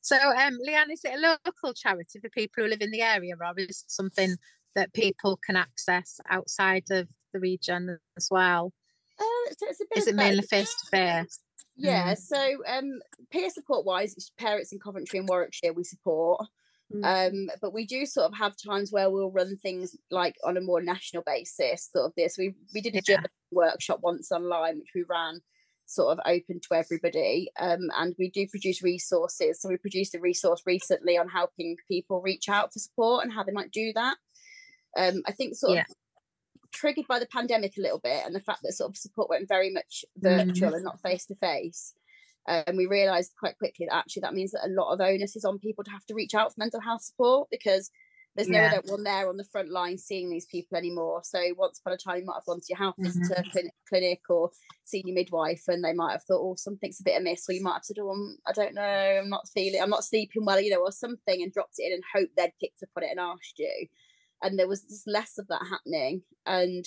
so, 0.02 0.16
um, 0.16 0.58
Leanne, 0.66 0.92
is 0.92 1.04
it 1.04 1.14
a 1.14 1.38
local 1.46 1.74
charity 1.74 2.20
for 2.20 2.28
people 2.30 2.64
who 2.64 2.70
live 2.70 2.82
in 2.82 2.90
the 2.90 3.02
area, 3.02 3.34
or 3.38 3.54
is 3.58 3.82
it 3.82 3.90
something 3.90 4.36
that 4.74 4.92
people 4.92 5.38
can 5.44 5.56
access 5.56 6.20
outside 6.28 6.84
of 6.90 7.08
the 7.32 7.40
region 7.40 7.98
as 8.16 8.28
well? 8.30 8.72
Uh, 9.18 9.54
so 9.58 9.66
it's 9.68 9.80
a 9.80 9.84
bit 9.90 9.98
Is 9.98 10.06
it 10.08 10.14
mainly 10.14 10.40
both. 10.40 10.50
face 10.50 10.74
to 10.74 10.86
face? 10.90 11.40
Yeah, 11.76 12.14
so 12.14 12.58
um, 12.68 13.00
peer 13.30 13.50
support 13.50 13.84
wise, 13.84 14.14
it's 14.14 14.30
parents 14.38 14.72
in 14.72 14.78
Coventry 14.78 15.18
and 15.18 15.28
Warwickshire 15.28 15.72
we 15.72 15.84
support. 15.84 16.46
Mm. 16.92 17.04
Um, 17.48 17.50
but 17.62 17.72
we 17.72 17.86
do 17.86 18.04
sort 18.06 18.30
of 18.30 18.38
have 18.38 18.54
times 18.56 18.92
where 18.92 19.10
we'll 19.10 19.30
run 19.30 19.56
things 19.56 19.96
like 20.10 20.36
on 20.44 20.56
a 20.56 20.60
more 20.60 20.82
national 20.82 21.22
basis, 21.24 21.88
sort 21.90 22.06
of 22.06 22.12
this. 22.16 22.36
We 22.38 22.54
we 22.74 22.80
did 22.80 22.94
a 22.96 23.02
Yeah. 23.06 23.22
workshop 23.50 24.00
once 24.02 24.30
online, 24.30 24.78
which 24.78 24.92
we 24.94 25.02
ran 25.08 25.40
sort 25.86 26.12
of 26.12 26.20
open 26.26 26.60
to 26.60 26.74
everybody. 26.74 27.50
Um, 27.58 27.90
and 27.96 28.14
we 28.18 28.30
do 28.30 28.46
produce 28.48 28.82
resources. 28.82 29.60
So 29.60 29.68
we 29.68 29.76
produced 29.76 30.14
a 30.14 30.20
resource 30.20 30.62
recently 30.66 31.16
on 31.18 31.28
helping 31.28 31.76
people 31.90 32.20
reach 32.22 32.48
out 32.48 32.72
for 32.72 32.78
support 32.78 33.24
and 33.24 33.32
how 33.32 33.42
they 33.44 33.52
might 33.52 33.70
do 33.70 33.92
that. 33.94 34.16
Um, 34.96 35.22
I 35.26 35.32
think 35.32 35.54
sort 35.56 35.74
Yeah. 35.74 35.84
of 35.88 35.94
triggered 36.72 37.06
by 37.06 37.18
the 37.18 37.26
pandemic 37.26 37.76
a 37.76 37.80
little 37.82 37.98
bit 38.00 38.24
and 38.24 38.34
the 38.34 38.40
fact 38.40 38.60
that 38.62 38.72
sort 38.72 38.90
of 38.90 38.96
support 38.96 39.28
went 39.28 39.46
very 39.48 39.70
much 39.70 40.04
Mm-hmm. 40.22 40.48
virtual 40.50 40.74
and 40.74 40.84
not 40.84 41.00
face 41.02 41.26
to 41.26 41.34
face. 41.34 41.94
And 42.46 42.76
we 42.76 42.86
realised 42.86 43.34
quite 43.38 43.58
quickly 43.58 43.86
that 43.86 43.96
actually 43.96 44.20
that 44.22 44.34
means 44.34 44.52
that 44.52 44.66
a 44.66 44.68
lot 44.72 44.92
of 44.92 45.00
onus 45.00 45.36
is 45.36 45.44
on 45.44 45.58
people 45.58 45.84
to 45.84 45.90
have 45.90 46.06
to 46.06 46.14
reach 46.14 46.34
out 46.34 46.50
for 46.54 46.60
mental 46.60 46.80
health 46.80 47.02
support 47.02 47.48
because 47.50 47.90
there's 48.36 48.50
no 48.50 48.58
Yeah. 48.58 48.74
one 48.84 49.04
there 49.04 49.28
on 49.28 49.36
the 49.36 49.44
front 49.44 49.70
line 49.70 49.96
seeing 49.96 50.28
these 50.28 50.46
people 50.46 50.76
anymore. 50.76 51.22
So 51.24 51.40
once 51.56 51.78
upon 51.78 51.92
a 51.94 51.96
time, 51.96 52.18
you 52.20 52.24
might 52.26 52.34
have 52.34 52.44
gone 52.46 52.58
to 52.60 52.66
your 52.68 52.78
health 52.78 52.96
Mhm. 52.96 53.04
visitor 53.04 53.44
clin- 53.54 53.70
clinic 53.88 54.22
or 54.28 54.50
seen 54.82 55.02
your 55.06 55.14
midwife, 55.14 55.62
and 55.68 55.84
they 55.84 55.92
might 55.92 56.12
have 56.12 56.24
thought, 56.24 56.40
"Oh, 56.42 56.56
something's 56.56 57.00
a 57.00 57.04
bit 57.04 57.16
amiss," 57.20 57.48
or 57.48 57.52
you 57.52 57.62
might 57.62 57.74
have 57.74 57.84
said, 57.84 57.98
"Oh, 58.00 58.10
I'm, 58.10 58.38
I 58.46 58.52
don't 58.52 58.74
know, 58.74 58.82
I'm 58.82 59.30
not 59.30 59.48
feeling, 59.48 59.80
I'm 59.80 59.90
not 59.90 60.04
sleeping 60.04 60.44
well," 60.44 60.60
you 60.60 60.70
know, 60.70 60.80
or 60.82 60.90
something, 60.92 61.42
and 61.42 61.52
dropped 61.52 61.74
it 61.78 61.86
in 61.86 61.92
and 61.92 62.04
hoped 62.12 62.34
they'd 62.36 62.52
picked 62.60 62.82
up 62.82 62.90
on 62.96 63.04
it 63.04 63.10
and 63.12 63.20
asked 63.20 63.58
you. 63.58 63.86
And 64.42 64.58
there 64.58 64.68
was 64.68 64.82
just 64.84 65.06
less 65.06 65.38
of 65.38 65.46
that 65.48 65.66
happening, 65.70 66.24
and 66.44 66.84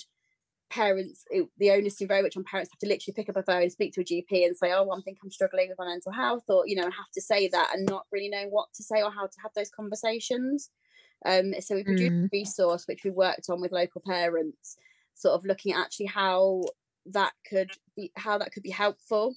parents 0.70 1.24
it, 1.30 1.48
the 1.58 1.70
onus 1.70 1.96
seemed 1.96 2.08
very 2.08 2.22
much 2.22 2.36
on 2.36 2.44
parents 2.44 2.70
have 2.72 2.78
to 2.78 2.86
literally 2.86 3.14
pick 3.14 3.28
up 3.28 3.36
a 3.36 3.42
phone 3.42 3.70
speak 3.70 3.92
to 3.94 4.00
a 4.02 4.04
gp 4.04 4.44
and 4.44 4.56
say 4.56 4.72
oh 4.72 4.90
i 4.90 5.00
think 5.02 5.18
i'm 5.22 5.30
struggling 5.30 5.68
with 5.68 5.78
my 5.78 5.86
mental 5.86 6.12
health 6.12 6.44
or 6.48 6.66
you 6.66 6.76
know 6.76 6.82
have 6.82 7.10
to 7.14 7.20
say 7.22 7.48
that 7.48 7.70
and 7.74 7.86
not 7.86 8.04
really 8.12 8.28
know 8.28 8.46
what 8.50 8.68
to 8.74 8.82
say 8.82 9.02
or 9.02 9.10
how 9.10 9.26
to 9.26 9.40
have 9.42 9.52
those 9.56 9.70
conversations. 9.70 10.70
Um 11.24 11.52
so 11.60 11.74
we 11.74 11.84
produced 11.84 12.12
Mm. 12.12 12.24
a 12.26 12.28
resource 12.32 12.84
which 12.86 13.02
we 13.04 13.10
worked 13.10 13.48
on 13.50 13.60
with 13.60 13.72
local 13.72 14.02
parents 14.06 14.76
sort 15.14 15.34
of 15.34 15.44
looking 15.44 15.72
at 15.72 15.80
actually 15.80 16.06
how 16.06 16.62
that 17.06 17.32
could 17.48 17.70
be 17.96 18.12
how 18.16 18.38
that 18.38 18.52
could 18.52 18.62
be 18.62 18.70
helpful. 18.70 19.34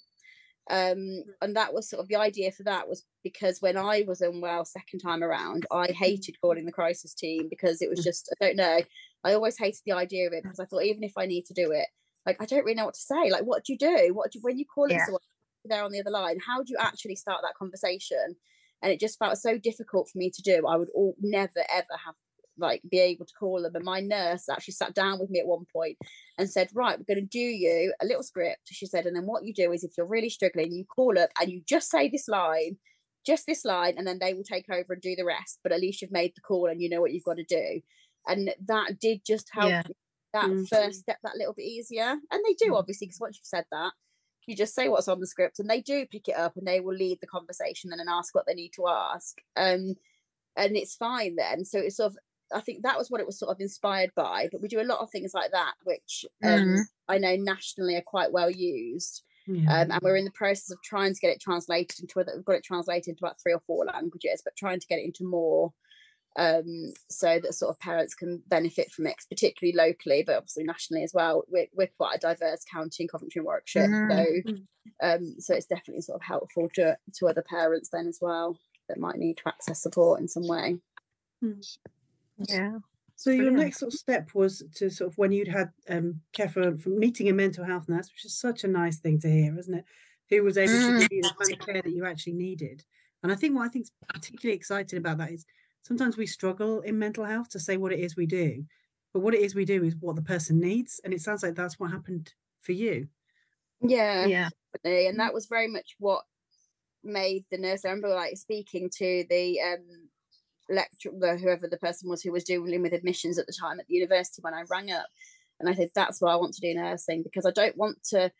Um 0.69 1.23
and 1.41 1.55
that 1.55 1.73
was 1.73 1.89
sort 1.89 2.01
of 2.01 2.07
the 2.07 2.17
idea 2.17 2.51
for 2.51 2.63
that 2.63 2.88
was 2.88 3.03
because 3.23 3.61
when 3.61 3.77
i 3.77 4.03
was 4.07 4.21
unwell 4.21 4.63
second 4.65 5.00
time 5.00 5.23
around 5.23 5.65
i 5.71 5.88
hated 5.88 6.39
calling 6.41 6.65
the 6.65 6.71
crisis 6.71 7.13
team 7.15 7.47
because 7.50 7.81
it 7.81 7.89
was 7.89 8.03
just 8.03 8.33
i 8.39 8.45
don't 8.45 8.55
know 8.57 8.79
I 9.23 9.33
always 9.33 9.57
hated 9.57 9.81
the 9.85 9.93
idea 9.93 10.27
of 10.27 10.33
it 10.33 10.43
because 10.43 10.59
I 10.59 10.65
thought 10.65 10.83
even 10.83 11.03
if 11.03 11.13
I 11.17 11.25
need 11.25 11.45
to 11.45 11.53
do 11.53 11.71
it, 11.71 11.87
like 12.25 12.37
I 12.39 12.45
don't 12.45 12.63
really 12.63 12.75
know 12.75 12.85
what 12.85 12.95
to 12.95 13.01
say. 13.01 13.29
Like, 13.31 13.43
what 13.43 13.65
do 13.65 13.73
you 13.73 13.79
do? 13.79 14.13
What 14.13 14.31
do 14.31 14.39
you, 14.39 14.41
when 14.43 14.57
you 14.57 14.65
call 14.65 14.85
it 14.85 14.91
Yeah. 14.93 15.05
someone 15.05 15.21
there 15.65 15.83
on 15.83 15.91
the 15.91 15.99
other 15.99 16.11
line? 16.11 16.39
How 16.46 16.63
do 16.63 16.72
you 16.72 16.77
actually 16.79 17.15
start 17.15 17.41
that 17.43 17.55
conversation? 17.57 18.35
And 18.81 18.91
it 18.91 19.00
just 19.00 19.19
felt 19.19 19.37
so 19.37 19.57
difficult 19.57 20.09
for 20.09 20.17
me 20.17 20.31
to 20.31 20.41
do. 20.41 20.65
I 20.67 20.75
would 20.75 20.89
all 20.96 21.15
never 21.19 21.63
ever 21.72 21.98
have 22.05 22.15
like 22.57 22.81
be 22.89 23.00
able 23.00 23.25
to 23.25 23.33
call 23.39 23.61
them. 23.61 23.75
And 23.75 23.85
my 23.85 24.01
nurse 24.01 24.50
actually 24.50 24.74
sat 24.74 24.93
down 24.93 25.19
with 25.19 25.29
me 25.29 25.39
at 25.39 25.48
one 25.48 25.65
point 25.72 25.98
and 26.37 26.50
said, 26.50 26.69
"Right, 26.74 26.98
we're 26.98 27.13
going 27.15 27.25
to 27.25 27.29
do 27.29 27.39
you 27.39 27.93
a 28.01 28.05
little 28.05 28.24
script." 28.24 28.61
She 28.72 28.85
said, 28.85 29.05
and 29.05 29.15
then 29.15 29.25
what 29.25 29.46
you 29.46 29.53
do 29.53 29.72
is 29.72 29.83
if 29.83 29.93
you're 29.98 30.07
really 30.07 30.29
struggling, 30.29 30.74
you 30.74 30.85
call 30.85 31.17
up 31.17 31.29
and 31.39 31.51
you 31.51 31.61
just 31.67 31.89
say 31.89 32.09
this 32.09 32.27
line. 32.27 32.77
Just 33.24 33.46
this 33.46 33.63
line, 33.63 33.93
and 34.00 34.07
then 34.07 34.17
they 34.19 34.33
will 34.33 34.43
take 34.43 34.67
over 34.67 34.93
and 34.93 35.01
do 35.01 35.15
the 35.15 35.24
rest. 35.24 35.59
But 35.61 35.72
at 35.72 35.79
least 35.79 36.01
you've 36.01 36.11
made 36.11 36.33
the 36.35 36.41
call 36.41 36.65
and 36.65 36.81
you 36.81 36.89
know 36.89 37.01
what 37.01 37.11
you've 37.13 37.24
got 37.24 37.37
to 37.37 37.43
do 37.43 37.81
and 38.27 38.53
that 38.68 39.00
did 39.00 39.22
just 39.25 39.50
help 39.53 39.70
Yeah. 39.70 39.84
that 40.34 40.50
Mm. 40.50 40.68
first 40.70 41.00
step 41.01 41.18
that 41.24 41.36
little 41.36 41.53
bit 41.53 41.64
easier 41.66 42.03
and 42.31 42.46
they 42.46 42.53
do 42.53 42.75
obviously 42.75 43.07
because 43.07 43.20
once 43.20 43.38
you've 43.38 43.46
said 43.46 43.66
that 43.72 43.92
you 44.48 44.55
just 44.55 44.74
say 44.74 44.88
what's 44.90 45.07
on 45.07 45.20
the 45.20 45.27
script 45.27 45.60
and 45.60 45.70
they 45.70 45.81
do 45.81 46.05
pick 46.05 46.27
it 46.27 46.36
up 46.36 46.55
and 46.57 46.66
they 46.68 46.79
will 46.79 46.96
lead 46.96 47.20
the 47.22 47.27
conversation 47.27 47.90
then 47.90 48.00
and 48.00 48.10
ask 48.10 48.34
what 48.34 48.46
they 48.48 48.53
need 48.53 48.72
to 48.75 48.88
ask 48.88 49.38
um 49.57 49.96
and 50.55 50.75
it's 50.77 50.96
fine 50.96 51.36
then 51.36 51.66
so 51.66 51.79
it's 51.79 51.98
sort 51.98 52.12
of 52.12 52.18
i 52.53 52.60
think 52.62 52.84
that 52.84 52.98
was 52.98 53.10
what 53.12 53.22
it 53.22 53.27
was 53.27 53.38
sort 53.40 53.51
of 53.51 53.60
inspired 53.62 54.12
by 54.16 54.48
but 54.51 54.62
we 54.62 54.68
do 54.68 54.81
a 54.81 54.84
lot 54.84 55.00
of 55.00 55.10
things 55.10 55.34
like 55.34 55.51
that 55.51 55.74
which 55.84 56.25
um, 56.44 56.50
Mhm. 56.50 56.86
i 57.10 57.18
know 57.18 57.36
nationally 57.36 57.96
are 57.96 58.01
quite 58.01 58.31
well 58.31 58.50
used 58.51 59.24
um, 59.68 59.92
and 59.92 60.00
we're 60.01 60.16
in 60.18 60.25
the 60.25 60.31
process 60.31 60.72
of 60.72 60.81
trying 60.81 61.14
to 61.14 61.20
get 61.20 61.29
it 61.31 61.42
translated 61.42 62.00
into 62.00 62.20
other 62.20 62.34
we've 62.36 62.46
got 62.46 62.55
it 62.55 62.64
translated 62.64 63.10
into 63.10 63.24
about 63.24 63.40
three 63.42 63.53
or 63.53 63.60
four 63.60 63.86
languages 63.86 64.42
but 64.44 64.55
trying 64.55 64.79
to 64.79 64.88
get 64.88 65.00
it 65.00 65.05
into 65.05 65.24
more 65.25 65.74
um, 66.37 66.94
so 67.09 67.39
that 67.39 67.53
sort 67.53 67.70
of 67.72 67.79
parents 67.79 68.15
can 68.15 68.41
benefit 68.48 68.91
from 68.91 69.07
it, 69.07 69.15
particularly 69.29 69.75
locally, 69.77 70.24
but 70.25 70.37
obviously 70.37 70.63
nationally 70.63 71.03
as 71.03 71.13
well. 71.13 71.44
We're, 71.50 71.67
we're 71.74 71.91
quite 71.98 72.15
a 72.15 72.20
diverse 72.20 72.63
county 72.63 73.03
in 73.03 73.07
Coventry 73.09 73.39
and 73.39 73.46
Warwickshire, 73.46 73.87
Mhm. 73.87 74.46
so 74.46 74.53
um, 75.01 75.35
so 75.39 75.53
it's 75.55 75.65
definitely 75.67 76.01
sort 76.01 76.22
of 76.22 76.25
helpful 76.25 76.70
to 76.75 76.98
to 77.15 77.27
other 77.27 77.44
parents 77.48 77.89
then 77.91 78.07
as 78.07 78.20
well 78.22 78.57
that 78.87 78.98
might 79.00 79.17
need 79.17 79.37
to 79.37 79.48
access 79.48 79.81
support 79.81 80.20
in 80.20 80.27
some 80.27 80.48
way. 80.48 80.77
Yeah. 82.37 82.79
So 83.15 83.29
your 83.29 83.51
next 83.51 83.79
sort 83.79 83.94
of 83.94 84.00
step 84.00 84.29
was 84.33 84.63
to 84.75 84.89
sort 84.89 85.11
of 85.11 85.17
when 85.17 85.31
you'd 85.31 85.48
had 85.48 85.72
um 85.89 86.22
Kefa 86.33 86.81
from 86.81 86.98
meeting 87.00 87.29
a 87.29 87.33
mental 87.33 87.63
health 87.65 87.87
nurse, 87.87 88.09
which 88.11 88.25
is 88.25 88.35
such 88.39 88.63
a 88.63 88.67
nice 88.67 89.00
thing 89.00 89.20
to 89.20 89.29
hear, 89.29 89.57
isn't 89.59 89.74
it? 89.74 89.85
Who 90.29 90.44
was 90.44 90.57
able 90.57 90.74
to 90.74 90.79
Mm. 90.79 91.00
give 91.01 91.11
you 91.11 91.22
the 91.22 91.33
kind 91.37 91.53
of 91.53 91.65
care 91.65 91.81
that 91.81 91.91
you 91.91 92.05
actually 92.05 92.33
needed. 92.33 92.83
And 93.22 93.31
I 93.31 93.35
think 93.35 93.55
what 93.55 93.65
I 93.65 93.70
think 93.70 93.83
is 93.85 93.91
particularly 94.07 94.55
exciting 94.57 94.98
about 94.98 95.20
that 95.20 95.31
is 95.31 95.46
sometimes 95.83 96.17
we 96.17 96.25
struggle 96.27 96.81
in 96.81 97.00
mental 97.00 97.25
health 97.25 97.50
to 97.50 97.59
say 97.59 97.77
what 97.77 97.94
it 97.94 98.00
is 98.00 98.15
we 98.15 98.25
do, 98.25 98.65
but 99.13 99.22
what 99.22 99.33
it 99.35 99.41
is 99.41 99.55
we 99.55 99.65
do 99.65 99.83
is 99.83 99.96
what 100.00 100.15
the 100.15 100.22
person 100.22 100.59
needs. 100.59 101.00
And 101.03 101.13
it 101.13 101.22
sounds 101.22 101.44
like 101.44 101.55
that's 101.55 101.79
what 101.79 101.91
happened 101.91 102.33
for 102.59 102.72
you. 102.74 103.09
Yeah, 103.81 104.27
Yeah. 104.27 104.50
definitely. 104.74 105.07
and 105.07 105.20
that 105.20 105.33
was 105.33 105.48
very 105.48 105.67
much 105.67 105.96
what 106.00 106.25
made 107.03 107.46
the 107.51 107.57
nurse. 107.57 107.85
I 107.85 107.89
remember 107.89 108.09
like 108.09 108.37
speaking 108.37 108.89
to 108.98 109.25
the 109.29 109.61
um 109.61 110.09
lecturer, 110.70 111.37
whoever 111.37 111.67
the 111.67 111.77
person 111.77 112.09
was 112.09 112.24
who 112.24 112.31
was 112.33 112.44
dealing 112.46 112.81
with 112.83 112.94
admissions 112.94 113.39
at 113.39 113.48
the 113.48 113.57
time 113.59 113.79
at 113.79 113.87
the 113.87 113.96
university 113.96 114.41
when 114.41 114.53
I 114.55 114.63
rang 114.70 114.91
up, 114.91 115.07
and 115.59 115.70
I 115.70 115.75
said 115.75 115.91
that's 115.96 116.22
what 116.22 116.31
I 116.31 116.37
want 116.37 116.55
to 116.55 116.61
do 116.61 116.74
nursing 116.75 117.24
because 117.24 117.46
I 117.46 117.51
don't 117.51 117.77
want 117.77 118.03
to 118.11 118.31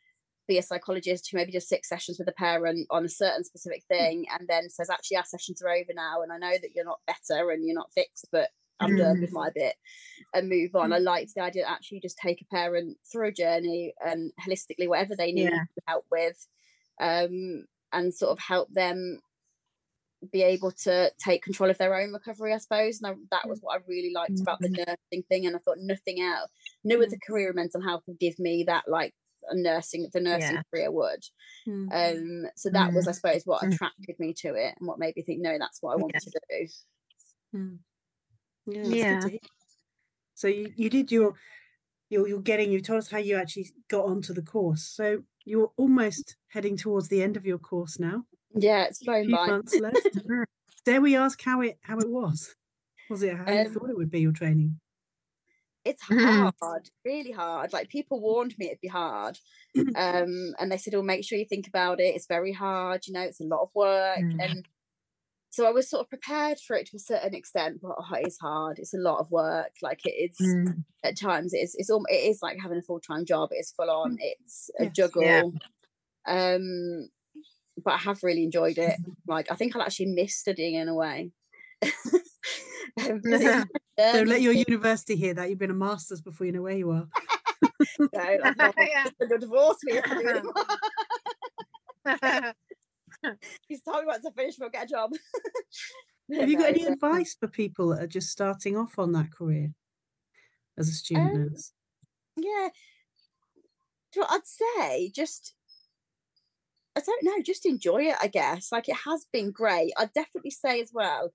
be 0.52 0.58
a 0.58 0.64
psychologist 0.64 1.30
who 1.30 1.38
maybe 1.38 1.52
does 1.52 1.68
six 1.68 1.88
sessions 1.88 2.20
with 2.20 2.28
a 2.28 2.34
parent 2.34 2.86
on 2.90 3.06
a 3.06 3.10
certain 3.10 3.44
specific 3.44 3.84
hmm. 3.90 3.96
thing 3.96 4.26
and 4.38 4.48
then 4.48 4.70
says 4.70 4.90
actually 4.90 5.18
our 5.18 5.26
sessions 5.26 5.62
are 5.62 5.70
over 5.70 5.94
now 5.96 6.22
and 6.22 6.32
I 6.32 6.38
know 6.38 6.58
that 6.62 6.72
you're 6.76 6.86
not 6.86 7.00
better 7.08 7.52
and 7.52 7.66
you're 7.66 7.76
not 7.76 7.92
fixed 7.94 8.28
but 8.32 8.50
I'm 8.80 8.98
done 8.98 9.22
with 9.22 9.32
my 9.32 9.50
hmm. 9.50 9.60
bit 9.60 9.76
and 10.34 10.50
move 10.50 10.76
on. 10.76 10.92
I 10.92 10.98
hmm. 10.98 11.06
liked 11.06 11.36
the 11.36 11.44
idea 11.44 11.66
actually 11.68 12.00
just 12.02 12.18
take 12.18 12.42
a 12.42 12.56
parent 12.56 12.98
through 13.10 13.30
a 13.30 13.32
journey 13.32 13.94
and 14.06 14.32
holistically 14.46 14.88
whatever 14.88 15.16
they 15.16 15.32
need 15.32 15.52
Yeah. 15.52 15.66
help 15.88 16.06
with 16.12 16.48
um, 17.00 17.66
and 17.94 18.14
sort 18.14 18.32
of 18.32 18.40
help 18.40 18.74
them 18.74 19.20
be 20.32 20.44
able 20.44 20.72
to 20.72 21.12
take 21.24 21.44
control 21.44 21.70
of 21.70 21.80
their 21.80 21.96
own 21.96 22.14
recovery, 22.14 22.54
I 22.54 22.58
suppose. 22.58 23.02
And 23.02 23.12
I, 23.12 23.16
that 23.32 23.50
was 23.50 23.60
what 23.60 23.76
I 23.76 23.84
really 23.88 24.12
liked 24.14 24.40
about 24.40 24.60
the 24.60 24.68
mm-hmm. 24.68 24.84
nursing 24.88 25.24
thing. 25.30 25.48
And 25.48 25.56
I 25.56 25.60
thought 25.60 25.78
nothing 25.80 26.22
else, 26.22 26.52
no 26.84 26.98
other 26.98 27.18
career 27.26 27.50
in 27.50 27.56
mental 27.56 27.82
health 27.82 28.04
would 28.08 28.20
give 28.20 28.38
me 28.38 28.64
that 28.68 28.84
like 28.88 29.14
a 29.52 29.56
nursing, 29.56 30.10
the 30.14 30.20
nursing 30.22 30.56
Yeah. 30.58 30.64
career 30.72 30.92
would. 30.92 31.24
Mm. 31.68 32.46
Um, 32.46 32.52
so 32.56 32.70
that 32.72 32.94
was, 32.94 33.08
I 33.08 33.12
suppose, 33.12 33.44
what 33.46 33.62
Mm. 33.64 33.74
attracted 33.74 34.16
me 34.20 34.34
to 34.40 34.56
it 34.56 34.76
and 34.80 34.88
what 34.88 35.00
made 35.00 35.16
me 35.16 35.24
think, 35.24 35.42
no, 35.42 35.58
that's 35.60 35.82
what 35.82 35.94
I 35.94 35.96
want 35.98 36.14
Yeah. 36.14 36.20
to 36.20 36.40
do. 36.50 36.68
Mm. 37.56 37.80
Yeah, 38.68 39.20
Yeah. 39.22 39.38
So 40.36 40.48
you, 40.48 40.72
you 40.76 40.90
did 40.90 41.12
your 41.12 41.36
you're 42.10 42.28
you're 42.28 42.42
getting 42.42 42.72
you 42.72 42.82
told 42.82 43.00
us 43.00 43.10
how 43.12 43.18
you 43.20 43.36
actually 43.38 43.72
got 43.90 44.06
onto 44.06 44.34
the 44.34 44.42
course. 44.42 44.84
So 44.84 45.24
you're 45.46 45.72
almost 45.78 46.36
heading 46.50 46.78
towards 46.78 47.08
the 47.10 47.22
end 47.24 47.38
of 47.38 47.46
your 47.46 47.58
course 47.60 48.00
now. 48.00 48.26
Yeah, 48.56 48.84
it's 48.86 49.02
A 49.02 49.06
flown 49.06 49.26
few 49.26 49.36
by. 49.36 49.48
months 49.48 49.80
left. 49.80 50.18
Dare 50.86 51.02
we 51.02 51.16
ask 51.16 51.42
how 51.42 51.62
it 51.62 51.78
how 51.82 52.00
it 52.00 52.10
was? 52.10 52.56
Was 53.10 53.24
it 53.24 53.36
how 53.38 53.52
you 53.52 53.66
Um, 53.66 53.74
thought 53.74 53.90
it 53.90 53.98
would 53.98 54.10
be 54.12 54.22
your 54.22 54.32
training? 54.32 54.80
It's 55.84 56.04
Mhm. 56.04 56.52
hard, 56.62 56.90
really 57.06 57.32
hard. 57.32 57.74
Like 57.74 57.90
people 57.90 58.20
warned 58.20 58.56
me 58.58 58.68
it'd 58.68 58.82
be 58.82 58.88
hard. 58.88 59.40
Um, 59.96 60.54
and 60.60 60.72
they 60.72 60.78
said, 60.78 60.94
Oh, 60.96 61.02
make 61.02 61.24
sure 61.26 61.38
you 61.38 61.46
think 61.46 61.68
about 61.68 62.00
it. 62.00 62.14
It's 62.16 62.28
very 62.28 62.54
hard, 62.54 63.08
you 63.08 63.14
know, 63.14 63.22
it's 63.22 63.40
a 63.42 63.46
lot 63.46 63.62
of 63.64 63.70
work. 63.74 64.20
Mm. 64.20 64.38
And 64.44 64.66
so 65.50 65.66
I 65.68 65.72
was 65.72 65.90
sort 65.90 66.02
of 66.02 66.10
prepared 66.10 66.60
for 66.60 66.76
it 66.78 66.88
to 66.88 66.98
a 66.98 67.00
certain 67.00 67.34
extent, 67.34 67.80
but 67.82 67.96
oh, 68.00 68.16
it 68.16 68.28
is 68.28 68.38
hard. 68.40 68.80
It's 68.80 68.94
a 68.94 68.98
lot 68.98 69.20
of 69.20 69.32
work. 69.32 69.72
Like 69.82 70.02
it 70.06 70.32
is 70.32 70.38
Mm. 70.40 70.84
at 71.04 71.18
times 71.18 71.54
it's 71.54 71.74
it's 71.76 71.90
all 71.90 72.06
it 72.10 72.30
is 72.30 72.40
like 72.42 72.58
having 72.62 72.78
a 72.78 72.82
full-time 72.84 73.26
job. 73.26 73.50
It's 73.52 73.72
full 73.72 73.90
on, 73.90 74.18
it's 74.20 74.70
a 74.80 74.84
Yes. 74.86 74.94
juggle. 74.96 75.24
Yeah. 75.24 75.44
Um 76.28 77.10
but 77.84 77.94
I 77.94 77.98
have 77.98 78.22
really 78.24 78.44
enjoyed 78.44 78.78
it. 78.78 78.98
Like 79.28 79.52
I 79.52 79.56
think 79.56 79.76
I'll 79.76 79.82
actually 79.82 80.14
miss 80.14 80.36
studying 80.38 80.76
in 80.76 80.88
a 80.90 80.96
way. 80.96 81.32
Um, 83.10 83.22
Don't 83.98 84.28
let 84.28 84.42
your 84.42 84.54
university 84.54 85.16
hear 85.16 85.34
that. 85.36 85.50
You've 85.50 85.60
been 85.60 85.72
a 85.72 85.76
master's 85.76 86.22
before 86.22 86.46
you 86.48 86.54
know 86.54 86.62
where 86.64 86.78
you 86.78 86.92
are. 86.92 87.08
no, 88.00 88.10
Yeah. 88.78 89.08
you'll 89.20 89.40
divorce 89.40 89.78
me 89.84 89.94
if 89.94 90.12
I 90.12 90.22
do 90.22 90.28
anymore. 90.28 90.54
He's 93.68 93.82
told 93.84 94.02
me 94.02 94.08
once 94.08 94.26
I 94.26 94.32
finish, 94.32 94.56
we'll 94.60 94.70
get 94.70 94.86
a 94.86 94.88
job. 94.88 95.12
Have 96.34 96.50
you 96.50 96.58
got 96.58 96.70
any 96.70 96.86
advice 96.86 97.36
for 97.40 97.48
people 97.48 97.90
that 97.90 98.02
are 98.04 98.08
just 98.08 98.30
starting 98.30 98.78
off 98.78 98.98
on 98.98 99.12
that 99.12 99.32
career 99.32 99.74
as 100.78 100.88
a 100.88 100.94
student 100.94 101.34
Um, 101.34 101.50
nurse? 101.52 101.74
yeah 102.38 102.70
Do 104.14 104.20
you 104.20 104.22
know 104.22 104.28
what 104.30 104.32
I'd 104.32 104.48
say 104.48 105.10
just 105.10 105.54
I 106.96 107.02
don't 107.02 107.24
know 107.24 107.42
just 107.42 107.66
enjoy 107.66 108.04
it 108.04 108.16
I 108.22 108.28
guess 108.28 108.72
like 108.72 108.88
it 108.88 108.96
has 109.06 109.26
been 109.34 109.52
great 109.52 109.92
I'd 109.98 110.14
definitely 110.14 110.52
say 110.52 110.80
as 110.82 110.92
well 110.94 111.34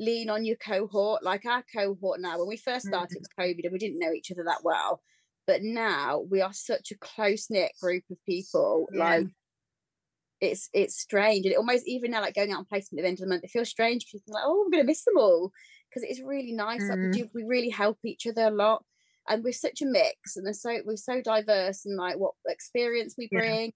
lean 0.00 0.30
on 0.30 0.44
your 0.44 0.56
cohort 0.56 1.22
like 1.22 1.44
our 1.46 1.62
cohort 1.72 2.20
now 2.20 2.38
when 2.38 2.48
we 2.48 2.56
first 2.56 2.86
started 2.86 3.16
it 3.16 3.20
was 3.20 3.28
COVID 3.38 3.64
and 3.64 3.72
we 3.72 3.78
didn't 3.78 3.98
know 4.00 4.12
each 4.12 4.30
other 4.32 4.44
that 4.44 4.64
well 4.64 5.00
but 5.46 5.62
now 5.62 6.20
we 6.30 6.40
are 6.40 6.52
such 6.52 6.90
a 6.90 6.98
close-knit 6.98 7.72
group 7.80 8.04
of 8.10 8.16
people 8.26 8.88
Yeah. 8.92 9.04
like 9.04 9.26
it's 10.40 10.70
it's 10.72 10.98
strange 10.98 11.44
and 11.44 11.52
it 11.52 11.58
almost 11.58 11.86
even 11.86 12.10
now 12.12 12.20
like 12.22 12.34
going 12.34 12.50
out 12.50 12.58
on 12.58 12.64
placement 12.64 13.00
at 13.00 13.02
the 13.02 13.08
end 13.08 13.18
of 13.18 13.24
the 13.24 13.28
month 13.28 13.44
it 13.44 13.50
feels 13.50 13.68
strange 13.68 14.06
because 14.06 14.22
you 14.26 14.32
like 14.32 14.42
oh 14.46 14.62
I'm 14.64 14.70
gonna 14.70 14.84
miss 14.84 15.04
them 15.04 15.18
all 15.18 15.52
because 15.88 16.02
it's 16.08 16.22
really 16.22 16.52
nice 16.52 16.88
like 16.88 16.98
we 17.02 17.08
Mm. 17.08 17.12
do 17.12 17.28
we 17.34 17.44
really 17.44 17.68
help 17.68 17.98
each 18.04 18.26
other 18.26 18.44
a 18.44 18.50
lot 18.50 18.84
and 19.28 19.44
we're 19.44 19.52
such 19.52 19.82
a 19.82 19.86
mix 19.86 20.36
and 20.36 20.56
so 20.56 20.78
we're 20.86 20.96
so 20.96 21.20
diverse 21.20 21.84
and 21.84 21.96
like 21.98 22.16
what 22.16 22.32
experience 22.48 23.16
we 23.18 23.28
Yeah. 23.30 23.68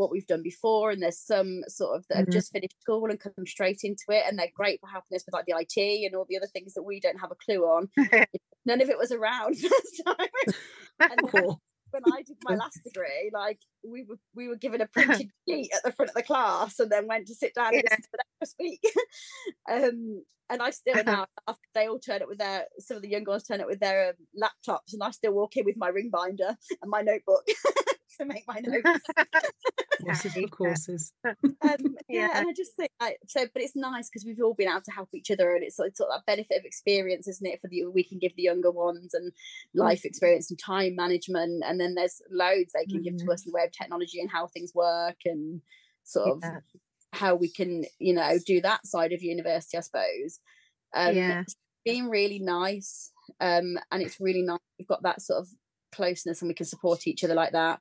What 0.00 0.10
we've 0.10 0.26
done 0.26 0.42
before 0.42 0.90
and 0.90 1.02
there's 1.02 1.18
some 1.18 1.60
sort 1.68 1.94
of 1.96 2.06
that 2.08 2.16
have 2.16 2.26
Mhm. 2.26 2.32
just 2.32 2.52
finished 2.52 2.80
school 2.80 3.04
and 3.10 3.20
come 3.20 3.46
straight 3.46 3.80
into 3.84 4.04
it 4.08 4.24
and 4.26 4.38
they're 4.38 4.50
great 4.54 4.80
for 4.80 4.88
helping 4.88 5.14
us 5.14 5.24
with 5.26 5.34
like 5.34 5.44
the 5.44 5.54
IT 5.54 6.06
and 6.06 6.16
all 6.16 6.24
the 6.28 6.38
other 6.38 6.46
things 6.46 6.72
that 6.74 6.82
we 6.82 7.00
don't 7.00 7.20
have 7.20 7.30
a 7.30 7.34
clue 7.34 7.64
on. 7.64 7.90
None 8.64 8.80
of 8.80 8.88
it 8.88 8.98
was 8.98 9.12
around 9.12 9.56
first 9.60 10.02
time. 10.04 10.16
And 11.00 11.20
then 11.32 11.56
when 11.92 12.02
I 12.06 12.22
did 12.22 12.36
my 12.42 12.54
last 12.54 12.80
degree, 12.84 13.30
like 13.32 13.58
we 13.84 14.04
were 14.08 14.18
we 14.34 14.48
were 14.48 14.56
given 14.56 14.80
a 14.80 14.86
printed 14.92 15.30
sheet 15.48 15.70
at 15.74 15.82
the 15.84 15.92
front 15.92 16.10
of 16.10 16.14
the 16.14 16.22
class 16.22 16.78
and 16.78 16.90
then 16.90 17.06
went 17.06 17.26
to 17.28 17.34
sit 17.34 17.54
down 17.54 17.74
and 17.74 17.82
listen 17.82 18.02
to 18.02 18.08
the 18.12 18.18
lecturer 18.18 18.44
speak. 18.46 18.80
um, 19.70 20.22
and 20.50 20.62
I 20.62 20.70
still 20.70 21.02
now 21.04 21.26
after 21.48 21.60
they 21.74 21.86
all 21.88 21.98
turn 21.98 22.22
up 22.22 22.28
with 22.28 22.38
their 22.38 22.64
some 22.78 22.96
of 22.96 23.02
the 23.02 23.08
young 23.08 23.24
ones 23.24 23.44
turn 23.44 23.60
up 23.60 23.66
with 23.68 23.80
their 23.80 24.08
um, 24.10 24.14
laptops 24.66 24.92
and 24.92 25.02
I 25.02 25.10
still 25.12 25.32
walk 25.32 25.56
in 25.56 25.64
with 25.64 25.76
my 25.76 25.88
ring 25.88 26.10
binder 26.12 26.56
and 26.82 26.90
my 26.90 27.02
notebook 27.02 27.44
to 28.18 28.24
make 28.24 28.44
my 28.46 28.60
notes. 28.60 29.00
courses 30.02 30.32
for 30.32 30.40
Yeah. 30.40 30.46
courses. 30.48 31.12
Um, 31.24 31.36
yeah. 31.62 31.74
Yeah. 32.08 32.28
and 32.34 32.48
I 32.48 32.52
just 32.56 32.74
think 32.74 32.90
like 33.00 33.18
so, 33.28 33.46
but 33.52 33.62
it's 33.62 33.76
nice 33.76 34.08
because 34.10 34.24
we've 34.26 34.40
all 34.42 34.54
been 34.54 34.68
able 34.68 34.80
to 34.82 34.90
help 34.92 35.08
each 35.14 35.30
other, 35.30 35.54
and 35.54 35.62
it's, 35.62 35.78
it's 35.78 35.98
sort 35.98 36.10
of 36.10 36.20
that 36.20 36.26
benefit 36.26 36.58
of 36.58 36.64
experience, 36.64 37.28
isn't 37.28 37.46
it? 37.46 37.60
For 37.60 37.68
the 37.68 37.86
we 37.86 38.02
can 38.02 38.18
give 38.18 38.34
the 38.36 38.42
younger 38.42 38.70
ones 38.70 39.14
and 39.14 39.32
life 39.74 40.04
experience 40.04 40.50
and 40.50 40.58
time 40.58 40.96
management, 40.96 41.62
and 41.66 41.78
then 41.80 41.94
there's 41.94 42.20
loads 42.30 42.72
they 42.74 42.86
can 42.86 43.02
give 43.02 43.16
to 43.18 43.24
Mhm. 43.26 43.32
us 43.32 43.46
in 43.46 43.52
the 43.52 43.56
way 43.56 43.64
of 43.64 43.69
technology 43.72 44.20
and 44.20 44.30
how 44.30 44.46
things 44.46 44.72
work, 44.74 45.16
and 45.24 45.62
sort 46.04 46.28
of 46.36 46.42
Yeah. 46.42 46.60
how 47.12 47.34
we 47.34 47.50
can, 47.50 47.84
you 47.98 48.14
know, 48.14 48.38
do 48.46 48.60
that 48.60 48.86
side 48.86 49.12
of 49.12 49.22
university, 49.22 49.76
I 49.78 49.80
suppose. 49.80 50.40
Um, 50.94 51.14
Yeah. 51.14 51.40
it's 51.40 51.56
been 51.84 52.08
really 52.08 52.38
nice, 52.38 53.12
um, 53.40 53.78
and 53.90 54.02
it's 54.02 54.20
really 54.20 54.42
nice. 54.42 54.58
We've 54.78 54.88
got 54.88 55.02
that 55.02 55.22
sort 55.22 55.40
of 55.40 55.48
closeness, 55.92 56.40
and 56.40 56.48
we 56.48 56.54
can 56.54 56.66
support 56.66 57.06
each 57.06 57.24
other 57.24 57.34
like 57.34 57.52
that. 57.52 57.80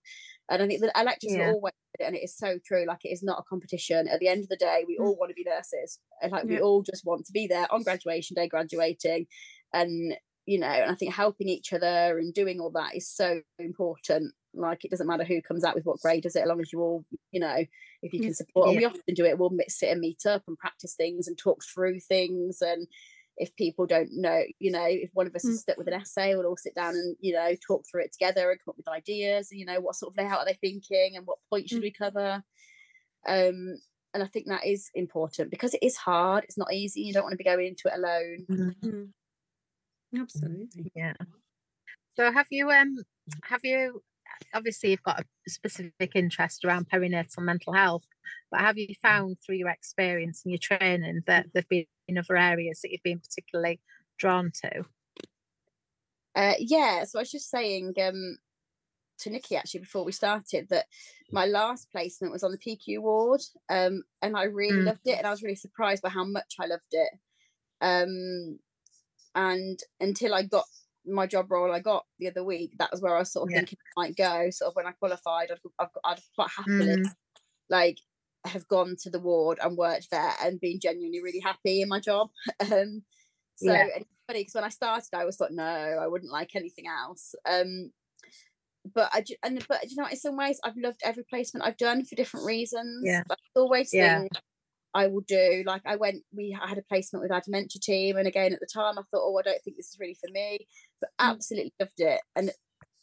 And 0.50 0.64
I 0.64 0.68
think 0.68 0.82
that 0.82 0.98
our 0.98 1.04
lectures 1.04 1.36
Yeah. 1.36 1.52
always, 1.52 1.74
and 2.00 2.16
it 2.16 2.24
is 2.24 2.36
so 2.36 2.58
true. 2.66 2.86
Like 2.88 3.06
it 3.06 3.10
is 3.10 3.22
not 3.22 3.40
a 3.40 3.44
competition. 3.44 4.08
At 4.08 4.20
the 4.20 4.28
end 4.28 4.44
of 4.44 4.50
the 4.50 4.56
day, 4.56 4.84
we 4.88 4.98
Mm. 4.98 5.06
all 5.06 5.16
want 5.16 5.30
to 5.30 5.36
be 5.36 5.44
nurses, 5.44 6.00
and 6.22 6.32
like 6.32 6.46
we 6.46 6.60
all 6.60 6.82
just 6.82 7.06
want 7.06 7.26
to 7.26 7.32
be 7.32 7.46
there 7.46 7.72
on 7.72 7.84
graduation 7.84 8.36
day, 8.36 8.48
graduating, 8.48 9.28
and 9.74 10.18
you 10.50 10.60
know. 10.60 10.68
And 10.68 10.92
I 10.92 10.96
think 10.96 11.14
helping 11.14 11.48
each 11.48 11.74
other 11.74 12.18
and 12.18 12.34
doing 12.34 12.60
all 12.60 12.72
that 12.72 12.96
is 12.96 13.08
so 13.08 13.42
important. 13.60 14.34
Like 14.54 14.84
it 14.84 14.90
doesn't 14.90 15.06
matter 15.06 15.24
who 15.24 15.42
comes 15.44 15.64
out 15.64 15.76
with 15.76 15.86
what 15.86 16.00
grade, 16.02 16.24
does 16.24 16.36
it? 16.36 16.42
As 16.42 16.48
long 16.48 16.60
as 16.60 16.74
you 16.74 16.82
all, 16.82 17.06
you 17.32 17.40
know, 17.40 17.58
if 18.02 18.14
you 18.14 18.20
can 18.20 18.34
support. 18.34 18.70
And 18.70 18.78
we 18.78 18.86
often 18.86 19.14
do 19.14 19.26
it. 19.26 19.38
We'll 19.38 19.52
sit 19.68 19.90
and 19.92 20.02
meet 20.02 20.26
up 20.26 20.44
and 20.48 20.58
practice 20.58 20.96
things 20.96 21.28
and 21.28 21.38
talk 21.38 21.62
through 21.64 22.00
things 22.00 22.62
and 22.62 22.88
if 23.38 23.56
people 23.56 23.86
don't 23.86 24.10
know, 24.12 24.42
you 24.60 24.70
know, 24.70 24.86
if 24.86 25.12
one 25.14 25.28
of 25.28 25.34
us 25.34 25.46
Mm. 25.46 25.52
is 25.52 25.62
stuck 25.62 25.78
with 25.78 25.88
an 25.88 25.94
essay, 25.94 26.36
we'll 26.36 26.46
all 26.48 26.58
sit 26.58 26.76
down 26.76 26.94
and, 26.96 27.16
you 27.22 27.34
know, 27.34 27.56
talk 27.66 27.86
through 27.86 28.02
it 28.04 28.12
together 28.12 28.52
and 28.52 28.60
come 28.60 28.72
up 28.74 28.78
with 28.78 28.90
ideas, 28.90 29.50
and, 29.50 29.60
you 29.62 29.66
know, 29.66 29.80
what 29.80 29.96
sort 29.96 30.12
of 30.12 30.18
layout 30.18 30.40
are 30.40 30.46
they 30.46 30.56
thinking 30.60 31.16
and 31.16 31.26
what 31.26 31.38
points 31.50 31.70
should 31.70 31.80
Mm. 31.80 31.84
we 31.84 31.92
cover. 31.92 32.44
Um, 33.26 33.80
and 34.14 34.24
I 34.24 34.26
think 34.26 34.48
that 34.48 34.66
is 34.66 34.90
important 34.94 35.52
because 35.52 35.74
it 35.74 35.82
is 35.82 35.96
hard. 35.96 36.44
It's 36.44 36.58
not 36.58 36.74
easy. 36.74 37.00
You 37.02 37.14
don't 37.14 37.24
want 37.24 37.32
to 37.34 37.38
be 37.38 37.44
going 37.46 37.68
into 37.68 37.88
it 37.88 37.98
alone. 37.98 38.46
Mm. 38.84 39.14
Absolutely. 40.18 40.92
Yeah. 40.96 41.14
So 42.16 42.32
have 42.32 42.48
you 42.50 42.70
um 42.70 42.98
have 43.44 43.62
you 43.64 44.02
obviously 44.54 44.92
you've 44.92 45.04
got 45.04 45.22
a 45.22 45.26
specific 45.50 46.12
interest 46.16 46.66
around 46.66 46.90
perinatal 46.90 47.40
mental 47.40 47.74
health, 47.74 48.06
but 48.52 48.62
have 48.62 48.78
you 48.78 48.94
found 49.02 49.38
through 49.46 49.56
your 49.58 49.70
experience 49.70 50.42
and 50.44 50.52
your 50.52 50.60
training 50.60 51.22
that 51.28 51.48
there've 51.54 51.70
been 51.70 51.86
other 52.18 52.38
areas 52.38 52.82
that 52.82 52.92
you've 52.92 53.04
been 53.04 53.20
particularly 53.20 53.80
drawn 54.18 54.52
to? 54.64 54.86
Uh, 56.36 56.54
yeah, 56.60 57.04
so 57.04 57.20
I 57.20 57.22
was 57.24 57.32
just 57.32 57.50
saying 57.50 57.94
um, 58.02 58.38
to 59.20 59.30
Nicky 59.30 59.56
actually 59.56 59.82
before 59.82 60.06
we 60.06 60.12
started 60.12 60.70
that 60.70 60.86
my 61.32 61.46
last 61.46 61.92
placement 61.92 62.34
was 62.34 62.44
on 62.44 62.52
the 62.52 62.58
PICU 62.58 63.00
ward, 63.02 63.42
um, 63.70 64.04
and 64.22 64.38
I 64.38 64.44
really 64.44 64.82
Mm. 64.82 64.86
loved 64.86 65.08
it, 65.08 65.18
and 65.18 65.28
I 65.28 65.32
was 65.32 65.44
really 65.44 65.56
surprised 65.56 66.02
by 66.02 66.10
how 66.10 66.24
much 66.24 66.56
I 66.60 66.66
loved 66.66 66.92
it. 66.92 67.12
Um, 67.82 68.60
and 69.36 69.80
until 70.00 70.34
I 70.34 70.44
got 70.44 70.66
my 71.06 71.26
job 71.26 71.50
role 71.52 71.72
I 71.72 71.80
got 71.80 72.06
the 72.20 72.28
other 72.28 72.44
week, 72.44 72.74
that 72.78 72.92
was 72.92 73.02
where 73.02 73.16
I 73.16 73.20
was 73.20 73.32
sort 73.32 73.48
of 73.48 73.52
Yeah. 73.52 73.60
thinking 73.60 73.78
I 73.98 74.02
might 74.02 74.16
go. 74.18 74.50
Sort 74.52 74.70
of 74.70 74.76
when 74.76 74.86
I 74.88 74.92
qualified, 74.92 75.50
I'd, 75.52 75.60
I'd, 75.80 75.88
I'd 76.04 76.20
quite 76.36 76.50
happily 76.56 76.98
Mm. 76.98 77.06
like 77.70 78.00
have 78.46 78.68
gone 78.68 78.96
to 79.02 79.10
the 79.10 79.20
ward 79.20 79.60
and 79.62 79.78
worked 79.78 80.10
there 80.12 80.32
and 80.44 80.60
been 80.62 80.80
genuinely 80.80 81.22
really 81.22 81.40
happy 81.40 81.82
in 81.82 81.90
my 81.90 82.00
job. 82.00 82.30
Um, 82.72 83.04
so 83.56 83.72
Yeah. 83.74 83.82
and 83.96 84.02
it's 84.02 84.10
funny 84.28 84.40
because 84.42 84.54
when 84.56 84.64
I 84.64 84.70
started, 84.70 85.10
I 85.14 85.26
was 85.26 85.40
like, 85.40 85.52
no, 85.52 85.64
I 85.64 86.08
wouldn't 86.08 86.32
like 86.32 86.56
anything 86.56 86.86
else. 86.88 87.36
Um, 87.50 87.92
but 88.96 89.10
I 89.14 89.24
and 89.44 89.66
but 89.68 89.90
you 89.90 89.98
know, 89.98 90.08
in 90.08 90.16
some 90.18 90.38
ways, 90.38 90.60
I've 90.64 90.78
loved 90.78 91.02
every 91.04 91.24
placement 91.30 91.66
I've 91.66 91.78
done 91.78 92.06
for 92.06 92.16
different 92.16 92.46
reasons. 92.46 93.04
Yeah. 93.06 93.24
There's 93.28 93.40
always 93.56 93.94
Yeah. 93.94 94.24
I 94.94 95.08
will 95.08 95.22
do. 95.22 95.64
Like 95.66 95.82
I 95.86 95.96
went, 95.98 96.24
we 96.34 96.52
had 96.52 96.78
a 96.78 96.82
placement 96.84 97.24
with 97.24 97.32
our 97.32 97.42
dementia 97.42 97.80
team, 97.82 98.18
and 98.18 98.28
again 98.28 98.54
at 98.54 98.60
the 98.60 98.68
time, 98.72 98.98
I 98.98 99.04
thought, 99.04 99.24
oh, 99.24 99.38
I 99.38 99.44
don't 99.44 99.62
think 99.64 99.78
this 99.78 99.90
is 99.90 100.00
really 100.00 100.16
for 100.16 100.30
me, 100.32 100.68
but 101.02 101.10
Mm. 101.22 101.42
absolutely 101.42 101.74
loved 101.80 102.00
it. 102.00 102.22
And 102.36 102.52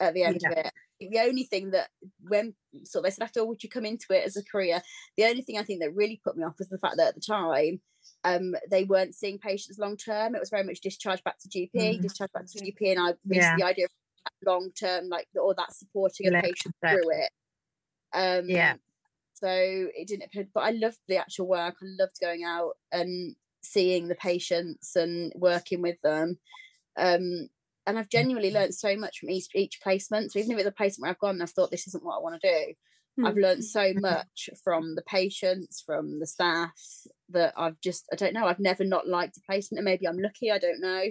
at 0.00 0.14
the 0.14 0.24
end 0.24 0.42
Yeah. 0.42 0.48
of 0.50 0.58
it, 0.58 0.72
the 1.00 1.18
only 1.20 1.44
thing 1.44 1.70
that 1.72 1.90
when 2.20 2.54
so 2.84 3.00
they 3.00 3.10
said 3.10 3.24
after 3.24 3.44
would 3.44 3.62
you 3.62 3.68
come 3.68 3.84
into 3.86 4.06
it 4.10 4.24
as 4.26 4.36
a 4.36 4.44
career, 4.44 4.82
the 5.16 5.24
only 5.26 5.42
thing 5.42 5.58
I 5.58 5.62
think 5.64 5.80
that 5.80 5.94
really 5.94 6.20
put 6.24 6.36
me 6.36 6.44
off 6.44 6.58
was 6.58 6.68
the 6.68 6.78
fact 6.78 6.96
that 6.98 7.08
at 7.08 7.14
the 7.14 7.20
time. 7.20 7.80
Um, 8.24 8.54
they 8.70 8.82
weren't 8.84 9.14
seeing 9.14 9.38
patients 9.38 9.78
long 9.78 9.96
term. 9.96 10.34
It 10.34 10.40
was 10.40 10.50
very 10.50 10.64
much 10.64 10.80
discharge 10.80 11.22
back 11.24 11.38
to 11.40 11.48
GP, 11.48 11.98
Mhm. 11.98 12.02
discharge 12.02 12.32
back 12.32 12.46
to 12.46 12.58
GP, 12.58 12.90
and 12.92 13.00
I 13.00 13.14
missed 13.24 13.38
Yeah. 13.38 13.56
the 13.56 13.62
idea 13.64 13.84
of 13.86 13.90
long 14.44 14.72
term, 14.72 15.08
like 15.08 15.28
or 15.40 15.54
that 15.54 15.72
supporting 15.74 16.26
a 16.28 16.32
patient 16.32 16.74
through 16.88 17.10
it. 17.12 17.30
Um, 18.12 18.46
Yeah. 18.48 18.76
So 19.42 19.48
it 19.50 20.08
didn't, 20.08 20.24
appear- 20.26 20.48
but 20.54 20.64
I 20.64 20.70
loved 20.70 20.98
the 21.08 21.18
actual 21.18 21.46
work. 21.48 21.76
I 21.82 21.86
loved 22.00 22.20
going 22.20 22.44
out 22.44 22.74
and 22.92 23.36
seeing 23.62 24.08
the 24.08 24.14
patients 24.14 24.96
and 24.96 25.32
working 25.36 25.82
with 25.82 26.00
them. 26.02 26.38
Um, 26.96 27.48
and 27.86 27.98
I've 27.98 28.10
genuinely 28.10 28.50
learned 28.50 28.74
so 28.74 28.96
much 28.96 29.18
from 29.20 29.30
each 29.30 29.48
each 29.54 29.80
placement. 29.82 30.32
So 30.32 30.38
even 30.40 30.52
if 30.52 30.58
it's 30.58 30.68
a 30.68 30.72
placement 30.72 31.02
where 31.02 31.10
I've 31.10 31.18
gone 31.20 31.36
and 31.36 31.42
I've 31.42 31.50
thought 31.50 31.70
this 31.70 31.86
isn't 31.88 32.04
what 32.04 32.16
I 32.16 32.20
want 32.22 32.40
to 32.40 32.48
do, 32.48 32.74
I've 33.22 33.36
Mm. 33.36 33.42
learned 33.42 33.64
so 33.64 33.92
much 33.94 34.50
from 34.64 34.94
the 34.96 35.02
patients, 35.02 35.82
from 35.84 36.18
the 36.20 36.26
staff 36.26 36.74
that 37.30 37.54
I've 37.56 37.80
just 37.80 38.06
I 38.12 38.16
don't 38.16 38.34
know. 38.34 38.46
I've 38.46 38.58
never 38.60 38.84
not 38.84 39.06
liked 39.08 39.36
a 39.36 39.40
placement, 39.46 39.78
and 39.78 39.84
maybe 39.84 40.08
I'm 40.08 40.18
lucky. 40.18 40.50
I 40.50 40.58
don't 40.58 40.80
know. 40.80 41.04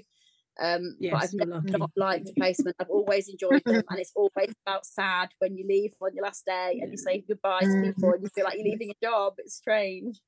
Um, 0.62 0.98
but 1.02 1.14
I've 1.24 1.34
you're 1.34 1.46
never 1.46 1.62
lucky. 1.62 1.78
not 1.78 1.92
liked 1.98 2.30
a 2.30 2.34
placement. 2.40 2.76
I've 2.80 2.90
always 2.90 3.28
enjoyed 3.30 3.64
them, 3.66 3.84
and 3.90 4.00
it's 4.00 4.14
always 4.16 4.54
about 4.66 4.86
sad 4.86 5.30
when 5.40 5.58
you 5.58 5.66
leave 5.68 5.94
on 6.02 6.16
your 6.16 6.24
last 6.24 6.46
day 6.46 6.80
and 6.82 6.92
you 6.92 6.98
say 6.98 7.24
goodbye 7.28 7.62
to 7.62 7.68
Mhm. 7.68 7.84
people 7.96 8.14
and 8.14 8.24
you 8.24 8.30
feel 8.30 8.46
like 8.46 8.56
you're 8.56 8.64
leaving 8.72 8.92
a 8.92 9.06
job. 9.06 9.36
It's 9.40 9.56
strange. 9.56 10.20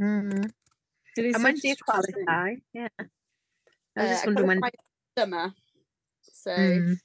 Mhm. 0.00 0.50
It 1.16 1.24
is 1.24 1.34
And 1.34 1.42
when 1.44 1.54
do 1.56 1.66
you 1.68 1.74
stressful 1.74 2.12
qualify? 2.24 2.54
Yeah. 2.72 2.88
I 3.00 3.02
was 3.02 3.08
Uh, 3.96 4.08
just 4.08 4.22
I 4.22 4.26
wondering 4.26 4.46
when. 4.48 4.60
summer. 5.18 5.54
So 6.22 6.50
Mm. 6.52 6.96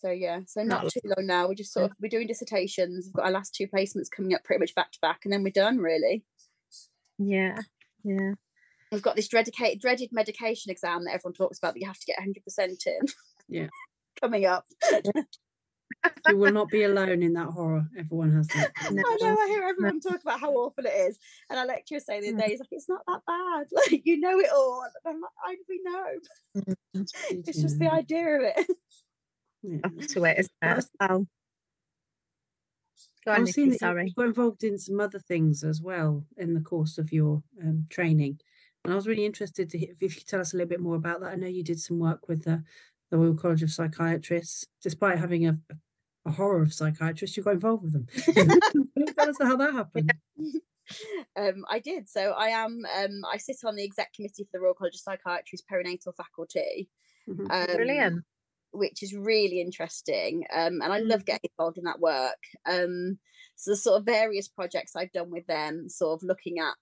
so 0.00 0.10
yeah, 0.10 0.40
so 0.46 0.62
Not 0.62 0.82
not 0.84 0.92
too 0.92 1.00
long 1.04 1.26
now. 1.26 1.48
We're 1.48 1.54
just 1.54 1.72
sort 1.72 1.90
of 1.90 1.96
we're 2.00 2.08
doing 2.08 2.26
dissertations. 2.26 3.06
We've 3.06 3.14
got 3.14 3.24
our 3.26 3.30
last 3.32 3.54
two 3.54 3.66
placements 3.66 4.10
coming 4.10 4.34
up 4.34 4.44
pretty 4.44 4.60
much 4.60 4.74
back 4.74 4.92
to 4.92 4.98
back, 5.00 5.24
and 5.24 5.32
then 5.32 5.42
we're 5.42 5.50
done 5.52 5.78
really. 5.78 6.24
Yeah. 7.18 7.56
Yeah. 8.04 8.34
We've 8.92 9.02
got 9.02 9.16
this 9.16 9.28
dreaded 9.28 9.54
dreaded 9.80 10.10
medication 10.12 10.70
exam 10.70 11.04
that 11.04 11.14
everyone 11.14 11.34
talks 11.34 11.58
about 11.58 11.74
that 11.74 11.80
you 11.80 11.86
have 11.86 11.98
to 11.98 12.06
get 12.06 12.18
100% 12.18 12.86
in. 12.86 13.06
Yeah. 13.48 13.66
coming 14.20 14.44
up. 14.44 14.66
you 16.28 16.36
will 16.36 16.52
not 16.52 16.68
be 16.68 16.82
alone 16.84 17.22
in 17.22 17.32
that 17.32 17.48
horror. 17.48 17.86
Everyone 17.98 18.32
has 18.34 18.46
that. 18.48 18.72
I 18.76 18.90
know. 18.90 19.02
I 19.06 19.46
hear 19.48 19.62
everyone 19.62 20.00
talk 20.00 20.20
about 20.22 20.40
how 20.40 20.52
awful 20.52 20.84
it 20.84 21.08
is, 21.08 21.18
and 21.48 21.58
our 21.58 21.66
lecturer 21.66 22.00
say 22.00 22.20
the 22.20 22.28
other 22.28 22.38
day, 22.38 22.50
"He's 22.50 22.60
like, 22.60 22.68
it's 22.70 22.88
not 22.88 23.02
that 23.06 23.20
bad. 23.26 23.66
Like 23.72 24.02
you 24.04 24.20
know 24.20 24.38
it 24.38 24.50
all." 24.52 24.84
And 25.04 25.14
I'm 25.14 25.20
like, 25.20 25.30
"I 25.44 25.56
we 25.68 25.80
know. 25.82 27.04
it's 27.44 27.62
just 27.62 27.78
the 27.78 27.92
idea 27.92 28.26
of 28.26 28.42
it." 28.42 28.76
Yeah. 29.62 29.78
To 30.08 30.24
it, 30.24 30.38
isn't 30.38 30.52
it? 30.60 30.84
Oh. 31.00 31.26
Go 33.24 33.30
on, 33.30 33.36
I've 33.36 33.40
Nicky, 33.42 33.52
seen 33.52 33.70
that 33.70 33.78
sorry. 33.78 34.06
you 34.06 34.14
got 34.14 34.26
involved 34.26 34.64
in 34.64 34.78
some 34.78 34.98
other 34.98 35.20
things 35.20 35.62
as 35.62 35.80
well 35.80 36.24
in 36.36 36.54
the 36.54 36.60
course 36.60 36.98
of 36.98 37.12
your 37.12 37.44
um, 37.62 37.86
training, 37.88 38.40
and 38.84 38.92
I 38.92 38.96
was 38.96 39.06
really 39.06 39.24
interested 39.24 39.70
to 39.70 39.78
hear 39.78 39.90
if 39.90 40.02
you 40.02 40.08
could 40.10 40.26
tell 40.26 40.40
us 40.40 40.52
a 40.52 40.56
little 40.56 40.68
bit 40.68 40.80
more 40.80 40.96
about 40.96 41.20
that. 41.20 41.32
I 41.32 41.36
know 41.36 41.46
you 41.46 41.62
did 41.62 41.80
some 41.80 41.98
work 41.98 42.28
with 42.28 42.44
the, 42.44 42.62
the 43.10 43.18
Royal 43.18 43.34
College 43.34 43.62
of 43.62 43.70
Psychiatrists, 43.70 44.66
despite 44.82 45.18
having 45.18 45.46
a, 45.46 45.58
a 46.26 46.32
horror 46.32 46.62
of 46.62 46.72
psychiatrists, 46.74 47.36
you 47.36 47.42
got 47.42 47.54
involved 47.54 47.84
with 47.84 47.92
them. 47.92 48.06
tell 49.18 49.28
us 49.30 49.36
how 49.40 49.56
that 49.56 49.72
happened. 49.72 50.12
um, 51.36 51.64
I 51.70 51.78
did. 51.78 52.08
So 52.08 52.32
I 52.32 52.48
am. 52.48 52.82
Um, 52.96 53.22
I 53.30 53.36
sit 53.36 53.56
on 53.64 53.76
the 53.76 53.84
exec 53.84 54.12
committee 54.14 54.44
for 54.44 54.50
the 54.52 54.60
Royal 54.60 54.74
College 54.74 54.94
of 54.94 55.00
Psychiatry's 55.00 55.62
perinatal 55.70 56.14
faculty. 56.16 56.90
Mhm. 57.28 57.50
Um, 57.50 57.76
Brilliant. 57.76 58.24
which 58.72 59.02
is 59.02 59.14
really 59.14 59.60
interesting. 59.60 60.44
Um, 60.52 60.80
and 60.82 60.92
I 60.92 61.00
Mm. 61.00 61.08
love 61.08 61.24
getting 61.24 61.50
involved 61.56 61.78
in 61.78 61.84
that 61.84 62.00
work. 62.00 62.38
Um, 62.66 63.18
so 63.54 63.70
the 63.70 63.76
sort 63.76 64.00
of 64.00 64.06
various 64.06 64.48
projects 64.48 64.96
I've 64.96 65.12
done 65.12 65.30
with 65.30 65.46
them, 65.46 65.88
sort 65.88 66.18
of 66.18 66.26
looking 66.26 66.58
at 66.58 66.74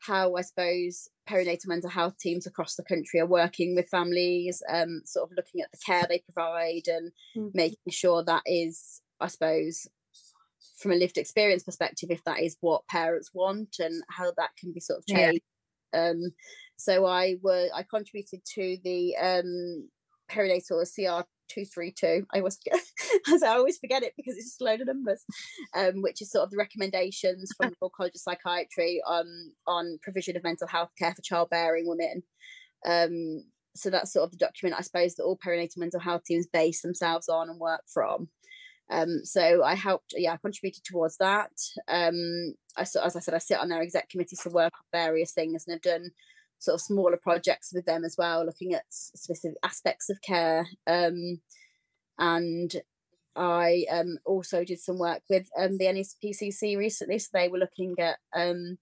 how 0.00 0.36
I 0.36 0.42
suppose 0.42 1.08
perinatal 1.28 1.66
mental 1.68 1.90
health 1.90 2.18
teams 2.18 2.46
across 2.46 2.76
the 2.76 2.84
country 2.84 3.20
are 3.20 3.26
working 3.26 3.74
with 3.74 3.88
families, 3.88 4.62
um, 4.68 5.02
sort 5.04 5.30
of 5.30 5.36
looking 5.36 5.60
at 5.60 5.70
the 5.72 5.78
care 5.84 6.06
they 6.08 6.20
provide 6.20 6.88
and 6.88 7.12
Mm. 7.36 7.54
making 7.54 7.78
sure 7.90 8.22
that 8.24 8.42
is, 8.46 9.02
I 9.20 9.26
suppose, 9.28 9.88
from 10.76 10.92
a 10.92 10.96
lived 10.96 11.18
experience 11.18 11.64
perspective, 11.64 12.10
if 12.10 12.22
that 12.24 12.40
is 12.40 12.56
what 12.60 12.86
parents 12.86 13.30
want 13.34 13.76
and 13.78 14.02
how 14.10 14.32
that 14.36 14.50
can 14.56 14.72
be 14.72 14.80
sort 14.80 14.98
of 14.98 15.06
Yeah. 15.06 15.32
changed. 15.32 15.42
Um, 15.92 16.32
so 16.76 17.06
I 17.06 17.36
were 17.42 17.68
I 17.74 17.82
contributed 17.84 18.44
to 18.54 18.78
the 18.84 19.16
um, 19.16 19.90
perinatal 20.30 20.86
CR 20.86 21.26
two 21.48 21.64
three 21.64 21.92
two. 21.92 22.26
I 22.32 22.38
always 22.38 22.58
forget, 22.58 22.80
as 23.34 23.42
I 23.42 23.56
always 23.56 23.78
forget 23.78 24.02
it 24.02 24.14
because 24.16 24.36
it's 24.36 24.46
just 24.46 24.60
a 24.60 24.64
load 24.64 24.80
of 24.80 24.86
numbers. 24.86 25.24
Um, 25.74 26.02
which 26.02 26.22
is 26.22 26.30
sort 26.30 26.44
of 26.44 26.50
the 26.50 26.56
recommendations 26.56 27.52
from 27.56 27.70
the 27.70 27.76
Royal 27.80 27.90
College 27.90 28.14
of 28.14 28.20
Psychiatry 28.20 29.02
on 29.06 29.52
on 29.66 29.98
provision 30.02 30.36
of 30.36 30.44
mental 30.44 30.68
health 30.68 30.90
care 30.98 31.14
for 31.14 31.22
childbearing 31.22 31.86
women. 31.86 32.22
Um, 32.86 33.44
so 33.74 33.90
that's 33.90 34.12
sort 34.12 34.24
of 34.24 34.32
the 34.32 34.36
document 34.38 34.78
I 34.78 34.82
suppose 34.82 35.14
that 35.14 35.24
all 35.24 35.38
perinatal 35.38 35.78
mental 35.78 36.00
health 36.00 36.24
teams 36.24 36.46
base 36.46 36.82
themselves 36.82 37.28
on 37.28 37.48
and 37.48 37.60
work 37.60 37.82
from. 37.92 38.28
Um, 38.90 39.24
so 39.24 39.62
I 39.62 39.74
helped, 39.74 40.14
yeah, 40.16 40.32
I 40.32 40.36
contributed 40.38 40.84
towards 40.84 41.18
that. 41.18 41.52
Um, 41.88 42.54
I 42.76 42.82
as 42.82 42.96
I 42.96 43.20
said, 43.20 43.34
I 43.34 43.38
sit 43.38 43.58
on 43.58 43.68
their 43.68 43.82
exec 43.82 44.08
committee 44.08 44.36
to 44.42 44.50
work 44.50 44.72
on 44.74 45.00
various 45.00 45.32
things 45.32 45.64
and 45.66 45.74
have 45.74 45.82
done 45.82 46.10
sort 46.58 46.74
of 46.74 46.80
smaller 46.80 47.16
projects 47.16 47.72
with 47.72 47.86
them 47.86 48.04
as 48.04 48.16
well, 48.18 48.44
looking 48.44 48.74
at 48.74 48.84
specific 48.90 49.56
aspects 49.62 50.10
of 50.10 50.20
care. 50.20 50.66
Um, 50.86 51.40
and 52.18 52.74
I 53.36 53.84
um, 53.90 54.18
also 54.24 54.64
did 54.64 54.80
some 54.80 54.98
work 54.98 55.22
with 55.30 55.48
um, 55.56 55.78
the 55.78 55.86
NSPCC 55.86 56.76
recently. 56.76 57.18
So 57.18 57.28
they 57.32 57.48
were 57.48 57.58
looking 57.58 57.94
at 58.00 58.18
um, 58.34 58.78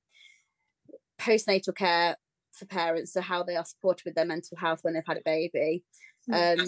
postnatal 1.18 1.76
care 1.76 2.16
for 2.52 2.64
parents, 2.64 3.12
so 3.12 3.20
how 3.20 3.42
they 3.42 3.56
are 3.56 3.64
supported 3.64 4.04
with 4.06 4.14
their 4.14 4.24
mental 4.24 4.56
health 4.56 4.80
when 4.82 4.94
they've 4.94 5.02
had 5.06 5.18
a 5.18 5.22
baby. 5.24 5.84
Um, 6.32 6.58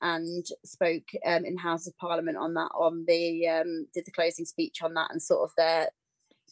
and 0.00 0.46
spoke 0.64 1.08
um, 1.26 1.44
in 1.44 1.56
House 1.56 1.88
of 1.88 1.96
Parliament 1.98 2.36
on 2.36 2.54
that. 2.54 2.70
On 2.78 3.04
the 3.08 3.48
um, 3.48 3.88
did 3.92 4.04
the 4.04 4.12
closing 4.12 4.44
speech 4.44 4.80
on 4.80 4.94
that, 4.94 5.10
and 5.10 5.20
sort 5.20 5.42
of 5.42 5.50
their 5.56 5.88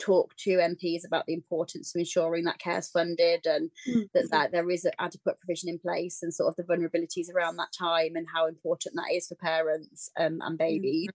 talk 0.00 0.34
to 0.36 0.58
MPs 0.58 1.06
about 1.06 1.24
the 1.26 1.34
importance 1.34 1.94
of 1.94 1.98
ensuring 1.98 2.44
that 2.44 2.58
care 2.58 2.78
is 2.78 2.88
funded 2.88 3.46
and 3.46 3.70
Mm. 3.88 4.08
that, 4.14 4.28
that 4.30 4.52
there 4.52 4.68
is 4.70 4.86
adequate 4.98 5.38
provision 5.40 5.68
in 5.68 5.78
place 5.78 6.22
and 6.22 6.32
sort 6.34 6.48
of 6.50 6.56
the 6.56 6.62
vulnerabilities 6.72 7.32
around 7.34 7.56
that 7.56 7.72
time 7.76 8.14
and 8.16 8.26
how 8.32 8.46
important 8.46 8.94
that 8.96 9.14
is 9.14 9.26
for 9.28 9.34
parents 9.36 10.10
um, 10.18 10.38
and 10.42 10.58
babies. 10.58 11.08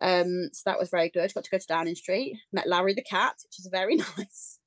Um, 0.00 0.50
so 0.52 0.62
that 0.66 0.78
was 0.78 0.90
very 0.90 1.08
good. 1.08 1.32
Got 1.32 1.44
to 1.44 1.50
go 1.50 1.58
to 1.58 1.66
Downing 1.66 1.94
Street, 1.94 2.36
met 2.52 2.68
Larry 2.68 2.92
the 2.94 3.02
cat, 3.02 3.36
which 3.44 3.58
is 3.58 3.68
very 3.72 3.96
nice. 4.18 4.58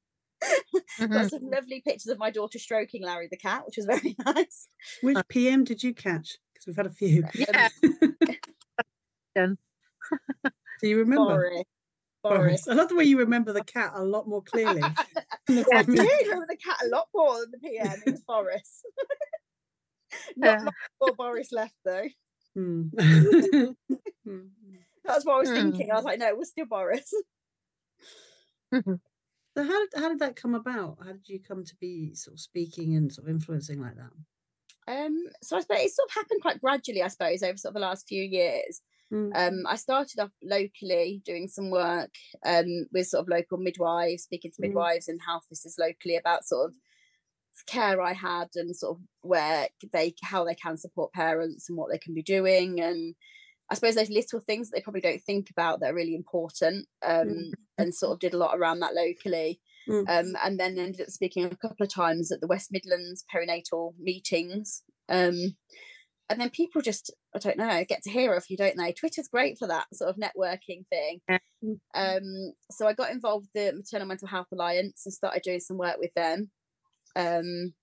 Mhm. 1.00 1.12
Got 1.12 1.30
some 1.30 1.50
lovely 1.50 1.82
pictures 1.86 2.08
of 2.08 2.18
my 2.18 2.32
daughter 2.32 2.58
stroking 2.58 3.04
Larry 3.04 3.28
the 3.30 3.38
cat, 3.38 3.64
which 3.66 3.78
was 3.78 3.86
very 3.86 4.16
nice. 4.26 4.70
Which 5.04 5.18
PM 5.28 5.66
did 5.66 5.84
you 5.84 5.94
catch? 5.94 6.38
Because 6.54 6.66
we've 6.68 6.76
had 6.78 6.88
a 6.88 6.90
few. 6.90 7.24
Yeah. 7.36 7.70
Do 10.82 10.88
you 10.88 10.98
remember? 11.00 11.26
Boris. 11.36 11.64
Boris. 12.24 12.68
I 12.68 12.74
love 12.74 12.90
the 12.90 12.96
way 12.96 13.06
you 13.06 13.20
remember 13.20 13.54
the 13.54 13.64
cat 13.64 13.92
a 13.96 14.04
lot 14.04 14.28
more 14.28 14.42
clearly. 14.44 14.82
than 15.48 15.56
the 15.56 15.66
I 15.74 15.84
PM. 15.84 15.96
did 15.96 16.28
remember 16.28 16.48
the 16.50 16.58
cat 16.58 16.78
a 16.84 16.88
lot 16.90 17.08
more 17.16 17.40
than 17.40 17.52
the 17.52 17.58
PM. 17.60 18.02
It 18.06 18.12
was 18.12 18.22
Boris. 18.28 18.84
Not 20.38 20.60
Uh, 20.60 20.64
long 20.64 20.74
before 21.00 21.16
Boris 21.16 21.52
left, 21.52 21.76
though. 21.86 22.08
Hmm. 22.56 22.84
Hmm. 24.26 24.48
That's 25.06 25.26
what 25.26 25.36
I 25.36 25.40
was 25.40 25.50
Hmm. 25.50 25.56
thinking. 25.56 25.92
I 25.92 25.96
was 25.96 26.04
like, 26.06 26.20
no, 26.20 26.28
it 26.28 26.38
was 26.38 26.50
still 26.50 26.66
Boris. 26.66 27.12
So 29.58 29.64
how 29.64 29.80
did, 29.80 29.90
how 29.96 30.10
did 30.10 30.20
that 30.20 30.36
come 30.36 30.54
about? 30.56 31.00
How 31.04 31.12
did 31.12 31.28
you 31.28 31.40
come 31.42 31.66
to 31.66 31.76
be 31.82 32.14
sort 32.14 32.36
of 32.36 32.40
speaking 32.40 32.96
and 32.96 33.12
sort 33.12 33.28
of 33.28 33.34
influencing 33.34 33.82
like 33.82 33.96
that? 33.96 34.12
Um, 35.06 35.26
so 35.42 35.58
I 35.58 35.62
suppose 35.62 35.80
it 35.82 35.92
sort 35.92 36.08
of 36.10 36.16
happened 36.16 36.42
quite 36.42 36.62
gradually, 36.62 37.02
I 37.02 37.08
suppose, 37.08 37.42
over 37.44 37.58
sort 37.58 37.72
of 37.72 37.74
the 37.74 37.80
last 37.88 38.08
few 38.08 38.22
years. 38.24 38.82
Mm. 39.12 39.32
Um, 39.36 39.64
I 39.68 39.76
started 39.76 40.20
off 40.20 40.32
locally 40.44 41.22
doing 41.26 41.48
some 41.48 41.72
work 41.72 42.12
um, 42.46 42.86
with 42.94 43.08
sort 43.08 43.22
of 43.24 43.28
local 43.30 43.58
midwives, 43.58 44.24
speaking 44.24 44.52
to 44.52 44.62
Mm. 44.62 44.68
midwives 44.68 45.08
and 45.08 45.20
health 45.26 45.46
visitors 45.50 45.78
locally 45.80 46.16
about 46.16 46.46
sort 46.46 46.70
of 46.70 46.76
care 47.68 48.02
I 48.02 48.14
had 48.14 48.50
and 48.56 48.76
sort 48.76 48.98
of 48.98 49.02
where 49.22 49.68
they 49.92 50.14
how 50.24 50.46
they 50.46 50.56
can 50.56 50.78
support 50.78 51.12
parents 51.12 51.68
and 51.68 51.78
what 51.78 51.92
they 51.92 51.98
can 51.98 52.14
be 52.14 52.24
doing 52.24 52.80
and 52.80 53.16
I 53.70 53.76
suppose 53.76 53.96
those 53.96 54.10
little 54.10 54.40
things 54.40 54.70
that 54.70 54.78
they 54.78 54.82
probably 54.82 55.02
don't 55.02 55.22
think 55.22 55.50
about 55.50 55.80
that 55.80 55.92
are 55.92 55.96
really 55.96 56.16
important 56.16 56.88
um, 57.06 57.28
Mm. 57.28 57.52
and 57.78 57.94
sort 57.94 58.14
of 58.14 58.20
did 58.20 58.34
a 58.34 58.38
lot 58.38 58.58
around 58.58 58.80
that 58.80 58.96
locally 58.96 59.60
Mm. 59.88 60.08
um, 60.08 60.36
and 60.44 60.60
then 60.60 60.78
ended 60.78 61.02
up 61.02 61.10
speaking 61.10 61.44
a 61.46 61.56
couple 61.56 61.84
of 61.84 61.90
times 61.94 62.32
at 62.32 62.40
the 62.42 62.48
West 62.48 62.70
Midlands 62.72 63.26
perinatal 63.34 63.94
meetings 64.00 64.84
um, 65.10 65.56
and 66.30 66.40
then 66.40 66.50
people 66.50 66.82
just 66.82 67.14
I 67.36 67.40
don't 67.40 67.58
know 67.58 67.84
get 67.88 68.04
to 68.04 68.10
hear 68.10 68.34
of 68.34 68.46
you 68.50 68.58
don't 68.58 68.78
they 68.78 68.94
Twitter's 68.94 69.28
great 69.28 69.58
for 69.58 69.68
that 69.68 69.88
sort 69.94 70.10
of 70.10 70.18
networking 70.18 70.86
thing 70.90 71.22
um, 71.94 72.54
so 72.72 72.88
I 72.88 72.94
got 72.94 73.12
involved 73.12 73.48
with 73.54 73.72
the 73.72 73.78
Maternal 73.78 74.08
Mental 74.08 74.28
Health 74.28 74.48
Alliance 74.54 75.04
and 75.06 75.14
started 75.14 75.42
doing 75.44 75.60
some 75.60 75.78
work 75.78 75.98
with 76.00 76.14
them 76.16 76.52
um, 77.16 77.74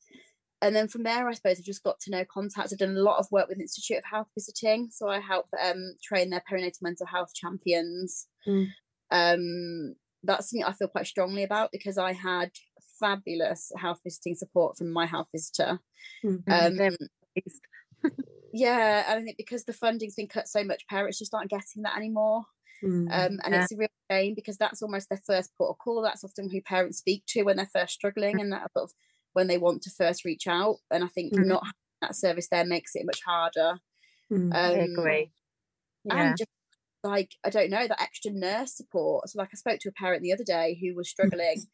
and 0.62 0.74
then 0.74 0.88
from 0.88 1.02
there, 1.02 1.28
I 1.28 1.34
suppose 1.34 1.58
I've 1.58 1.64
just 1.64 1.82
got 1.82 2.00
to 2.00 2.10
know 2.10 2.24
contacts. 2.24 2.72
I've 2.72 2.78
done 2.78 2.96
a 2.96 3.00
lot 3.00 3.18
of 3.18 3.26
work 3.30 3.48
with 3.48 3.60
Institute 3.60 3.98
of 3.98 4.04
Health 4.10 4.28
Visiting, 4.34 4.88
so 4.90 5.08
I 5.08 5.20
help 5.20 5.46
um, 5.62 5.94
train 6.02 6.30
their 6.30 6.42
perinatal 6.50 6.82
mental 6.82 7.06
health 7.06 7.34
champions. 7.34 8.26
Mm. 8.48 8.68
Um, 9.10 9.94
that's 10.22 10.50
something 10.50 10.64
I 10.64 10.72
feel 10.72 10.88
quite 10.88 11.06
strongly 11.06 11.42
about 11.42 11.70
because 11.72 11.98
I 11.98 12.12
had 12.12 12.52
fabulous 12.98 13.70
health 13.76 14.00
visiting 14.02 14.34
support 14.34 14.78
from 14.78 14.92
my 14.92 15.04
health 15.04 15.28
visitor. 15.30 15.80
Mm. 16.24 16.42
Yeah, 18.58 19.04
and 19.10 19.20
I 19.20 19.22
think 19.24 19.36
because 19.36 19.64
the 19.64 19.72
funding's 19.72 20.14
been 20.14 20.28
cut 20.28 20.48
so 20.48 20.64
much, 20.64 20.86
parents 20.88 21.18
just 21.18 21.34
aren't 21.34 21.50
getting 21.50 21.82
that 21.82 21.96
anymore. 21.96 22.44
Mm. 22.82 23.10
Um, 23.10 23.40
and 23.44 23.54
Yeah. 23.54 23.56
it's 23.56 23.72
a 23.72 23.76
real 23.76 23.88
shame 24.10 24.34
because 24.34 24.58
that's 24.58 24.82
almost 24.82 25.08
their 25.10 25.20
first 25.26 25.52
port 25.58 25.70
of 25.70 25.78
call. 25.78 26.02
That's 26.02 26.24
often 26.24 26.50
who 26.50 26.62
parents 26.62 26.98
speak 26.98 27.24
to 27.28 27.42
when 27.44 27.56
they're 27.56 27.66
first 27.66 27.94
struggling 27.94 28.40
and 28.40 28.52
that 28.52 28.72
sort 28.72 28.84
of 28.84 28.94
when 29.34 29.48
they 29.48 29.58
want 29.58 29.82
to 29.82 29.90
first 29.90 30.24
reach 30.24 30.46
out. 30.48 30.78
And 30.90 31.04
I 31.04 31.08
think 31.08 31.34
Mhm. 31.34 31.42
not 31.42 31.64
having 31.64 31.74
that 32.02 32.16
service 32.16 32.48
there 32.50 32.66
makes 32.66 32.96
it 32.96 33.06
much 33.06 33.22
harder. 33.26 33.80
Mm. 34.30 34.60
I 34.72 34.78
Um, 34.78 34.84
agree. 34.84 35.32
Yeah. 36.04 36.14
And 36.16 36.36
just 36.36 36.50
like, 37.04 37.32
I 37.44 37.50
don't 37.50 37.70
know, 37.70 37.86
that 37.88 38.02
extra 38.02 38.32
nurse 38.32 38.76
support. 38.76 39.28
So, 39.30 39.38
like, 39.40 39.50
I 39.52 39.56
spoke 39.56 39.80
to 39.80 39.90
a 39.90 39.92
parent 39.92 40.22
the 40.22 40.32
other 40.32 40.44
day 40.44 40.78
who 40.80 40.94
was 40.96 41.10
struggling. 41.10 41.68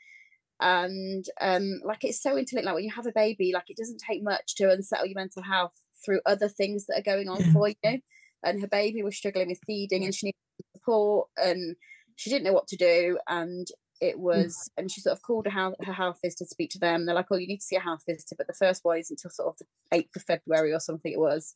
And 0.60 1.24
um, 1.40 1.80
like 1.84 2.04
it's 2.04 2.22
so 2.22 2.36
interlinked. 2.36 2.66
Like 2.66 2.74
when 2.76 2.84
you 2.84 2.92
have 2.92 3.06
a 3.06 3.12
baby, 3.12 3.52
like 3.54 3.70
it 3.70 3.76
doesn't 3.76 4.02
take 4.06 4.22
much 4.22 4.54
to 4.56 4.70
unsettle 4.70 5.06
your 5.06 5.16
mental 5.16 5.42
health 5.42 5.76
through 6.04 6.20
other 6.26 6.48
things 6.48 6.86
that 6.86 6.98
are 6.98 7.02
going 7.02 7.28
on 7.28 7.40
Yeah. 7.40 7.52
for 7.52 7.68
you. 7.68 8.00
And 8.44 8.60
her 8.60 8.68
baby 8.68 9.02
was 9.02 9.16
struggling 9.16 9.48
with 9.48 9.60
feeding, 9.66 10.04
and 10.04 10.14
she 10.14 10.26
needed 10.26 10.36
support, 10.76 11.28
and 11.36 11.76
she 12.16 12.30
didn't 12.30 12.44
know 12.44 12.52
what 12.52 12.66
to 12.68 12.76
do. 12.76 13.18
And 13.28 13.68
it 14.00 14.16
hmm. 14.16 14.22
was, 14.22 14.70
and 14.76 14.90
she 14.90 15.00
sort 15.00 15.16
of 15.16 15.22
called 15.22 15.46
her 15.46 15.52
health, 15.52 15.76
her 15.84 15.92
health 15.92 16.18
visitor 16.22 16.44
to 16.44 16.48
speak 16.48 16.70
to 16.70 16.78
them. 16.78 17.06
They're 17.06 17.14
like, 17.14 17.26
"Oh, 17.30 17.36
you 17.36 17.46
need 17.46 17.58
to 17.58 17.64
see 17.64 17.76
a 17.76 17.80
health 17.80 18.02
visitor," 18.06 18.34
but 18.36 18.48
the 18.48 18.54
first 18.54 18.84
one 18.84 18.98
isn't 18.98 19.20
until 19.20 19.30
sort 19.30 19.48
of 19.48 19.58
the 19.58 19.96
eighth 19.96 20.16
of 20.16 20.22
February 20.22 20.72
or 20.72 20.80
something. 20.80 21.12
It 21.12 21.20
was, 21.20 21.54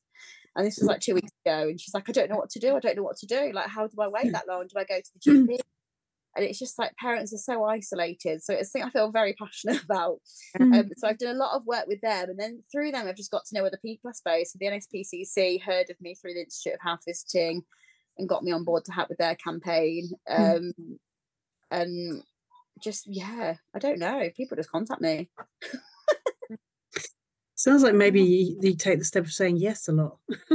and 0.54 0.64
this 0.64 0.78
was 0.78 0.86
like 0.86 1.00
two 1.00 1.14
weeks 1.14 1.32
ago. 1.44 1.68
And 1.68 1.80
she's 1.80 1.94
like, 1.94 2.08
"I 2.08 2.12
don't 2.12 2.30
know 2.30 2.36
what 2.36 2.50
to 2.50 2.60
do. 2.60 2.76
I 2.76 2.80
don't 2.80 2.96
know 2.96 3.02
what 3.02 3.16
to 3.18 3.26
do. 3.26 3.52
Like, 3.52 3.68
how 3.68 3.88
do 3.88 3.96
I 4.00 4.08
wait 4.08 4.26
hmm. 4.26 4.32
that 4.32 4.48
long? 4.48 4.68
Do 4.68 4.78
I 4.78 4.84
go 4.84 4.98
to 4.98 5.10
the 5.14 5.30
GP?" 5.30 5.58
and 6.36 6.44
it's 6.44 6.58
just 6.58 6.78
like 6.78 6.94
parents 6.96 7.32
are 7.32 7.38
so 7.38 7.64
isolated. 7.64 8.42
So 8.42 8.52
it's 8.52 8.70
something 8.70 8.86
I 8.86 8.90
feel 8.90 9.10
very 9.10 9.32
passionate 9.32 9.82
about. 9.84 10.18
Mm. 10.58 10.78
Um, 10.78 10.90
so 10.96 11.08
I've 11.08 11.18
done 11.18 11.34
a 11.34 11.38
lot 11.38 11.56
of 11.56 11.66
work 11.66 11.86
with 11.86 12.00
them, 12.02 12.30
and 12.30 12.38
then 12.38 12.62
through 12.70 12.92
them, 12.92 13.08
I've 13.08 13.16
just 13.16 13.30
got 13.30 13.46
to 13.46 13.54
know 13.54 13.64
other 13.64 13.80
people, 13.82 14.10
I 14.10 14.12
suppose. 14.12 14.52
So 14.52 14.58
the 14.60 14.66
NSPCC 14.66 15.62
heard 15.62 15.90
of 15.90 16.00
me 16.00 16.14
through 16.14 16.34
the 16.34 16.42
Institute 16.42 16.74
of 16.74 16.80
Health 16.82 17.00
Visiting. 17.06 17.64
and 18.18 18.28
got 18.28 18.44
me 18.44 18.52
on 18.52 18.64
board 18.64 18.84
to 18.84 18.92
help 18.92 19.08
with 19.08 19.18
their 19.18 19.34
campaign. 19.34 20.10
Um, 20.28 20.72
mm. 20.80 20.98
And 21.70 22.22
just 22.82 23.06
yeah, 23.06 23.54
I 23.74 23.78
don't 23.78 23.98
know. 23.98 24.28
People 24.36 24.56
just 24.56 24.70
contact 24.70 25.00
me. 25.00 25.30
Sounds 27.54 27.82
like 27.82 27.94
maybe 27.94 28.22
you, 28.22 28.58
you, 28.60 28.76
take 28.76 28.98
the 28.98 29.04
step 29.04 29.24
of 29.24 29.32
saying 29.32 29.56
yes 29.56 29.88
a 29.88 29.92
lot. 29.92 30.18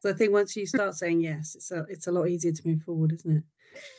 so 0.00 0.10
I 0.10 0.12
think 0.12 0.32
once 0.32 0.54
you 0.56 0.66
start 0.66 0.94
saying 0.94 1.22
yes, 1.22 1.54
it's 1.54 1.70
a 1.72 1.86
it's 1.88 2.06
a 2.06 2.12
lot 2.12 2.28
easier 2.28 2.52
to 2.52 2.68
move 2.68 2.82
forward, 2.82 3.12
isn't 3.12 3.38
it? 3.38 3.42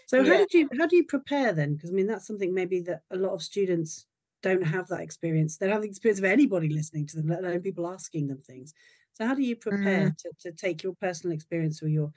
So 0.07 0.21
yeah. 0.21 0.31
how 0.31 0.37
did 0.37 0.53
you 0.53 0.69
how 0.77 0.87
do 0.87 0.95
you 0.95 1.05
prepare 1.05 1.53
then? 1.53 1.75
Because 1.75 1.91
I 1.91 1.93
mean 1.93 2.07
that's 2.07 2.27
something 2.27 2.53
maybe 2.53 2.81
that 2.81 3.01
a 3.11 3.17
lot 3.17 3.33
of 3.33 3.41
students 3.41 4.05
don't 4.41 4.63
have 4.63 4.87
that 4.87 5.01
experience. 5.01 5.57
They 5.57 5.65
don't 5.65 5.73
have 5.73 5.81
the 5.81 5.89
experience 5.89 6.19
of 6.19 6.25
anybody 6.25 6.69
listening 6.69 7.07
to 7.07 7.17
them, 7.17 7.27
let 7.27 7.39
alone 7.39 7.61
people 7.61 7.89
asking 7.89 8.27
them 8.27 8.41
things. 8.41 8.73
So 9.13 9.25
how 9.25 9.33
do 9.33 9.41
you 9.41 9.55
prepare 9.55 10.09
mm. 10.09 10.17
to, 10.17 10.31
to 10.41 10.51
take 10.51 10.83
your 10.83 10.93
personal 11.01 11.33
experience 11.33 11.81
or 11.81 11.87
your 11.87 12.11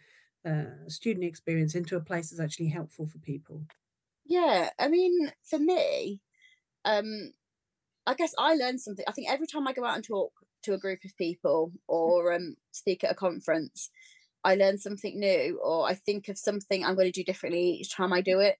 uh, 0.44 0.88
student 0.88 1.24
experience 1.24 1.74
into 1.74 1.96
a 1.96 2.00
place 2.00 2.30
that's 2.30 2.40
actually 2.40 2.68
helpful 2.68 3.06
for 3.06 3.18
people? 3.18 3.62
Yeah, 4.26 4.70
I 4.78 4.88
mean, 4.88 5.32
for 5.42 5.58
me, 5.58 6.20
um, 6.84 7.32
I 8.06 8.14
guess 8.14 8.34
I 8.38 8.54
learned 8.54 8.80
something. 8.80 9.04
I 9.08 9.12
think 9.12 9.30
every 9.30 9.46
time 9.46 9.66
I 9.66 9.72
go 9.72 9.84
out 9.84 9.96
and 9.96 10.04
talk 10.04 10.32
to 10.64 10.74
a 10.74 10.78
group 10.78 11.04
of 11.04 11.16
people 11.16 11.72
or 11.86 12.34
um, 12.34 12.56
speak 12.72 13.04
at 13.04 13.12
a 13.12 13.14
conference, 13.14 13.90
I 14.44 14.54
learn 14.54 14.78
something 14.78 15.18
new 15.18 15.60
or 15.62 15.88
I 15.88 15.94
think 15.94 16.28
of 16.28 16.38
something 16.38 16.84
I'm 16.84 16.94
going 16.94 17.10
to 17.10 17.20
do 17.20 17.24
differently 17.24 17.78
each 17.80 17.94
time 17.94 18.12
I 18.12 18.20
do 18.20 18.40
it. 18.40 18.56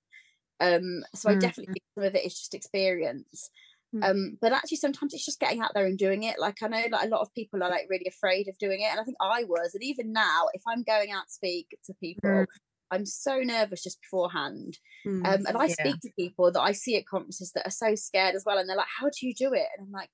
Um, 0.61 1.05
so 1.15 1.29
I 1.29 1.33
mm-hmm. 1.33 1.41
definitely 1.41 1.75
think 1.75 1.85
some 1.95 2.05
of 2.05 2.15
it 2.15 2.25
is 2.25 2.39
just 2.39 2.55
experience. 2.55 3.51
Mm-hmm. 3.95 4.03
Um, 4.03 4.39
but 4.41 4.53
actually 4.53 4.77
sometimes 4.77 5.15
it's 5.15 5.25
just 5.25 5.41
getting 5.41 5.61
out 5.61 5.71
there 5.75 5.87
and 5.87 5.97
doing 5.97 6.25
it. 6.25 6.39
Like 6.39 6.57
I 6.63 6.69
know 6.69 6.83
like 6.91 7.07
a 7.07 7.09
lot 7.09 7.23
of 7.23 7.33
people 7.35 7.63
are 7.63 7.71
like 7.71 7.87
really 7.89 8.07
afraid 8.07 8.49
of 8.49 8.59
doing 8.59 8.81
it. 8.81 8.91
And 8.91 9.01
I 9.01 9.05
think 9.05 9.17
I 9.21 9.45
was. 9.45 9.71
And 9.75 9.83
even 9.83 10.13
now, 10.13 10.47
if 10.53 10.63
I'm 10.69 10.83
going 10.83 11.11
out 11.11 11.27
to 11.29 11.33
speak 11.33 11.69
to 11.87 11.95
people, 11.95 12.31
mm. 12.31 12.47
I'm 12.91 13.07
so 13.07 13.41
nervous 13.41 13.83
just 13.83 14.01
beforehand. 14.03 14.79
Mm, 15.07 15.27
um, 15.27 15.47
and 15.47 15.57
I 15.57 15.67
yeah. 15.67 15.75
speak 15.75 16.01
to 16.03 16.11
people 16.19 16.53
that 16.53 16.61
I 16.61 16.73
see 16.73 16.97
at 16.97 17.07
conferences 17.07 17.53
that 17.55 17.67
are 17.67 17.71
so 17.71 17.95
scared 17.95 18.35
as 18.35 18.45
well. 18.45 18.59
And 18.59 18.69
they're 18.69 18.77
like, 18.77 18.87
How 19.01 19.07
do 19.07 19.27
you 19.27 19.35
do 19.35 19.53
it? 19.53 19.67
And 19.77 19.87
I'm 19.87 19.93
like, 19.93 20.11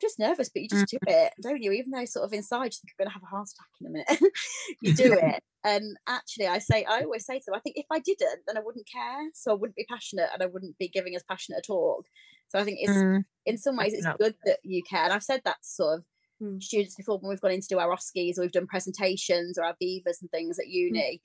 just 0.00 0.18
nervous, 0.18 0.48
but 0.48 0.62
you 0.62 0.68
just 0.68 0.86
mm. 0.86 0.90
do 0.90 0.98
it, 1.06 1.32
don't 1.42 1.62
you? 1.62 1.72
Even 1.72 1.90
though 1.90 2.04
sort 2.04 2.24
of 2.24 2.32
inside 2.32 2.66
you 2.66 2.70
think 2.70 2.92
you're 2.98 3.04
going 3.04 3.10
to 3.10 3.14
have 3.14 3.22
a 3.22 3.26
heart 3.26 3.48
attack 3.48 3.68
in 3.80 3.86
a 3.86 3.90
minute, 3.90 4.32
you 4.80 4.94
do 4.94 5.12
it. 5.12 5.42
And 5.64 5.96
actually, 6.06 6.46
I 6.46 6.58
say, 6.58 6.84
I 6.84 7.02
always 7.02 7.26
say 7.26 7.38
to 7.38 7.44
them, 7.46 7.54
I 7.54 7.60
think 7.60 7.76
if 7.76 7.86
I 7.90 7.98
didn't, 7.98 8.40
then 8.46 8.56
I 8.56 8.60
wouldn't 8.64 8.88
care. 8.90 9.30
So 9.34 9.52
I 9.52 9.54
wouldn't 9.54 9.76
be 9.76 9.86
passionate 9.88 10.28
and 10.32 10.42
I 10.42 10.46
wouldn't 10.46 10.78
be 10.78 10.88
giving 10.88 11.16
as 11.16 11.24
passionate 11.28 11.58
a 11.58 11.62
talk. 11.62 12.06
So 12.48 12.58
I 12.58 12.64
think 12.64 12.78
it's, 12.80 12.92
mm. 12.92 13.24
in 13.44 13.58
some 13.58 13.76
ways, 13.76 13.92
it's 13.92 14.06
good 14.18 14.34
that 14.44 14.58
you 14.62 14.82
care. 14.88 15.04
And 15.04 15.12
I've 15.12 15.22
said 15.22 15.40
that 15.44 15.56
to 15.62 15.68
sort 15.68 15.98
of 15.98 16.04
mm. 16.42 16.62
students 16.62 16.94
before 16.94 17.18
when 17.18 17.30
we've 17.30 17.40
gone 17.40 17.52
in 17.52 17.60
to 17.60 17.68
do 17.68 17.78
our 17.78 17.94
OSCEs 17.94 18.38
or 18.38 18.42
we've 18.42 18.52
done 18.52 18.66
presentations 18.66 19.58
or 19.58 19.64
our 19.64 19.74
Vivas 19.80 20.22
and 20.22 20.30
things 20.30 20.58
at 20.58 20.66
mm. 20.66 20.72
uni. 20.72 21.20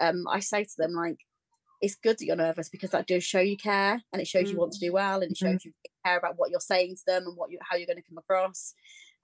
Um, 0.00 0.24
I 0.28 0.40
say 0.40 0.64
to 0.64 0.74
them, 0.76 0.92
like, 0.92 1.18
it's 1.84 1.96
good 1.96 2.18
that 2.18 2.24
you're 2.24 2.34
nervous 2.34 2.70
because 2.70 2.90
that 2.90 3.06
does 3.06 3.22
show 3.22 3.40
you 3.40 3.58
care 3.58 4.02
and 4.12 4.22
it 4.22 4.26
shows 4.26 4.44
mm. 4.44 4.52
you 4.52 4.56
want 4.56 4.72
to 4.72 4.84
do 4.84 4.92
well 4.92 5.20
and 5.20 5.32
it 5.32 5.36
shows 5.36 5.56
mm. 5.56 5.64
you 5.66 5.72
care 6.04 6.16
about 6.16 6.34
what 6.36 6.50
you're 6.50 6.60
saying 6.60 6.96
to 6.96 7.02
them 7.06 7.24
and 7.26 7.36
what 7.36 7.50
you 7.50 7.58
how 7.68 7.76
you're 7.76 7.86
going 7.86 8.00
to 8.00 8.08
come 8.08 8.16
across 8.16 8.72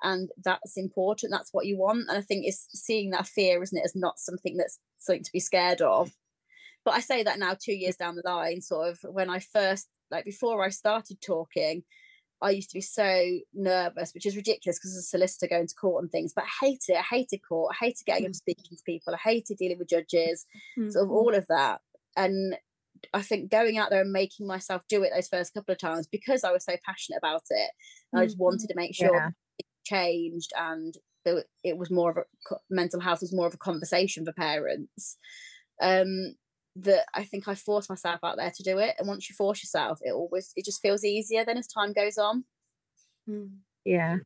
and 0.02 0.28
that's 0.44 0.76
important 0.76 1.32
that's 1.32 1.50
what 1.52 1.64
you 1.64 1.78
want 1.78 2.04
and 2.08 2.18
i 2.18 2.20
think 2.20 2.44
it's 2.44 2.68
seeing 2.74 3.10
that 3.10 3.26
fear 3.26 3.62
isn't 3.62 3.78
it 3.78 3.84
as 3.84 3.96
not 3.96 4.18
something 4.18 4.58
that's 4.58 4.78
something 4.98 5.22
to 5.22 5.32
be 5.32 5.40
scared 5.40 5.80
of 5.80 6.12
but 6.84 6.92
i 6.92 7.00
say 7.00 7.22
that 7.22 7.38
now 7.38 7.56
two 7.58 7.72
years 7.72 7.96
down 7.96 8.14
the 8.14 8.22
line 8.30 8.60
sort 8.60 8.88
of 8.88 8.98
when 9.04 9.30
i 9.30 9.38
first 9.38 9.88
like 10.10 10.26
before 10.26 10.62
i 10.62 10.68
started 10.68 11.18
talking 11.24 11.82
I 12.42 12.52
used 12.52 12.70
to 12.70 12.78
be 12.78 12.80
so 12.80 13.38
nervous, 13.52 14.14
which 14.14 14.24
is 14.24 14.34
ridiculous 14.34 14.78
because 14.78 14.96
as 14.96 15.04
a 15.04 15.06
solicitor 15.06 15.46
going 15.46 15.66
to 15.66 15.74
court 15.74 16.02
and 16.02 16.10
things, 16.10 16.32
but 16.34 16.44
I 16.44 16.66
hate 16.66 16.84
it. 16.88 16.96
I 16.96 17.02
hated 17.02 17.40
court. 17.46 17.74
I 17.74 17.84
hated 17.84 18.06
getting 18.06 18.24
up 18.24 18.32
mm. 18.32 18.36
speaking 18.36 18.78
to 18.78 18.82
people. 18.86 19.12
I 19.12 19.18
hated 19.18 19.58
dealing 19.58 19.78
with 19.78 19.90
judges, 19.90 20.46
mm-hmm. 20.78 20.88
sort 20.88 21.04
of 21.04 21.10
all 21.10 21.34
of 21.34 21.46
that 21.48 21.82
and 22.16 22.56
I 23.14 23.22
think 23.22 23.50
going 23.50 23.78
out 23.78 23.90
there 23.90 24.02
and 24.02 24.12
making 24.12 24.46
myself 24.46 24.82
do 24.88 25.02
it 25.02 25.12
those 25.14 25.28
first 25.28 25.54
couple 25.54 25.72
of 25.72 25.78
times 25.78 26.06
because 26.10 26.44
I 26.44 26.52
was 26.52 26.64
so 26.64 26.76
passionate 26.84 27.18
about 27.18 27.42
it, 27.50 27.70
mm-hmm. 28.14 28.18
I 28.18 28.24
just 28.26 28.38
wanted 28.38 28.68
to 28.68 28.76
make 28.76 28.94
sure 28.94 29.14
yeah. 29.14 29.30
it 29.58 29.66
changed 29.84 30.52
and 30.58 30.94
it 31.62 31.76
was 31.76 31.90
more 31.90 32.10
of 32.10 32.16
a 32.16 32.56
mental 32.70 33.00
health 33.00 33.20
was 33.20 33.34
more 33.34 33.46
of 33.46 33.54
a 33.54 33.58
conversation 33.58 34.24
for 34.24 34.32
parents. 34.32 35.18
Um, 35.80 36.34
that 36.76 37.04
I 37.14 37.24
think 37.24 37.48
I 37.48 37.54
forced 37.54 37.90
myself 37.90 38.20
out 38.22 38.36
there 38.36 38.52
to 38.54 38.62
do 38.62 38.78
it, 38.78 38.94
and 38.98 39.08
once 39.08 39.28
you 39.28 39.34
force 39.34 39.62
yourself, 39.62 39.98
it 40.02 40.12
always 40.12 40.52
it 40.56 40.64
just 40.64 40.80
feels 40.80 41.04
easier 41.04 41.44
then 41.44 41.58
as 41.58 41.66
time 41.66 41.92
goes 41.92 42.16
on. 42.16 42.44
Mm. 43.28 43.50
Yeah, 43.84 44.18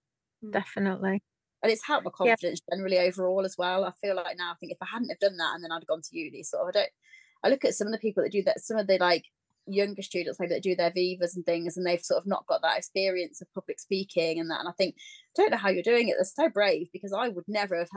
mm. 0.45 0.53
definitely. 0.53 1.23
And 1.63 1.73
it's 1.73 1.87
helped 1.87 2.05
my 2.05 2.11
confidence 2.11 2.61
yeah. 2.69 2.77
generally 2.77 2.99
overall 2.99 3.45
as 3.45 3.57
well. 3.57 3.85
I 3.85 3.93
feel 4.01 4.15
like 4.15 4.37
now 4.37 4.53
I 4.53 4.55
think 4.61 4.73
if 4.73 4.79
I 4.83 4.87
hadn't 4.93 5.09
have 5.09 5.19
done 5.19 5.39
that 5.39 5.55
and 5.55 5.65
then 5.65 5.73
I'd 5.73 5.77
have 5.77 5.87
gone 5.87 6.03
to 6.03 6.17
uni, 6.19 6.43
sort 6.43 6.63
of 6.63 6.69
I 6.69 6.73
don't 6.73 6.91
I 7.45 7.51
look 7.51 7.65
at 7.65 7.75
some 7.75 7.87
of 7.87 7.93
the 7.93 7.99
people 7.99 8.23
that 8.23 8.33
do 8.33 8.43
that, 8.45 8.61
some 8.61 8.79
of 8.79 8.87
the 8.87 8.99
like 8.99 9.27
younger 9.67 10.03
students 10.03 10.39
maybe 10.39 10.53
that 10.55 10.63
do 10.63 10.77
their 10.77 10.91
vivas 10.91 11.37
and 11.37 11.45
things 11.47 11.77
and 11.77 11.87
they've 11.87 12.03
sort 12.03 12.21
of 12.21 12.27
not 12.27 12.47
got 12.47 12.63
that 12.63 12.77
experience 12.77 13.41
of 13.41 13.53
public 13.55 13.81
speaking 13.81 14.39
and 14.39 14.51
that 14.51 14.61
and 14.61 14.69
i 14.69 14.73
think 14.73 14.95
I 14.97 15.43
don't 15.43 15.51
know 15.51 15.57
how 15.57 15.71
you're 15.71 15.83
doing 15.83 16.09
it 16.09 16.17
they're 16.17 16.25
so 16.25 16.49
brave 16.49 16.89
because 16.93 17.13
i 17.13 17.29
would 17.29 17.45
never 17.49 17.79
have 17.79 17.89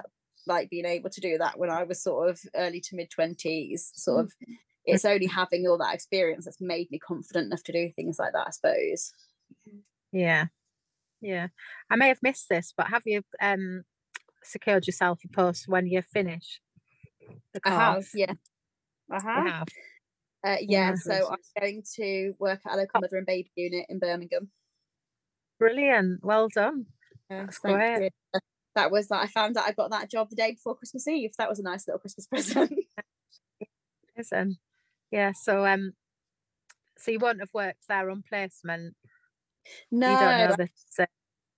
like 0.46 0.70
been 0.70 0.86
able 0.86 1.10
to 1.10 1.22
do 1.22 1.38
that 1.38 1.60
when 1.60 1.70
i 1.70 1.84
was 1.84 2.02
sort 2.02 2.30
of 2.30 2.40
early 2.56 2.80
to 2.82 2.96
mid 2.96 3.10
20s 3.10 3.92
sort 3.96 4.22
of. 4.22 4.28
Mm-hmm. 4.28 4.54
it's 4.86 5.06
only 5.06 5.28
having 5.28 5.68
all 5.68 5.78
that 5.78 5.94
experience 5.94 6.46
that's 6.46 6.62
made 6.62 6.90
me 6.90 7.00
confident 7.00 7.48
enough 7.48 7.64
to 7.64 7.74
do 7.74 7.92
things 7.96 8.18
like 8.18 8.34
that 8.34 8.48
i 8.48 8.52
suppose. 8.52 9.14
Yeah. 10.14 10.46
Yeah. 11.20 11.48
I 11.90 11.96
may 11.98 12.08
have 12.08 12.24
missed 12.24 12.48
this 12.50 12.74
but 12.76 12.88
have 12.88 13.04
you 13.06 13.24
um 13.42 13.84
secured 14.44 14.88
yourself 14.88 15.20
a 15.26 15.28
post 15.28 15.68
when 15.68 15.88
you 15.88 16.02
finish 16.02 16.62
the? 17.54 17.60
I 17.66 17.70
have, 17.72 18.08
yeah 18.14 18.34
uh-huh. 19.12 19.66
Uh, 20.44 20.58
yeah, 20.62 20.94
so 20.96 21.30
I'm 21.32 21.38
going 21.60 21.84
to 21.96 22.34
work 22.40 22.62
at 22.66 22.74
a 22.74 22.78
local 22.78 23.02
mother 23.02 23.18
and 23.18 23.26
baby 23.26 23.52
unit 23.56 23.86
in 23.90 24.00
Birmingham. 24.00 24.50
Brilliant. 25.60 26.24
Well 26.24 26.48
done. 26.48 26.86
That's 27.30 27.60
great. 27.60 28.12
You. 28.34 28.40
That 28.76 28.92
was 28.92 29.08
that. 29.08 29.24
I 29.24 29.28
found 29.28 29.58
out 29.58 29.66
I 29.68 29.72
got 29.72 29.90
that 29.90 30.10
job 30.10 30.30
the 30.30 30.36
day 30.36 30.52
before 30.52 30.76
Christmas 30.76 31.08
Eve. 31.08 31.32
That 31.38 31.50
was 31.50 31.60
a 31.60 31.64
nice 31.64 31.88
little 31.88 32.00
Christmas 32.00 32.28
present. 32.32 32.72
Listen, 34.16 34.58
yeah. 35.12 35.32
So 35.34 35.66
um, 35.66 35.94
so 36.98 37.12
you 37.12 37.20
won't 37.20 37.40
have 37.40 37.54
worked 37.54 37.88
there 37.90 38.10
on 38.10 38.24
placement. 38.28 38.96
No, 39.92 40.12
you 40.12 40.18
don't 40.18 40.38
know 40.38 40.56
the, 40.58 41.08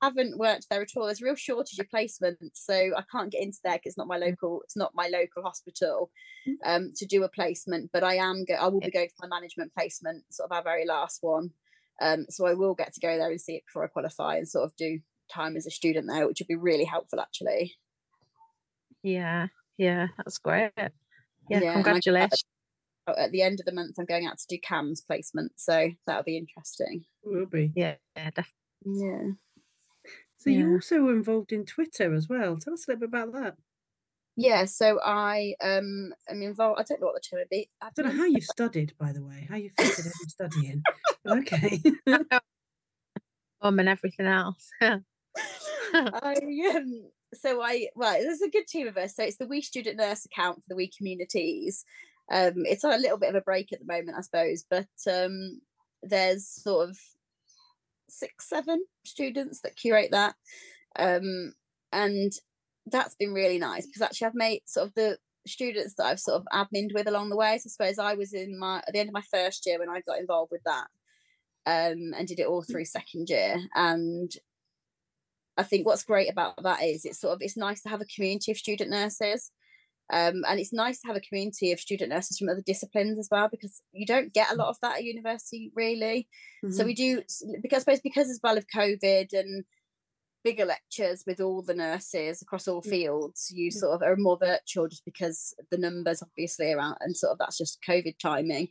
haven't 0.02 0.38
worked 0.38 0.68
there 0.70 0.82
at 0.82 0.90
all. 0.96 1.06
There's 1.06 1.22
a 1.22 1.26
real 1.26 1.36
shortage 1.36 1.80
of 1.80 1.88
placements, 1.94 2.56
so 2.56 2.74
I 2.74 3.04
can't 3.12 3.32
get 3.32 3.42
into 3.42 3.60
there 3.64 3.74
because 3.74 3.92
it's 3.92 3.98
not 3.98 4.08
my 4.08 4.18
mm. 4.18 4.28
local. 4.28 4.62
It's 4.64 4.78
not 4.78 4.96
my 4.96 5.08
local 5.08 5.44
hospital 5.44 6.12
mm. 6.48 6.56
um, 6.66 6.92
to 6.98 7.06
do 7.06 7.24
a 7.24 7.30
placement. 7.30 7.92
But 7.92 8.04
I 8.04 8.16
am. 8.16 8.46
Go- 8.46 8.56
I 8.56 8.68
will 8.68 8.80
be 8.80 8.92
going 8.92 9.10
for 9.10 9.28
my 9.28 9.38
management 9.38 9.74
placement, 9.74 10.24
sort 10.32 10.52
of 10.52 10.56
our 10.56 10.64
very 10.64 10.86
last 10.86 11.20
one. 11.22 11.52
Um, 12.02 12.26
so 12.30 12.46
I 12.46 12.54
will 12.54 12.76
get 12.76 12.94
to 12.94 13.00
go 13.02 13.18
there 13.18 13.30
and 13.30 13.42
see 13.42 13.56
it 13.56 13.64
before 13.68 13.84
I 13.84 13.88
qualify 13.88 14.38
and 14.38 14.48
sort 14.48 14.66
of 14.66 14.76
do 14.78 15.00
time 15.32 15.56
as 15.56 15.66
a 15.66 15.72
student 15.72 16.08
there, 16.08 16.28
which 16.28 16.40
would 16.40 16.48
be 16.48 16.56
really 16.56 16.86
helpful 16.86 17.20
actually. 17.20 17.76
Yeah, 19.04 19.48
yeah, 19.78 20.08
that's 20.18 20.38
great. 20.38 20.72
Yeah, 20.78 20.90
yeah 21.50 21.74
congratulations. 21.74 22.44
At 23.08 23.32
the 23.32 23.42
end 23.42 23.60
of 23.60 23.66
the 23.66 23.72
month, 23.72 23.96
I'm 23.98 24.06
going 24.06 24.28
out 24.28 24.38
to 24.38 24.46
do 24.48 24.60
CAMHS 24.62 25.06
placement, 25.08 25.54
so 25.56 25.90
that'll 26.06 26.24
be 26.24 26.38
interesting. 26.38 27.06
Will 27.24 27.48
be. 27.48 27.72
Yeah, 27.76 27.96
yeah, 28.16 28.30
definitely. 28.30 28.54
Yeah. 28.86 29.32
So 30.40 30.50
yeah. 30.50 30.60
you 30.60 30.74
also 30.74 31.02
were 31.02 31.14
involved 31.14 31.52
in 31.52 31.66
Twitter 31.66 32.14
as 32.14 32.30
well. 32.30 32.58
Tell 32.58 32.74
us 32.74 32.88
a 32.88 32.92
little 32.92 33.08
bit 33.08 33.10
about 33.10 33.34
that. 33.34 33.56
Yeah, 34.38 34.66
so 34.66 35.00
I 35.04 35.56
um 35.62 36.14
am 36.30 36.42
involved. 36.42 36.80
I 36.80 36.84
don't 36.84 37.02
know 37.02 37.08
what 37.08 37.16
the 37.16 37.28
term 37.30 37.40
would 37.40 37.50
be. 37.50 37.70
I 37.82 37.90
don't 37.94 38.06
know 38.06 38.22
how 38.24 38.26
you 38.26 38.40
studied, 38.40 38.94
by 38.98 39.12
the 39.12 39.24
way. 39.24 39.46
How 39.50 39.58
you 39.58 39.70
fitted 39.78 40.06
in 40.06 40.30
studying? 40.30 40.84
okay. 41.28 41.82
um, 43.62 43.80
and 43.80 43.90
everything 43.90 44.28
else. 44.28 44.70
I 44.82 45.02
um, 46.74 47.10
so 47.34 47.62
I 47.62 47.90
well, 47.96 48.14
there's 48.14 48.42
a 48.42 48.50
good 48.50 48.68
team 48.68 48.88
of 48.88 48.96
us. 48.96 49.18
So 49.18 49.24
it's 49.24 49.38
the 49.38 49.46
We 49.46 49.62
Student 49.62 49.98
Nurse 49.98 50.24
account 50.24 50.58
for 50.58 50.70
the 50.70 50.76
We 50.76 50.90
Communities. 50.90 51.84
Um, 52.32 52.64
it's 52.66 52.86
on 52.86 52.94
a 52.94 52.98
little 52.98 53.18
bit 53.18 53.30
of 53.30 53.36
a 53.36 53.42
break 53.42 53.74
at 53.74 53.80
the 53.80 53.86
moment, 53.86 54.18
I 54.18 54.22
suppose, 54.22 54.64
but 54.70 54.88
um, 55.12 55.60
there's 56.02 56.48
sort 56.48 56.90
of 56.90 56.98
six, 58.10 58.50
seven 58.50 58.84
students 59.06 59.62
that 59.62 59.76
curate 59.76 60.12
that. 60.12 60.36
Um, 60.98 61.54
and 61.92 62.32
that's 62.86 63.16
been 63.16 63.34
really 63.34 63.60
nice 63.60 63.86
because 63.86 64.02
actually 64.02 64.28
I've 64.28 64.36
made 64.36 64.62
sort 64.66 64.88
of 64.88 64.94
the 64.96 65.18
students 65.48 65.96
that 65.96 66.06
I've 66.06 66.20
sort 66.20 66.42
of 66.42 66.48
admined 66.54 66.94
with 66.94 67.08
along 67.08 67.30
the 67.30 67.38
way. 67.38 67.58
So 67.58 67.68
I 67.68 67.70
suppose 67.70 68.00
I 68.00 68.14
was 68.14 68.34
in 68.34 68.58
my 68.60 68.78
at 68.88 68.94
the 68.94 69.00
end 69.00 69.10
of 69.10 69.14
my 69.14 69.24
first 69.32 69.66
year 69.66 69.80
when 69.80 69.90
I 69.90 70.02
got 70.02 70.20
involved 70.20 70.52
with 70.52 70.62
that. 70.66 70.88
Um, 71.66 72.14
and 72.18 72.28
did 72.28 72.40
it 72.40 72.48
all 72.48 72.64
through 72.64 72.86
second 72.86 73.30
year. 73.30 73.58
And 73.76 74.32
I 75.58 75.64
think 75.64 75.86
what's 75.86 76.04
great 76.04 76.32
about 76.32 76.64
that 76.64 76.82
is 76.82 77.06
it's 77.06 77.20
sort 77.20 77.34
of 77.34 77.42
it's 77.42 77.58
nice 77.58 77.82
to 77.84 77.90
have 77.90 78.02
a 78.02 78.06
community 78.06 78.52
of 78.52 78.58
student 78.58 78.90
nurses. 78.90 79.52
Um, 80.12 80.44
and 80.48 80.60
it's 80.60 80.74
nice 80.74 81.02
to 81.02 81.08
have 81.08 81.16
a 81.16 81.22
community 81.22 81.72
of 81.72 81.80
student 81.80 82.10
nurses 82.10 82.38
from 82.38 82.50
other 82.50 82.64
disciplines 82.66 83.20
as 83.20 83.28
well 83.30 83.48
because 83.48 83.82
you 83.92 84.06
don't 84.06 84.34
get 84.34 84.52
a 84.52 84.56
lot 84.56 84.70
of 84.70 84.78
that 84.82 84.98
at 84.98 85.04
university 85.04 85.72
really. 85.76 86.28
Mm-hmm. 86.64 86.74
So 86.74 86.84
we 86.84 86.96
do 86.96 87.22
because 87.62 87.78
I 87.78 87.80
suppose 87.80 88.02
because 88.02 88.30
as 88.30 88.40
well 88.44 88.58
of 88.58 88.66
COVID 88.76 89.34
and 89.34 89.66
bigger 90.44 90.66
lectures 90.66 91.24
with 91.28 91.42
all 91.42 91.62
the 91.62 91.74
nurses 91.74 92.42
across 92.42 92.68
all 92.68 92.82
fields 92.82 93.52
you 93.54 93.70
sort 93.70 93.94
of 93.94 94.02
are 94.02 94.16
more 94.16 94.38
virtual 94.38 94.88
just 94.88 95.04
because 95.04 95.54
the 95.70 95.78
numbers 95.78 96.24
obviously 96.24 96.72
around 96.72 96.96
and 97.02 97.16
sort 97.16 97.34
of 97.34 97.38
that's 97.38 97.58
just 97.58 97.80
covid 97.88 98.18
timing. 98.20 98.70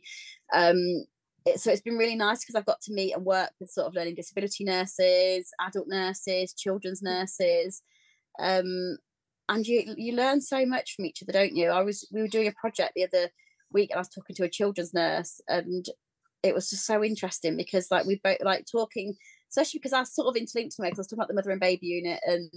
Um 0.53 1.05
it, 1.45 1.59
so 1.59 1.71
it's 1.71 1.81
been 1.81 1.97
really 1.97 2.15
nice 2.15 2.39
because 2.39 2.55
i've 2.55 2.65
got 2.65 2.81
to 2.81 2.93
meet 2.93 3.13
and 3.13 3.23
work 3.23 3.51
with 3.59 3.69
sort 3.69 3.87
of 3.87 3.93
learning 3.93 4.15
disability 4.15 4.65
nurses 4.65 5.51
adult 5.61 5.87
nurses 5.87 6.53
children's 6.53 7.01
nurses. 7.01 7.83
Um 8.39 8.97
and 9.49 9.67
you 9.67 9.93
you 9.97 10.15
learn 10.15 10.39
so 10.39 10.65
much 10.65 10.95
from 10.95 11.05
each 11.05 11.21
other 11.21 11.33
don't 11.33 11.55
you 11.55 11.69
i 11.69 11.81
was 11.81 12.07
we 12.13 12.21
were 12.21 12.27
doing 12.27 12.47
a 12.47 12.53
project 12.61 12.93
the 12.95 13.03
other 13.03 13.29
week 13.71 13.89
and 13.91 13.97
i 13.97 13.99
was 13.99 14.09
talking 14.09 14.35
to 14.35 14.43
a 14.43 14.49
children's 14.49 14.93
nurse 14.93 15.41
and 15.49 15.87
it 16.43 16.55
was 16.55 16.69
just 16.69 16.85
so 16.85 17.03
interesting 17.03 17.57
because 17.57 17.91
like 17.91 18.05
we 18.05 18.19
both 18.23 18.37
like 18.41 18.65
talking 18.71 19.15
especially 19.49 19.79
because 19.79 19.93
I 19.93 19.99
was 19.99 20.13
sort 20.13 20.27
of 20.27 20.35
interlinked 20.35 20.75
to 20.75 20.81
me 20.81 20.87
because 20.87 20.99
I 20.99 21.01
was 21.01 21.07
talking 21.07 21.19
about 21.19 21.27
the 21.27 21.33
mother 21.33 21.51
and 21.51 21.59
baby 21.59 21.87
unit 21.87 22.19
and 22.23 22.49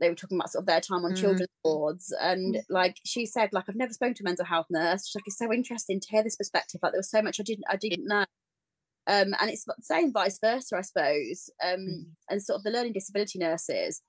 they 0.00 0.08
were 0.08 0.14
talking 0.14 0.38
about 0.38 0.50
sort 0.50 0.62
of 0.62 0.66
their 0.66 0.80
time 0.80 1.04
on 1.04 1.12
mm. 1.12 1.16
children's 1.16 1.48
boards 1.62 2.14
and 2.20 2.56
mm. 2.56 2.62
like 2.70 2.96
she 3.04 3.26
said 3.26 3.50
like 3.52 3.66
I've 3.68 3.76
never 3.76 3.92
spoken 3.92 4.14
to 4.14 4.22
a 4.22 4.24
mental 4.24 4.46
health 4.46 4.66
nurse 4.70 5.06
She's 5.06 5.14
like 5.14 5.24
it's 5.26 5.38
so 5.38 5.52
interesting 5.52 6.00
to 6.00 6.08
hear 6.10 6.22
this 6.22 6.36
perspective 6.36 6.80
like 6.82 6.92
there 6.92 6.98
was 6.98 7.10
so 7.10 7.22
much 7.22 7.38
I 7.38 7.42
didn't 7.42 7.64
I 7.68 7.76
didn't 7.76 8.06
know 8.06 8.24
um, 9.06 9.34
and 9.40 9.50
it's 9.50 9.64
the 9.64 9.74
same 9.80 10.12
vice 10.12 10.38
versa 10.42 10.76
I 10.76 10.80
suppose 10.82 11.50
um, 11.62 11.80
mm. 11.80 12.04
and 12.30 12.42
sort 12.42 12.58
of 12.58 12.64
the 12.64 12.70
learning 12.70 12.92
disability 12.92 13.38
nurses. 13.38 14.02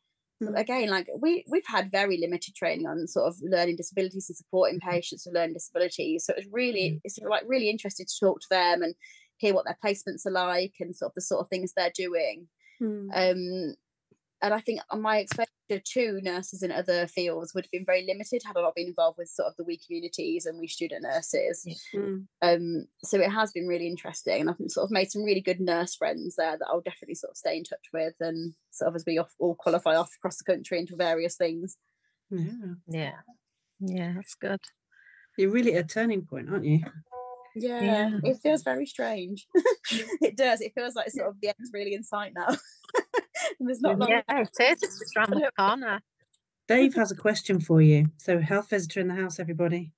Again 0.55 0.89
like 0.89 1.07
we 1.19 1.43
we've 1.49 1.67
had 1.67 1.91
very 1.91 2.17
limited 2.17 2.55
training 2.55 2.87
on 2.87 3.07
sort 3.07 3.27
of 3.27 3.35
learning 3.41 3.75
disabilities 3.75 4.29
and 4.29 4.37
supporting 4.37 4.79
mm-hmm. 4.79 4.89
patients 4.89 5.25
with 5.25 5.35
learning 5.35 5.53
disabilities 5.53 6.25
so 6.25 6.33
it's 6.35 6.47
really 6.51 6.91
mm. 6.91 7.01
it's 7.03 7.19
like 7.19 7.43
really 7.45 7.69
interested 7.69 8.07
to 8.07 8.19
talk 8.19 8.39
to 8.39 8.47
them 8.49 8.81
and 8.81 8.95
hear 9.41 9.55
what 9.55 9.65
their 9.65 9.77
placements 9.83 10.25
are 10.25 10.31
like 10.31 10.75
and 10.79 10.95
sort 10.95 11.09
of 11.09 11.15
the 11.15 11.21
sort 11.21 11.41
of 11.41 11.49
things 11.49 11.73
they're 11.75 11.91
doing. 11.93 12.47
Mm. 12.81 13.09
Um, 13.11 13.75
and 14.43 14.53
I 14.53 14.59
think 14.59 14.81
my 14.95 15.17
exposure 15.71 16.19
to 16.19 16.21
nurses 16.21 16.63
in 16.63 16.71
other 16.71 17.07
fields 17.07 17.53
would 17.53 17.65
have 17.65 17.71
been 17.71 17.85
very 17.85 18.05
limited 18.05 18.41
had 18.45 18.57
I 18.57 18.61
not 18.61 18.75
been 18.75 18.87
involved 18.87 19.17
with 19.17 19.29
sort 19.29 19.47
of 19.47 19.55
the 19.57 19.63
WE 19.63 19.79
communities 19.85 20.45
and 20.45 20.59
WE 20.59 20.67
student 20.67 21.03
nurses. 21.03 21.65
Mm. 21.93 22.25
Um, 22.41 22.85
so 23.03 23.19
it 23.19 23.31
has 23.31 23.51
been 23.51 23.67
really 23.67 23.87
interesting, 23.87 24.41
and 24.41 24.49
I've 24.49 24.57
sort 24.67 24.85
of 24.85 24.91
made 24.91 25.11
some 25.11 25.23
really 25.23 25.41
good 25.41 25.59
nurse 25.59 25.95
friends 25.95 26.35
there 26.37 26.57
that 26.57 26.67
I'll 26.67 26.81
definitely 26.81 27.15
sort 27.15 27.31
of 27.31 27.37
stay 27.37 27.57
in 27.57 27.63
touch 27.63 27.87
with, 27.93 28.13
and 28.19 28.53
sort 28.71 28.89
of 28.89 28.95
as 28.95 29.03
we 29.05 29.19
all 29.39 29.55
qualify 29.55 29.95
off 29.95 30.11
across 30.17 30.37
the 30.37 30.51
country 30.51 30.79
into 30.79 30.95
various 30.95 31.35
things. 31.35 31.77
Yeah, 32.29 32.75
yeah, 32.87 33.11
yeah, 33.79 34.13
that's 34.15 34.35
good. 34.35 34.61
You're 35.37 35.51
really 35.51 35.75
a 35.75 35.83
turning 35.83 36.25
point, 36.25 36.49
aren't 36.49 36.65
you? 36.65 36.81
Yeah, 37.55 37.81
yeah, 37.81 38.19
it 38.23 38.37
feels 38.41 38.63
very 38.63 38.85
strange. 38.85 39.47
it 40.21 40.37
does. 40.37 40.61
It 40.61 40.73
feels 40.73 40.95
like 40.95 41.09
sort 41.09 41.27
of 41.27 41.35
the 41.41 41.49
end's 41.49 41.71
really 41.73 41.93
in 41.93 42.03
sight 42.03 42.33
now. 42.33 42.47
there's 43.65 43.81
not 43.81 43.97
long. 43.97 44.09
Yeah, 44.09 44.21
it 44.29 44.49
is. 44.59 44.83
It's 44.83 44.99
just 44.99 45.17
around 45.17 45.31
the 45.31 45.51
corner. 45.57 46.01
Dave 46.67 46.93
has 46.95 47.11
a 47.11 47.15
question 47.15 47.59
for 47.59 47.81
you. 47.81 48.07
So, 48.17 48.39
health 48.39 48.69
visitor 48.69 48.99
in 48.99 49.07
the 49.07 49.15
house, 49.15 49.39
everybody. 49.39 49.91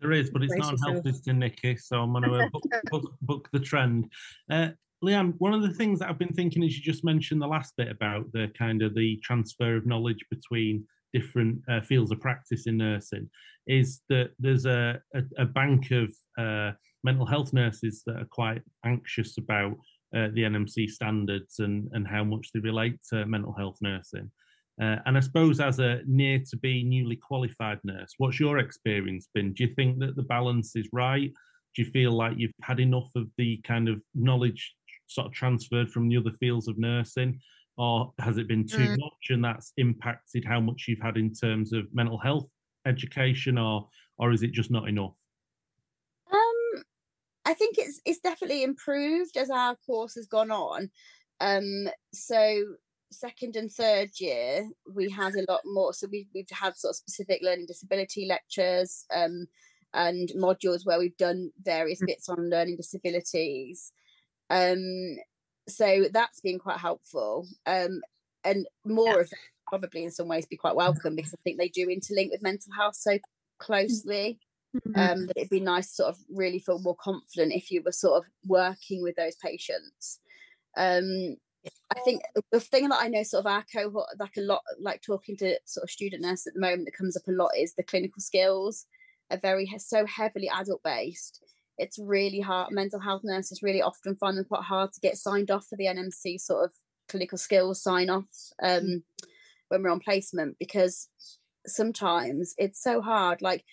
There 0.00 0.12
is, 0.12 0.30
but 0.30 0.42
it's 0.42 0.52
Brace 0.52 0.64
not 0.64 0.72
on 0.72 0.94
health 0.94 1.04
visitor, 1.04 1.32
Nicky. 1.32 1.76
So 1.76 2.00
I'm 2.00 2.12
going 2.12 2.24
to 2.24 2.50
book, 2.50 2.64
book, 2.90 3.14
book, 3.22 3.48
the 3.52 3.60
trend. 3.60 4.10
Uh, 4.50 4.70
Leanne, 5.02 5.34
one 5.38 5.54
of 5.54 5.62
the 5.62 5.72
things 5.72 6.00
that 6.00 6.08
I've 6.08 6.18
been 6.18 6.34
thinking 6.34 6.62
is 6.62 6.76
you 6.76 6.82
just 6.82 7.04
mentioned 7.04 7.40
the 7.40 7.46
last 7.46 7.74
bit 7.76 7.88
about 7.88 8.30
the 8.32 8.48
kind 8.58 8.82
of 8.82 8.94
the 8.94 9.16
transfer 9.22 9.76
of 9.76 9.86
knowledge 9.86 10.24
between 10.28 10.84
different 11.12 11.60
uh, 11.70 11.80
fields 11.82 12.10
of 12.10 12.20
practice 12.20 12.66
in 12.66 12.78
nursing 12.78 13.28
is 13.66 14.00
that 14.08 14.30
there's 14.38 14.66
a, 14.66 15.00
a, 15.14 15.22
a 15.38 15.44
bank 15.44 15.90
of 15.92 16.12
uh, 16.38 16.72
mental 17.04 17.26
health 17.26 17.52
nurses 17.52 18.02
that 18.06 18.16
are 18.16 18.28
quite 18.30 18.62
anxious 18.84 19.38
about 19.38 19.76
uh, 20.16 20.28
the 20.32 20.42
NMC 20.42 20.90
standards 20.90 21.58
and, 21.58 21.88
and 21.92 22.06
how 22.06 22.24
much 22.24 22.50
they 22.52 22.60
relate 22.60 22.98
to 23.10 23.26
mental 23.26 23.52
health 23.52 23.78
nursing. 23.80 24.30
Uh, 24.80 24.96
and 25.06 25.16
I 25.16 25.20
suppose 25.20 25.60
as 25.60 25.78
a 25.78 26.00
near 26.06 26.40
to 26.50 26.56
be 26.56 26.82
newly 26.82 27.16
qualified 27.16 27.78
nurse, 27.84 28.14
what's 28.18 28.40
your 28.40 28.58
experience 28.58 29.28
been? 29.34 29.52
Do 29.52 29.64
you 29.64 29.74
think 29.74 29.98
that 30.00 30.16
the 30.16 30.22
balance 30.22 30.74
is 30.76 30.88
right? 30.92 31.30
Do 31.74 31.82
you 31.82 31.90
feel 31.90 32.12
like 32.12 32.34
you've 32.36 32.52
had 32.62 32.80
enough 32.80 33.10
of 33.14 33.28
the 33.36 33.58
kind 33.64 33.88
of 33.88 34.02
knowledge 34.14 34.74
sort 35.06 35.26
of 35.26 35.32
transferred 35.32 35.90
from 35.90 36.08
the 36.08 36.16
other 36.16 36.32
fields 36.32 36.68
of 36.68 36.78
nursing? 36.78 37.40
or 37.78 38.12
has 38.18 38.38
it 38.38 38.48
been 38.48 38.66
too 38.66 38.86
mm. 38.88 38.98
much 38.98 39.30
and 39.30 39.44
that's 39.44 39.72
impacted 39.76 40.44
how 40.44 40.60
much 40.60 40.86
you've 40.88 41.00
had 41.00 41.16
in 41.16 41.32
terms 41.32 41.72
of 41.72 41.86
mental 41.92 42.18
health 42.18 42.48
education 42.86 43.56
or 43.58 43.88
or 44.18 44.32
is 44.32 44.42
it 44.42 44.52
just 44.52 44.70
not 44.70 44.88
enough 44.88 45.16
i 47.44 47.54
think 47.54 47.76
it's 47.78 48.00
it's 48.04 48.20
definitely 48.20 48.62
improved 48.62 49.36
as 49.36 49.50
our 49.50 49.76
course 49.86 50.14
has 50.14 50.26
gone 50.26 50.50
on. 50.50 50.90
Um 51.40 51.88
so 52.12 52.64
second 53.10 53.56
and 53.56 53.70
third 53.70 54.10
year 54.18 54.68
we 54.94 55.10
had 55.10 55.34
a 55.34 55.50
lot 55.50 55.60
more 55.64 55.92
so 55.92 56.06
we, 56.10 56.26
we've 56.34 56.46
had 56.50 56.76
sort 56.76 56.92
of 56.92 56.96
specific 56.96 57.40
learning 57.42 57.66
disability 57.66 58.26
lectures 58.26 59.04
um 59.14 59.46
and 59.92 60.30
modules 60.36 60.86
where 60.86 60.98
we've 60.98 61.16
done 61.18 61.50
various 61.62 62.00
mm. 62.00 62.06
bits 62.06 62.28
on 62.28 62.48
learning 62.48 62.76
disabilities. 62.76 63.92
Um 64.50 65.16
so 65.68 66.06
that's 66.12 66.40
been 66.40 66.58
quite 66.58 66.78
helpful. 66.78 67.46
Um, 67.66 68.00
and 68.44 68.66
more 68.84 69.14
yeah. 69.14 69.20
of 69.20 69.30
probably 69.68 70.04
in 70.04 70.10
some 70.10 70.28
ways 70.28 70.46
be 70.46 70.56
quite 70.56 70.74
welcome 70.74 71.16
because 71.16 71.32
i 71.32 71.40
think 71.42 71.58
they 71.58 71.68
do 71.68 71.86
interlink 71.86 72.30
with 72.30 72.42
mental 72.42 72.72
health 72.76 72.94
so 72.94 73.18
closely 73.58 74.38
mm-hmm. 74.74 74.98
um, 74.98 75.26
that 75.26 75.36
it'd 75.36 75.50
be 75.50 75.60
nice 75.60 75.88
to 75.88 75.94
sort 75.94 76.08
of 76.10 76.18
really 76.30 76.58
feel 76.58 76.78
more 76.78 76.96
confident 76.96 77.52
if 77.52 77.70
you 77.70 77.82
were 77.84 77.92
sort 77.92 78.18
of 78.18 78.24
working 78.46 79.02
with 79.02 79.16
those 79.16 79.36
patients 79.36 80.20
um, 80.76 81.36
I 81.94 82.00
think 82.04 82.22
the 82.50 82.58
thing 82.58 82.88
that 82.88 83.00
I 83.00 83.08
know 83.08 83.22
sort 83.22 83.46
of 83.46 83.52
our 83.52 83.64
cohort 83.72 84.06
like 84.18 84.36
a 84.36 84.40
lot 84.40 84.62
like 84.80 85.02
talking 85.02 85.36
to 85.38 85.58
sort 85.64 85.84
of 85.84 85.90
student 85.90 86.22
nurse 86.22 86.46
at 86.46 86.54
the 86.54 86.60
moment 86.60 86.86
that 86.86 86.96
comes 86.96 87.16
up 87.16 87.28
a 87.28 87.32
lot 87.32 87.50
is 87.56 87.74
the 87.74 87.82
clinical 87.82 88.20
skills 88.20 88.86
are 89.30 89.38
very 89.38 89.70
so 89.78 90.04
heavily 90.06 90.48
adult 90.48 90.82
based 90.82 91.40
it's 91.78 91.98
really 91.98 92.40
hard. 92.40 92.72
Mental 92.72 93.00
health 93.00 93.22
nurses 93.24 93.62
really 93.62 93.82
often 93.82 94.16
find 94.16 94.36
them 94.36 94.44
quite 94.44 94.62
hard 94.62 94.92
to 94.92 95.00
get 95.00 95.16
signed 95.16 95.50
off 95.50 95.66
for 95.66 95.76
the 95.76 95.86
NMC 95.86 96.40
sort 96.40 96.64
of 96.64 96.72
clinical 97.08 97.38
skills 97.38 97.82
sign 97.82 98.10
off 98.10 98.28
um, 98.62 98.82
mm. 98.82 99.02
when 99.68 99.82
we're 99.82 99.90
on 99.90 100.00
placement 100.00 100.56
because 100.58 101.08
sometimes 101.66 102.54
it's 102.58 102.82
so 102.82 103.00
hard. 103.00 103.42
Like, 103.42 103.64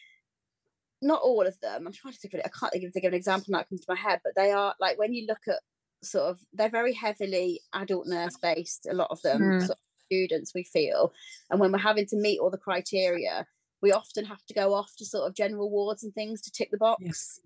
not 1.01 1.21
all 1.21 1.45
of 1.45 1.59
them. 1.61 1.87
I'm 1.87 1.93
trying 1.93 2.13
to 2.13 2.19
think 2.19 2.33
of 2.33 2.39
it. 2.39 2.45
I 2.45 2.59
can't 2.59 2.71
think 2.71 2.85
of, 2.85 2.93
think 2.93 3.05
of 3.05 3.13
an 3.13 3.17
example 3.17 3.53
that 3.53 3.69
comes 3.69 3.81
to 3.81 3.93
my 3.93 3.99
head, 3.99 4.19
but 4.23 4.33
they 4.35 4.51
are 4.51 4.75
like 4.79 4.97
when 4.97 5.13
you 5.13 5.25
look 5.27 5.47
at 5.47 5.59
sort 6.03 6.29
of 6.29 6.39
they're 6.53 6.69
very 6.69 6.93
heavily 6.93 7.61
adult 7.73 8.07
nurse 8.07 8.37
based. 8.41 8.87
A 8.89 8.93
lot 8.93 9.09
of 9.11 9.21
them 9.21 9.41
mm. 9.41 9.59
sort 9.59 9.71
of 9.71 9.77
students 10.05 10.53
we 10.53 10.63
feel, 10.63 11.13
and 11.49 11.59
when 11.59 11.71
we're 11.71 11.79
having 11.79 12.05
to 12.07 12.17
meet 12.17 12.39
all 12.39 12.49
the 12.49 12.57
criteria, 12.57 13.45
we 13.81 13.91
often 13.91 14.25
have 14.25 14.45
to 14.47 14.53
go 14.53 14.73
off 14.73 14.91
to 14.97 15.05
sort 15.05 15.27
of 15.27 15.35
general 15.35 15.69
wards 15.69 16.03
and 16.03 16.13
things 16.13 16.41
to 16.41 16.51
tick 16.51 16.69
the 16.71 16.77
box. 16.77 17.01
Yes. 17.01 17.39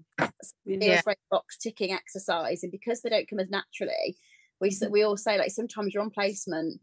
Yeah. 0.65 1.01
box 1.29 1.57
ticking 1.57 1.91
exercise, 1.91 2.63
and 2.63 2.71
because 2.71 3.01
they 3.01 3.09
don't 3.09 3.29
come 3.29 3.39
as 3.39 3.49
naturally, 3.49 4.17
we 4.63 4.69
mm-hmm. 4.69 4.91
we 4.91 5.03
all 5.03 5.17
say 5.17 5.37
like 5.37 5.51
sometimes 5.51 5.93
you're 5.93 6.03
on 6.03 6.09
placement 6.09 6.79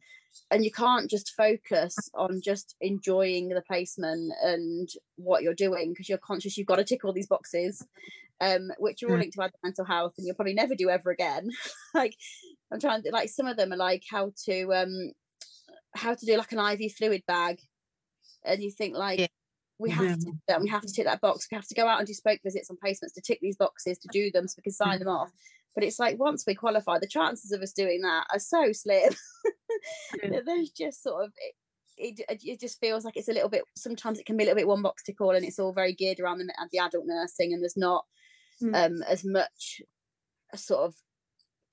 and 0.50 0.64
you 0.64 0.70
can't 0.70 1.10
just 1.10 1.32
focus 1.34 1.96
on 2.14 2.40
just 2.40 2.76
enjoying 2.80 3.48
the 3.48 3.62
placement 3.62 4.32
and 4.44 4.88
what 5.16 5.42
you're 5.42 5.54
doing 5.54 5.90
because 5.90 6.08
you're 6.08 6.18
conscious 6.18 6.56
you've 6.56 6.66
got 6.66 6.76
to 6.76 6.84
tick 6.84 7.04
all 7.04 7.12
these 7.12 7.26
boxes 7.26 7.84
um 8.40 8.70
which 8.78 9.02
are 9.02 9.10
all 9.10 9.18
linked 9.18 9.34
to 9.34 9.42
our 9.42 9.50
mental 9.64 9.84
health 9.84 10.14
and 10.16 10.26
you'll 10.26 10.36
probably 10.36 10.54
never 10.54 10.74
do 10.74 10.88
ever 10.88 11.10
again 11.10 11.50
like 11.94 12.14
i'm 12.70 12.78
trying 12.78 13.02
to 13.02 13.10
like 13.10 13.28
some 13.28 13.46
of 13.46 13.56
them 13.56 13.72
are 13.72 13.76
like 13.76 14.04
how 14.08 14.30
to 14.44 14.72
um 14.72 15.10
how 15.94 16.14
to 16.14 16.26
do 16.26 16.36
like 16.36 16.52
an 16.52 16.80
iv 16.80 16.92
fluid 16.92 17.22
bag 17.26 17.58
and 18.44 18.62
you 18.62 18.70
think 18.70 18.96
like 18.96 19.18
yeah 19.18 19.26
we 19.80 19.90
have 19.90 20.18
to 20.18 20.32
we 20.60 20.68
have 20.68 20.82
to 20.82 20.92
tick 20.92 21.06
that 21.06 21.22
box. 21.22 21.48
We 21.50 21.54
have 21.54 21.66
to 21.66 21.74
go 21.74 21.88
out 21.88 21.98
and 21.98 22.06
do 22.06 22.12
spoke 22.12 22.40
visits 22.44 22.70
on 22.70 22.76
placements 22.84 23.14
to 23.14 23.22
tick 23.22 23.38
these 23.40 23.56
boxes 23.56 23.98
to 23.98 24.08
do 24.12 24.30
them 24.30 24.46
so 24.46 24.56
we 24.58 24.62
can 24.62 24.72
sign 24.72 24.98
them 24.98 25.08
off. 25.08 25.30
But 25.74 25.84
it's 25.84 25.98
like 25.98 26.18
once 26.18 26.44
we 26.46 26.54
qualify, 26.54 26.98
the 26.98 27.06
chances 27.06 27.52
of 27.52 27.62
us 27.62 27.72
doing 27.72 28.02
that 28.02 28.26
are 28.32 28.40
so 28.40 28.72
slim. 28.72 29.14
yeah. 30.22 30.40
There's 30.44 30.70
just 30.70 31.02
sort 31.02 31.24
of 31.24 31.32
it, 31.96 32.20
it, 32.28 32.42
it, 32.44 32.60
just 32.60 32.80
feels 32.80 33.04
like 33.04 33.16
it's 33.16 33.28
a 33.28 33.32
little 33.32 33.48
bit. 33.48 33.62
Sometimes 33.76 34.18
it 34.18 34.26
can 34.26 34.36
be 34.36 34.44
a 34.44 34.46
little 34.46 34.56
bit 34.56 34.66
one 34.66 34.82
box 34.82 35.02
to 35.04 35.12
call, 35.12 35.36
and 35.36 35.44
it's 35.44 35.58
all 35.58 35.72
very 35.72 35.92
geared 35.92 36.18
around 36.18 36.38
the, 36.38 36.52
the 36.72 36.78
adult 36.78 37.04
nursing, 37.06 37.52
and 37.52 37.62
there's 37.62 37.76
not 37.76 38.04
mm. 38.62 38.74
um, 38.74 39.02
as 39.08 39.24
much 39.24 39.82
sort 40.54 40.80
of 40.80 40.94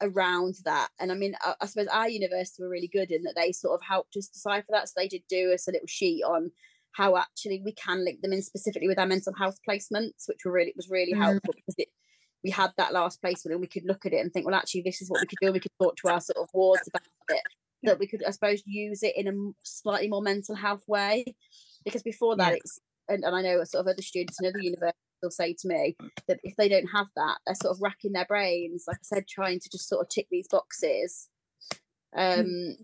around 0.01 0.55
that. 0.65 0.89
And 0.99 1.11
I 1.11 1.15
mean, 1.15 1.35
I, 1.41 1.55
I, 1.61 1.65
suppose 1.65 1.87
our 1.87 2.09
university 2.09 2.61
were 2.61 2.69
really 2.69 2.89
good 2.91 3.11
in 3.11 3.23
that 3.23 3.33
they 3.35 3.51
sort 3.51 3.73
of 3.73 3.85
helped 3.87 4.15
us 4.17 4.27
decipher 4.27 4.67
that. 4.69 4.89
So 4.89 4.93
they 4.97 5.07
did 5.07 5.23
do 5.29 5.53
us 5.53 5.67
a 5.67 5.71
little 5.71 5.87
sheet 5.87 6.23
on 6.23 6.51
how 6.91 7.17
actually 7.17 7.61
we 7.63 7.73
can 7.73 8.03
link 8.03 8.21
them 8.21 8.33
in 8.33 8.41
specifically 8.41 8.87
with 8.87 8.99
our 8.99 9.07
mental 9.07 9.33
health 9.37 9.59
placements, 9.67 10.27
which 10.27 10.45
were 10.45 10.51
really 10.51 10.73
was 10.75 10.89
really 10.89 11.13
mm. 11.13 11.23
helpful 11.23 11.53
because 11.55 11.75
it 11.77 11.89
we 12.47 12.51
had 12.51 12.71
that 12.77 12.93
last 12.93 13.19
placement 13.19 13.51
and 13.51 13.59
we 13.59 13.67
could 13.67 13.83
look 13.85 14.05
at 14.05 14.13
it 14.13 14.21
and 14.21 14.31
think, 14.31 14.45
well, 14.45 14.55
actually, 14.55 14.83
this 14.83 15.01
is 15.01 15.09
what 15.09 15.19
we 15.19 15.27
could 15.27 15.39
do. 15.41 15.51
We 15.51 15.59
could 15.59 15.73
talk 15.81 15.97
to 15.97 16.07
our 16.07 16.21
sort 16.21 16.37
of 16.37 16.47
wards 16.53 16.87
about 16.87 17.01
it. 17.27 17.41
That 17.83 17.99
we 17.99 18.07
could, 18.07 18.23
I 18.25 18.31
suppose, 18.31 18.63
use 18.65 19.03
it 19.03 19.17
in 19.17 19.27
a 19.27 19.33
slightly 19.63 20.07
more 20.07 20.21
mental 20.21 20.55
health 20.55 20.83
way. 20.87 21.25
Because 21.83 22.03
before 22.03 22.37
that, 22.37 22.51
yeah. 22.51 22.55
it's 22.55 22.79
and, 23.09 23.25
and 23.25 23.35
I 23.35 23.41
know 23.41 23.59
a 23.59 23.65
sort 23.65 23.81
of 23.81 23.91
other 23.91 24.01
students 24.01 24.39
in 24.41 24.47
other 24.47 24.61
universities 24.61 24.93
will 25.21 25.29
say 25.29 25.55
to 25.59 25.67
me 25.67 25.97
that 26.29 26.39
if 26.41 26.55
they 26.55 26.69
don't 26.69 26.87
have 26.87 27.07
that, 27.17 27.39
they're 27.45 27.55
sort 27.55 27.75
of 27.75 27.81
racking 27.81 28.13
their 28.13 28.25
brains, 28.25 28.85
like 28.87 28.97
I 28.97 29.03
said, 29.15 29.27
trying 29.27 29.59
to 29.59 29.69
just 29.69 29.89
sort 29.89 30.01
of 30.01 30.09
tick 30.09 30.27
these 30.31 30.47
boxes. 30.47 31.27
Um, 32.15 32.77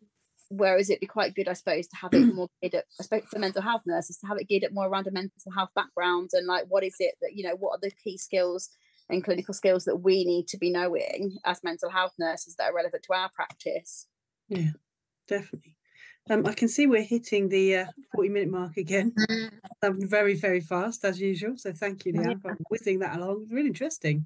whereas 0.49 0.89
it'd 0.89 0.99
be 0.99 1.07
quite 1.07 1.35
good, 1.35 1.47
I 1.47 1.53
suppose, 1.53 1.87
to 1.87 1.95
have 1.97 2.13
it 2.13 2.35
more 2.35 2.49
geared 2.61 2.75
up, 2.75 2.83
I 2.99 3.03
suppose 3.03 3.23
for 3.31 3.39
mental 3.39 3.61
health 3.61 3.83
nurses, 3.85 4.17
to 4.17 4.27
have 4.27 4.37
it 4.37 4.49
geared 4.49 4.65
up 4.65 4.73
more 4.73 4.87
around 4.87 5.07
a 5.07 5.11
mental 5.11 5.51
health 5.55 5.71
background 5.73 6.31
and 6.33 6.47
like 6.47 6.65
what 6.67 6.83
is 6.83 6.95
it 6.99 7.15
that, 7.21 7.33
you 7.33 7.47
know, 7.47 7.55
what 7.55 7.71
are 7.71 7.79
the 7.81 7.91
key 8.03 8.17
skills 8.17 8.69
and 9.13 9.23
clinical 9.23 9.53
skills 9.53 9.85
that 9.85 9.97
we 9.97 10.25
need 10.25 10.47
to 10.49 10.57
be 10.57 10.69
knowing 10.69 11.37
as 11.45 11.63
mental 11.63 11.89
health 11.89 12.13
nurses 12.19 12.55
that 12.55 12.71
are 12.71 12.75
relevant 12.75 13.03
to 13.03 13.13
our 13.13 13.29
practice. 13.29 14.07
Yeah, 14.49 14.71
definitely. 15.27 15.77
Um, 16.29 16.45
I 16.45 16.53
can 16.53 16.69
see 16.69 16.87
we're 16.87 17.01
hitting 17.01 17.49
the 17.49 17.75
uh, 17.77 17.85
40 18.15 18.29
minute 18.29 18.49
mark 18.49 18.77
again. 18.77 19.13
Um, 19.81 20.07
very, 20.07 20.35
very 20.35 20.61
fast 20.61 21.03
as 21.03 21.19
usual. 21.19 21.57
So 21.57 21.73
thank 21.73 22.05
you, 22.05 22.13
Leanne, 22.13 22.41
for 22.41 22.57
whizzing 22.69 22.99
that 22.99 23.17
along. 23.17 23.47
Really 23.51 23.67
interesting. 23.67 24.25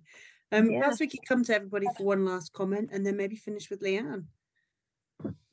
Um, 0.51 0.69
yeah. 0.69 0.79
Perhaps 0.79 0.99
we 0.99 1.07
could 1.07 1.25
come 1.27 1.43
to 1.45 1.55
everybody 1.55 1.87
for 1.97 2.03
one 2.03 2.23
last 2.23 2.53
comment 2.53 2.89
and 2.91 3.05
then 3.05 3.17
maybe 3.17 3.35
finish 3.35 3.69
with 3.69 3.81
Leanne. 3.81 4.25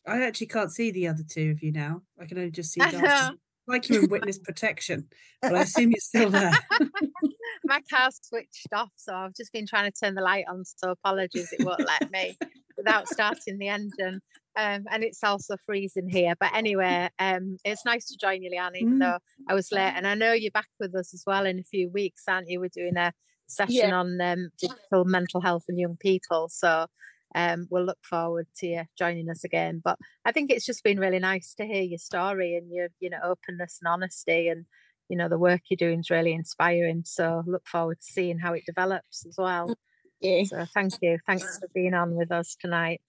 I 0.06 0.22
actually 0.22 0.48
can't 0.48 0.70
see 0.70 0.90
the 0.90 1.08
other 1.08 1.22
two 1.26 1.50
of 1.50 1.62
you 1.62 1.72
now. 1.72 2.02
I 2.20 2.26
can 2.26 2.36
only 2.36 2.50
just 2.50 2.72
see 2.72 2.80
Darcy. 2.90 3.38
Like 3.66 3.88
you're 3.88 4.04
in 4.04 4.10
witness 4.10 4.38
protection, 4.38 5.08
but 5.40 5.54
I 5.54 5.62
assume 5.62 5.90
you're 5.90 6.00
still 6.00 6.30
there. 6.30 6.52
My 7.64 7.80
car's 7.90 8.20
switched 8.22 8.72
off, 8.74 8.90
so 8.96 9.14
I've 9.14 9.34
just 9.34 9.52
been 9.52 9.66
trying 9.66 9.90
to 9.90 9.98
turn 9.98 10.14
the 10.14 10.22
light 10.22 10.44
on. 10.48 10.64
So 10.64 10.90
apologies, 10.90 11.52
it 11.52 11.64
won't 11.64 11.86
let 11.86 12.10
me 12.10 12.36
without 12.76 13.08
starting 13.08 13.58
the 13.58 13.68
engine. 13.68 14.20
Um, 14.56 14.84
and 14.90 15.02
it's 15.02 15.22
also 15.24 15.56
freezing 15.66 16.08
here. 16.08 16.34
But 16.38 16.54
anyway, 16.54 17.08
um, 17.18 17.56
it's 17.64 17.84
nice 17.84 18.06
to 18.06 18.16
join 18.20 18.42
you, 18.42 18.50
Leanne, 18.50 18.76
even 18.76 18.94
mm. 18.94 19.00
though 19.00 19.18
I 19.48 19.54
was 19.54 19.72
late. 19.72 19.94
And 19.96 20.06
I 20.06 20.14
know 20.14 20.32
you're 20.32 20.50
back 20.52 20.68
with 20.78 20.94
us 20.94 21.12
as 21.12 21.24
well 21.26 21.44
in 21.46 21.58
a 21.58 21.64
few 21.64 21.90
weeks, 21.90 22.22
aren't 22.28 22.48
you? 22.48 22.60
We're 22.60 22.68
doing 22.68 22.96
a 22.96 23.12
session 23.46 23.74
yeah. 23.74 23.94
on 23.94 24.20
um, 24.20 24.50
digital 24.60 25.04
mental 25.04 25.40
health 25.40 25.64
and 25.68 25.78
young 25.78 25.96
people. 25.98 26.48
So 26.50 26.86
um, 27.34 27.66
we'll 27.70 27.84
look 27.84 27.98
forward 28.02 28.46
to 28.56 28.66
you 28.66 28.82
joining 28.96 29.28
us 29.28 29.44
again. 29.44 29.80
But 29.84 29.98
I 30.24 30.32
think 30.32 30.50
it's 30.50 30.66
just 30.66 30.84
been 30.84 31.00
really 31.00 31.18
nice 31.18 31.54
to 31.54 31.66
hear 31.66 31.82
your 31.82 31.98
story 31.98 32.56
and 32.56 32.72
your, 32.72 32.88
you 33.00 33.10
know, 33.10 33.18
openness 33.22 33.78
and 33.82 33.92
honesty 33.92 34.48
and, 34.48 34.66
you 35.08 35.16
know, 35.16 35.28
the 35.28 35.38
work 35.38 35.62
you're 35.68 35.76
doing 35.76 36.00
is 36.00 36.10
really 36.10 36.32
inspiring. 36.32 37.02
So 37.04 37.42
look 37.46 37.66
forward 37.66 38.00
to 38.00 38.06
seeing 38.06 38.38
how 38.38 38.52
it 38.52 38.64
develops 38.66 39.26
as 39.26 39.34
well. 39.36 39.74
Yeah. 40.20 40.44
So 40.44 40.64
thank 40.72 40.94
you. 41.02 41.18
Thanks 41.26 41.58
for 41.58 41.68
being 41.74 41.94
on 41.94 42.14
with 42.14 42.30
us 42.30 42.56
tonight. 42.58 43.00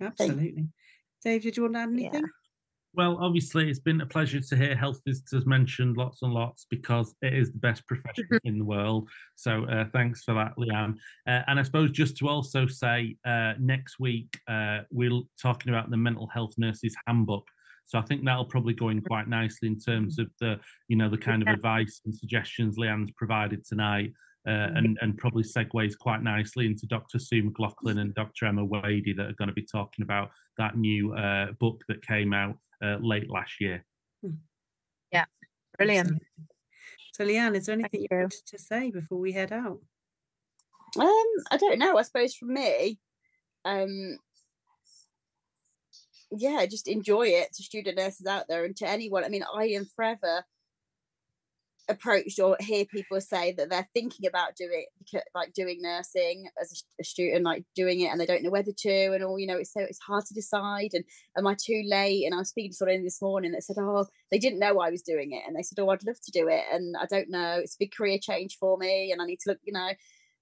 Absolutely. 0.00 0.68
Dave, 1.24 1.42
did 1.42 1.56
you 1.56 1.64
want 1.64 1.74
to 1.74 1.80
add 1.80 1.88
anything? 1.88 2.14
Yeah. 2.14 2.20
Well, 2.96 3.18
obviously, 3.20 3.68
it's 3.68 3.78
been 3.78 4.00
a 4.00 4.06
pleasure 4.06 4.40
to 4.40 4.56
hear 4.56 4.74
health 4.74 5.02
visitors 5.06 5.44
mentioned 5.44 5.98
lots 5.98 6.22
and 6.22 6.32
lots 6.32 6.66
because 6.70 7.14
it 7.20 7.34
is 7.34 7.52
the 7.52 7.58
best 7.58 7.86
profession 7.86 8.26
in 8.44 8.58
the 8.58 8.64
world. 8.64 9.10
So, 9.34 9.64
uh, 9.64 9.84
thanks 9.92 10.24
for 10.24 10.32
that, 10.32 10.56
Leanne. 10.56 10.94
Uh, 11.28 11.42
and 11.46 11.60
I 11.60 11.62
suppose 11.62 11.90
just 11.90 12.16
to 12.18 12.28
also 12.28 12.66
say, 12.66 13.16
uh, 13.26 13.52
next 13.60 14.00
week 14.00 14.40
uh, 14.48 14.80
we're 14.90 15.20
talking 15.40 15.74
about 15.74 15.90
the 15.90 15.96
mental 15.98 16.26
health 16.28 16.54
nurses 16.56 16.96
handbook. 17.06 17.46
So 17.84 17.98
I 17.98 18.02
think 18.02 18.24
that'll 18.24 18.46
probably 18.46 18.72
go 18.72 18.88
in 18.88 19.02
quite 19.02 19.28
nicely 19.28 19.68
in 19.68 19.78
terms 19.78 20.18
of 20.18 20.28
the, 20.40 20.58
you 20.88 20.96
know, 20.96 21.10
the 21.10 21.18
kind 21.18 21.42
of 21.42 21.48
advice 21.48 22.00
and 22.06 22.14
suggestions 22.14 22.78
Leanne's 22.78 23.12
provided 23.12 23.64
tonight. 23.64 24.12
Uh, 24.48 24.70
and, 24.76 24.96
and 25.00 25.18
probably 25.18 25.42
segues 25.42 25.98
quite 25.98 26.22
nicely 26.22 26.66
into 26.66 26.86
Dr. 26.86 27.18
Sue 27.18 27.42
McLaughlin 27.42 27.98
and 27.98 28.14
Dr. 28.14 28.46
Emma 28.46 28.64
Wadey 28.64 29.12
that 29.16 29.26
are 29.26 29.32
going 29.32 29.48
to 29.48 29.54
be 29.54 29.66
talking 29.66 30.04
about 30.04 30.30
that 30.56 30.76
new 30.78 31.12
uh, 31.14 31.50
book 31.58 31.82
that 31.88 32.00
came 32.06 32.32
out 32.32 32.56
uh, 32.82 32.96
late 33.00 33.30
last 33.30 33.60
year. 33.60 33.84
Hmm. 34.22 34.36
Yeah, 35.12 35.24
brilliant. 35.76 36.22
So, 37.12 37.24
Leanne, 37.24 37.56
is 37.56 37.66
there 37.66 37.74
anything 37.74 38.00
you, 38.02 38.08
you 38.10 38.16
wanted 38.18 38.46
to 38.46 38.58
say 38.58 38.90
before 38.90 39.18
we 39.18 39.32
head 39.32 39.52
out? 39.52 39.80
Um, 40.98 41.26
I 41.50 41.56
don't 41.58 41.78
know. 41.78 41.96
I 41.96 42.02
suppose 42.02 42.34
for 42.34 42.46
me, 42.46 42.98
um, 43.64 44.18
yeah, 46.30 46.66
just 46.66 46.88
enjoy 46.88 47.28
it 47.28 47.52
to 47.54 47.62
student 47.62 47.96
nurses 47.96 48.26
out 48.26 48.44
there 48.48 48.64
and 48.64 48.76
to 48.76 48.88
anyone. 48.88 49.24
I 49.24 49.28
mean, 49.28 49.44
I 49.54 49.66
am 49.68 49.86
forever 49.86 50.44
approached 51.88 52.40
or 52.40 52.56
hear 52.60 52.84
people 52.84 53.20
say 53.20 53.52
that 53.52 53.70
they're 53.70 53.88
thinking 53.94 54.26
about 54.26 54.56
doing 54.56 54.86
like 55.34 55.52
doing 55.52 55.80
nursing 55.80 56.48
as 56.60 56.84
a, 57.00 57.04
student 57.04 57.44
like 57.44 57.64
doing 57.74 58.00
it 58.00 58.08
and 58.08 58.20
they 58.20 58.26
don't 58.26 58.42
know 58.42 58.50
whether 58.50 58.72
to 58.76 59.14
and 59.14 59.22
all 59.22 59.38
you 59.38 59.46
know 59.46 59.56
it's 59.56 59.72
so 59.72 59.80
it's 59.80 60.00
hard 60.00 60.24
to 60.24 60.34
decide 60.34 60.90
and 60.94 61.04
am 61.36 61.46
i 61.46 61.54
too 61.54 61.82
late? 61.86 62.24
And 62.24 62.34
i 62.34 62.38
was 62.38 62.48
speaking 62.48 62.72
to 62.72 62.76
someone 62.76 63.04
this 63.04 63.22
morning 63.22 63.52
that 63.52 63.62
said 63.62 63.76
oh 63.78 64.06
they 64.30 64.38
didn't 64.38 64.58
know 64.58 64.80
i 64.80 64.90
was 64.90 65.02
doing 65.02 65.32
it. 65.32 65.42
And 65.46 65.54
they 65.54 65.62
said 65.62 65.78
oh 65.78 65.90
i'd 65.90 66.06
love 66.06 66.20
to 66.20 66.32
do 66.32 66.48
it 66.48 66.64
and 66.72 66.96
i 67.00 67.06
don't 67.06 67.30
know 67.30 67.60
it's 67.62 67.74
a 67.74 67.80
big 67.80 67.94
career 67.94 68.18
change 68.20 68.56
for 68.58 68.76
me 68.76 69.12
and 69.12 69.22
i 69.22 69.26
need 69.26 69.40
to 69.40 69.50
look 69.50 69.58
you 69.62 69.72
know 69.72 69.90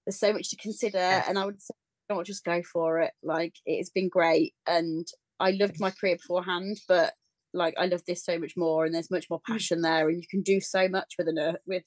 there's 0.06 0.18
so 0.18 0.32
much 0.32 0.50
to 0.50 0.56
consider. 0.56 0.98
And 0.98 1.38
i 1.38 1.44
would 1.44 1.60
say 1.60 1.74
don't 2.08 2.26
just 2.26 2.44
go 2.44 2.62
for 2.62 3.00
it 3.00 3.12
like 3.22 3.54
it's 3.66 3.90
been 3.90 4.08
great 4.08 4.54
and 4.66 5.06
i 5.40 5.50
loved 5.52 5.80
my 5.80 5.90
career 5.90 6.16
beforehand 6.16 6.78
but 6.86 7.14
like 7.54 7.74
I 7.78 7.86
love 7.86 8.02
this 8.06 8.24
so 8.24 8.38
much 8.38 8.54
more, 8.56 8.84
and 8.84 8.94
there's 8.94 9.10
much 9.10 9.26
more 9.30 9.40
mm. 9.40 9.52
passion 9.52 9.80
there, 9.80 10.08
and 10.08 10.20
you 10.20 10.26
can 10.28 10.42
do 10.42 10.60
so 10.60 10.88
much 10.88 11.14
with 11.18 11.28
a 11.28 11.32
nurse 11.32 11.56
with 11.66 11.84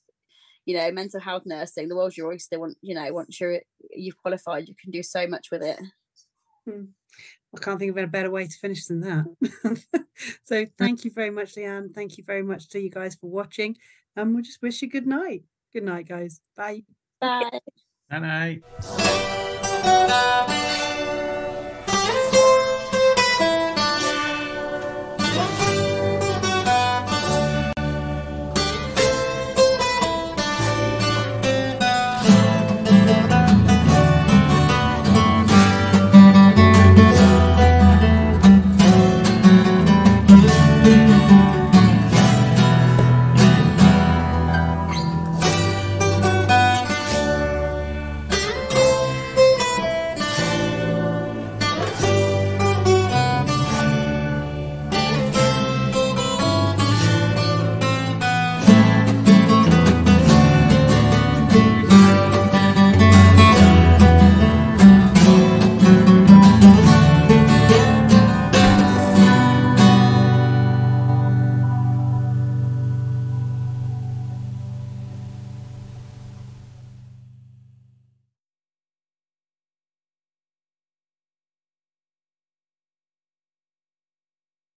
you 0.66 0.76
know 0.76 0.92
mental 0.92 1.20
health 1.20 1.44
nursing. 1.46 1.88
The 1.88 1.96
world's 1.96 2.18
your 2.18 2.32
oyster. 2.32 2.60
Want 2.60 2.78
you 2.82 2.96
know 2.96 3.14
once 3.14 3.40
you're 3.40 3.62
you've 3.92 4.18
qualified, 4.18 4.68
you 4.68 4.76
can 4.82 4.92
do 4.92 5.04
so 5.04 5.28
much 5.28 5.50
with 5.52 5.64
it. 5.64 5.80
Hmm. 6.66 6.86
I 7.56 7.60
can't 7.60 7.80
think 7.80 7.92
of 7.92 7.98
a 7.98 8.08
better 8.08 8.30
way 8.30 8.46
to 8.46 8.54
finish 8.54 8.86
than 8.86 9.00
that. 9.02 10.06
so 10.44 10.66
thank 10.78 11.06
you 11.06 11.12
very 11.12 11.30
much, 11.30 11.56
Leanne. 11.56 11.94
Thank 11.94 12.18
you 12.18 12.24
very 12.26 12.44
much 12.44 12.68
to 12.70 12.80
you 12.80 12.90
guys 12.90 13.16
for 13.16 13.30
watching. 13.30 13.78
And 14.16 14.30
um, 14.30 14.34
we'll 14.34 14.44
just 14.44 14.62
wish 14.62 14.82
you 14.82 14.90
good 14.90 15.08
night. 15.08 15.44
Good 15.74 15.84
night, 15.84 16.10
guys. 16.10 16.42
Bye. 16.56 16.84
Bye. 17.22 17.60
Bye 18.10 18.20
night. 18.20 18.64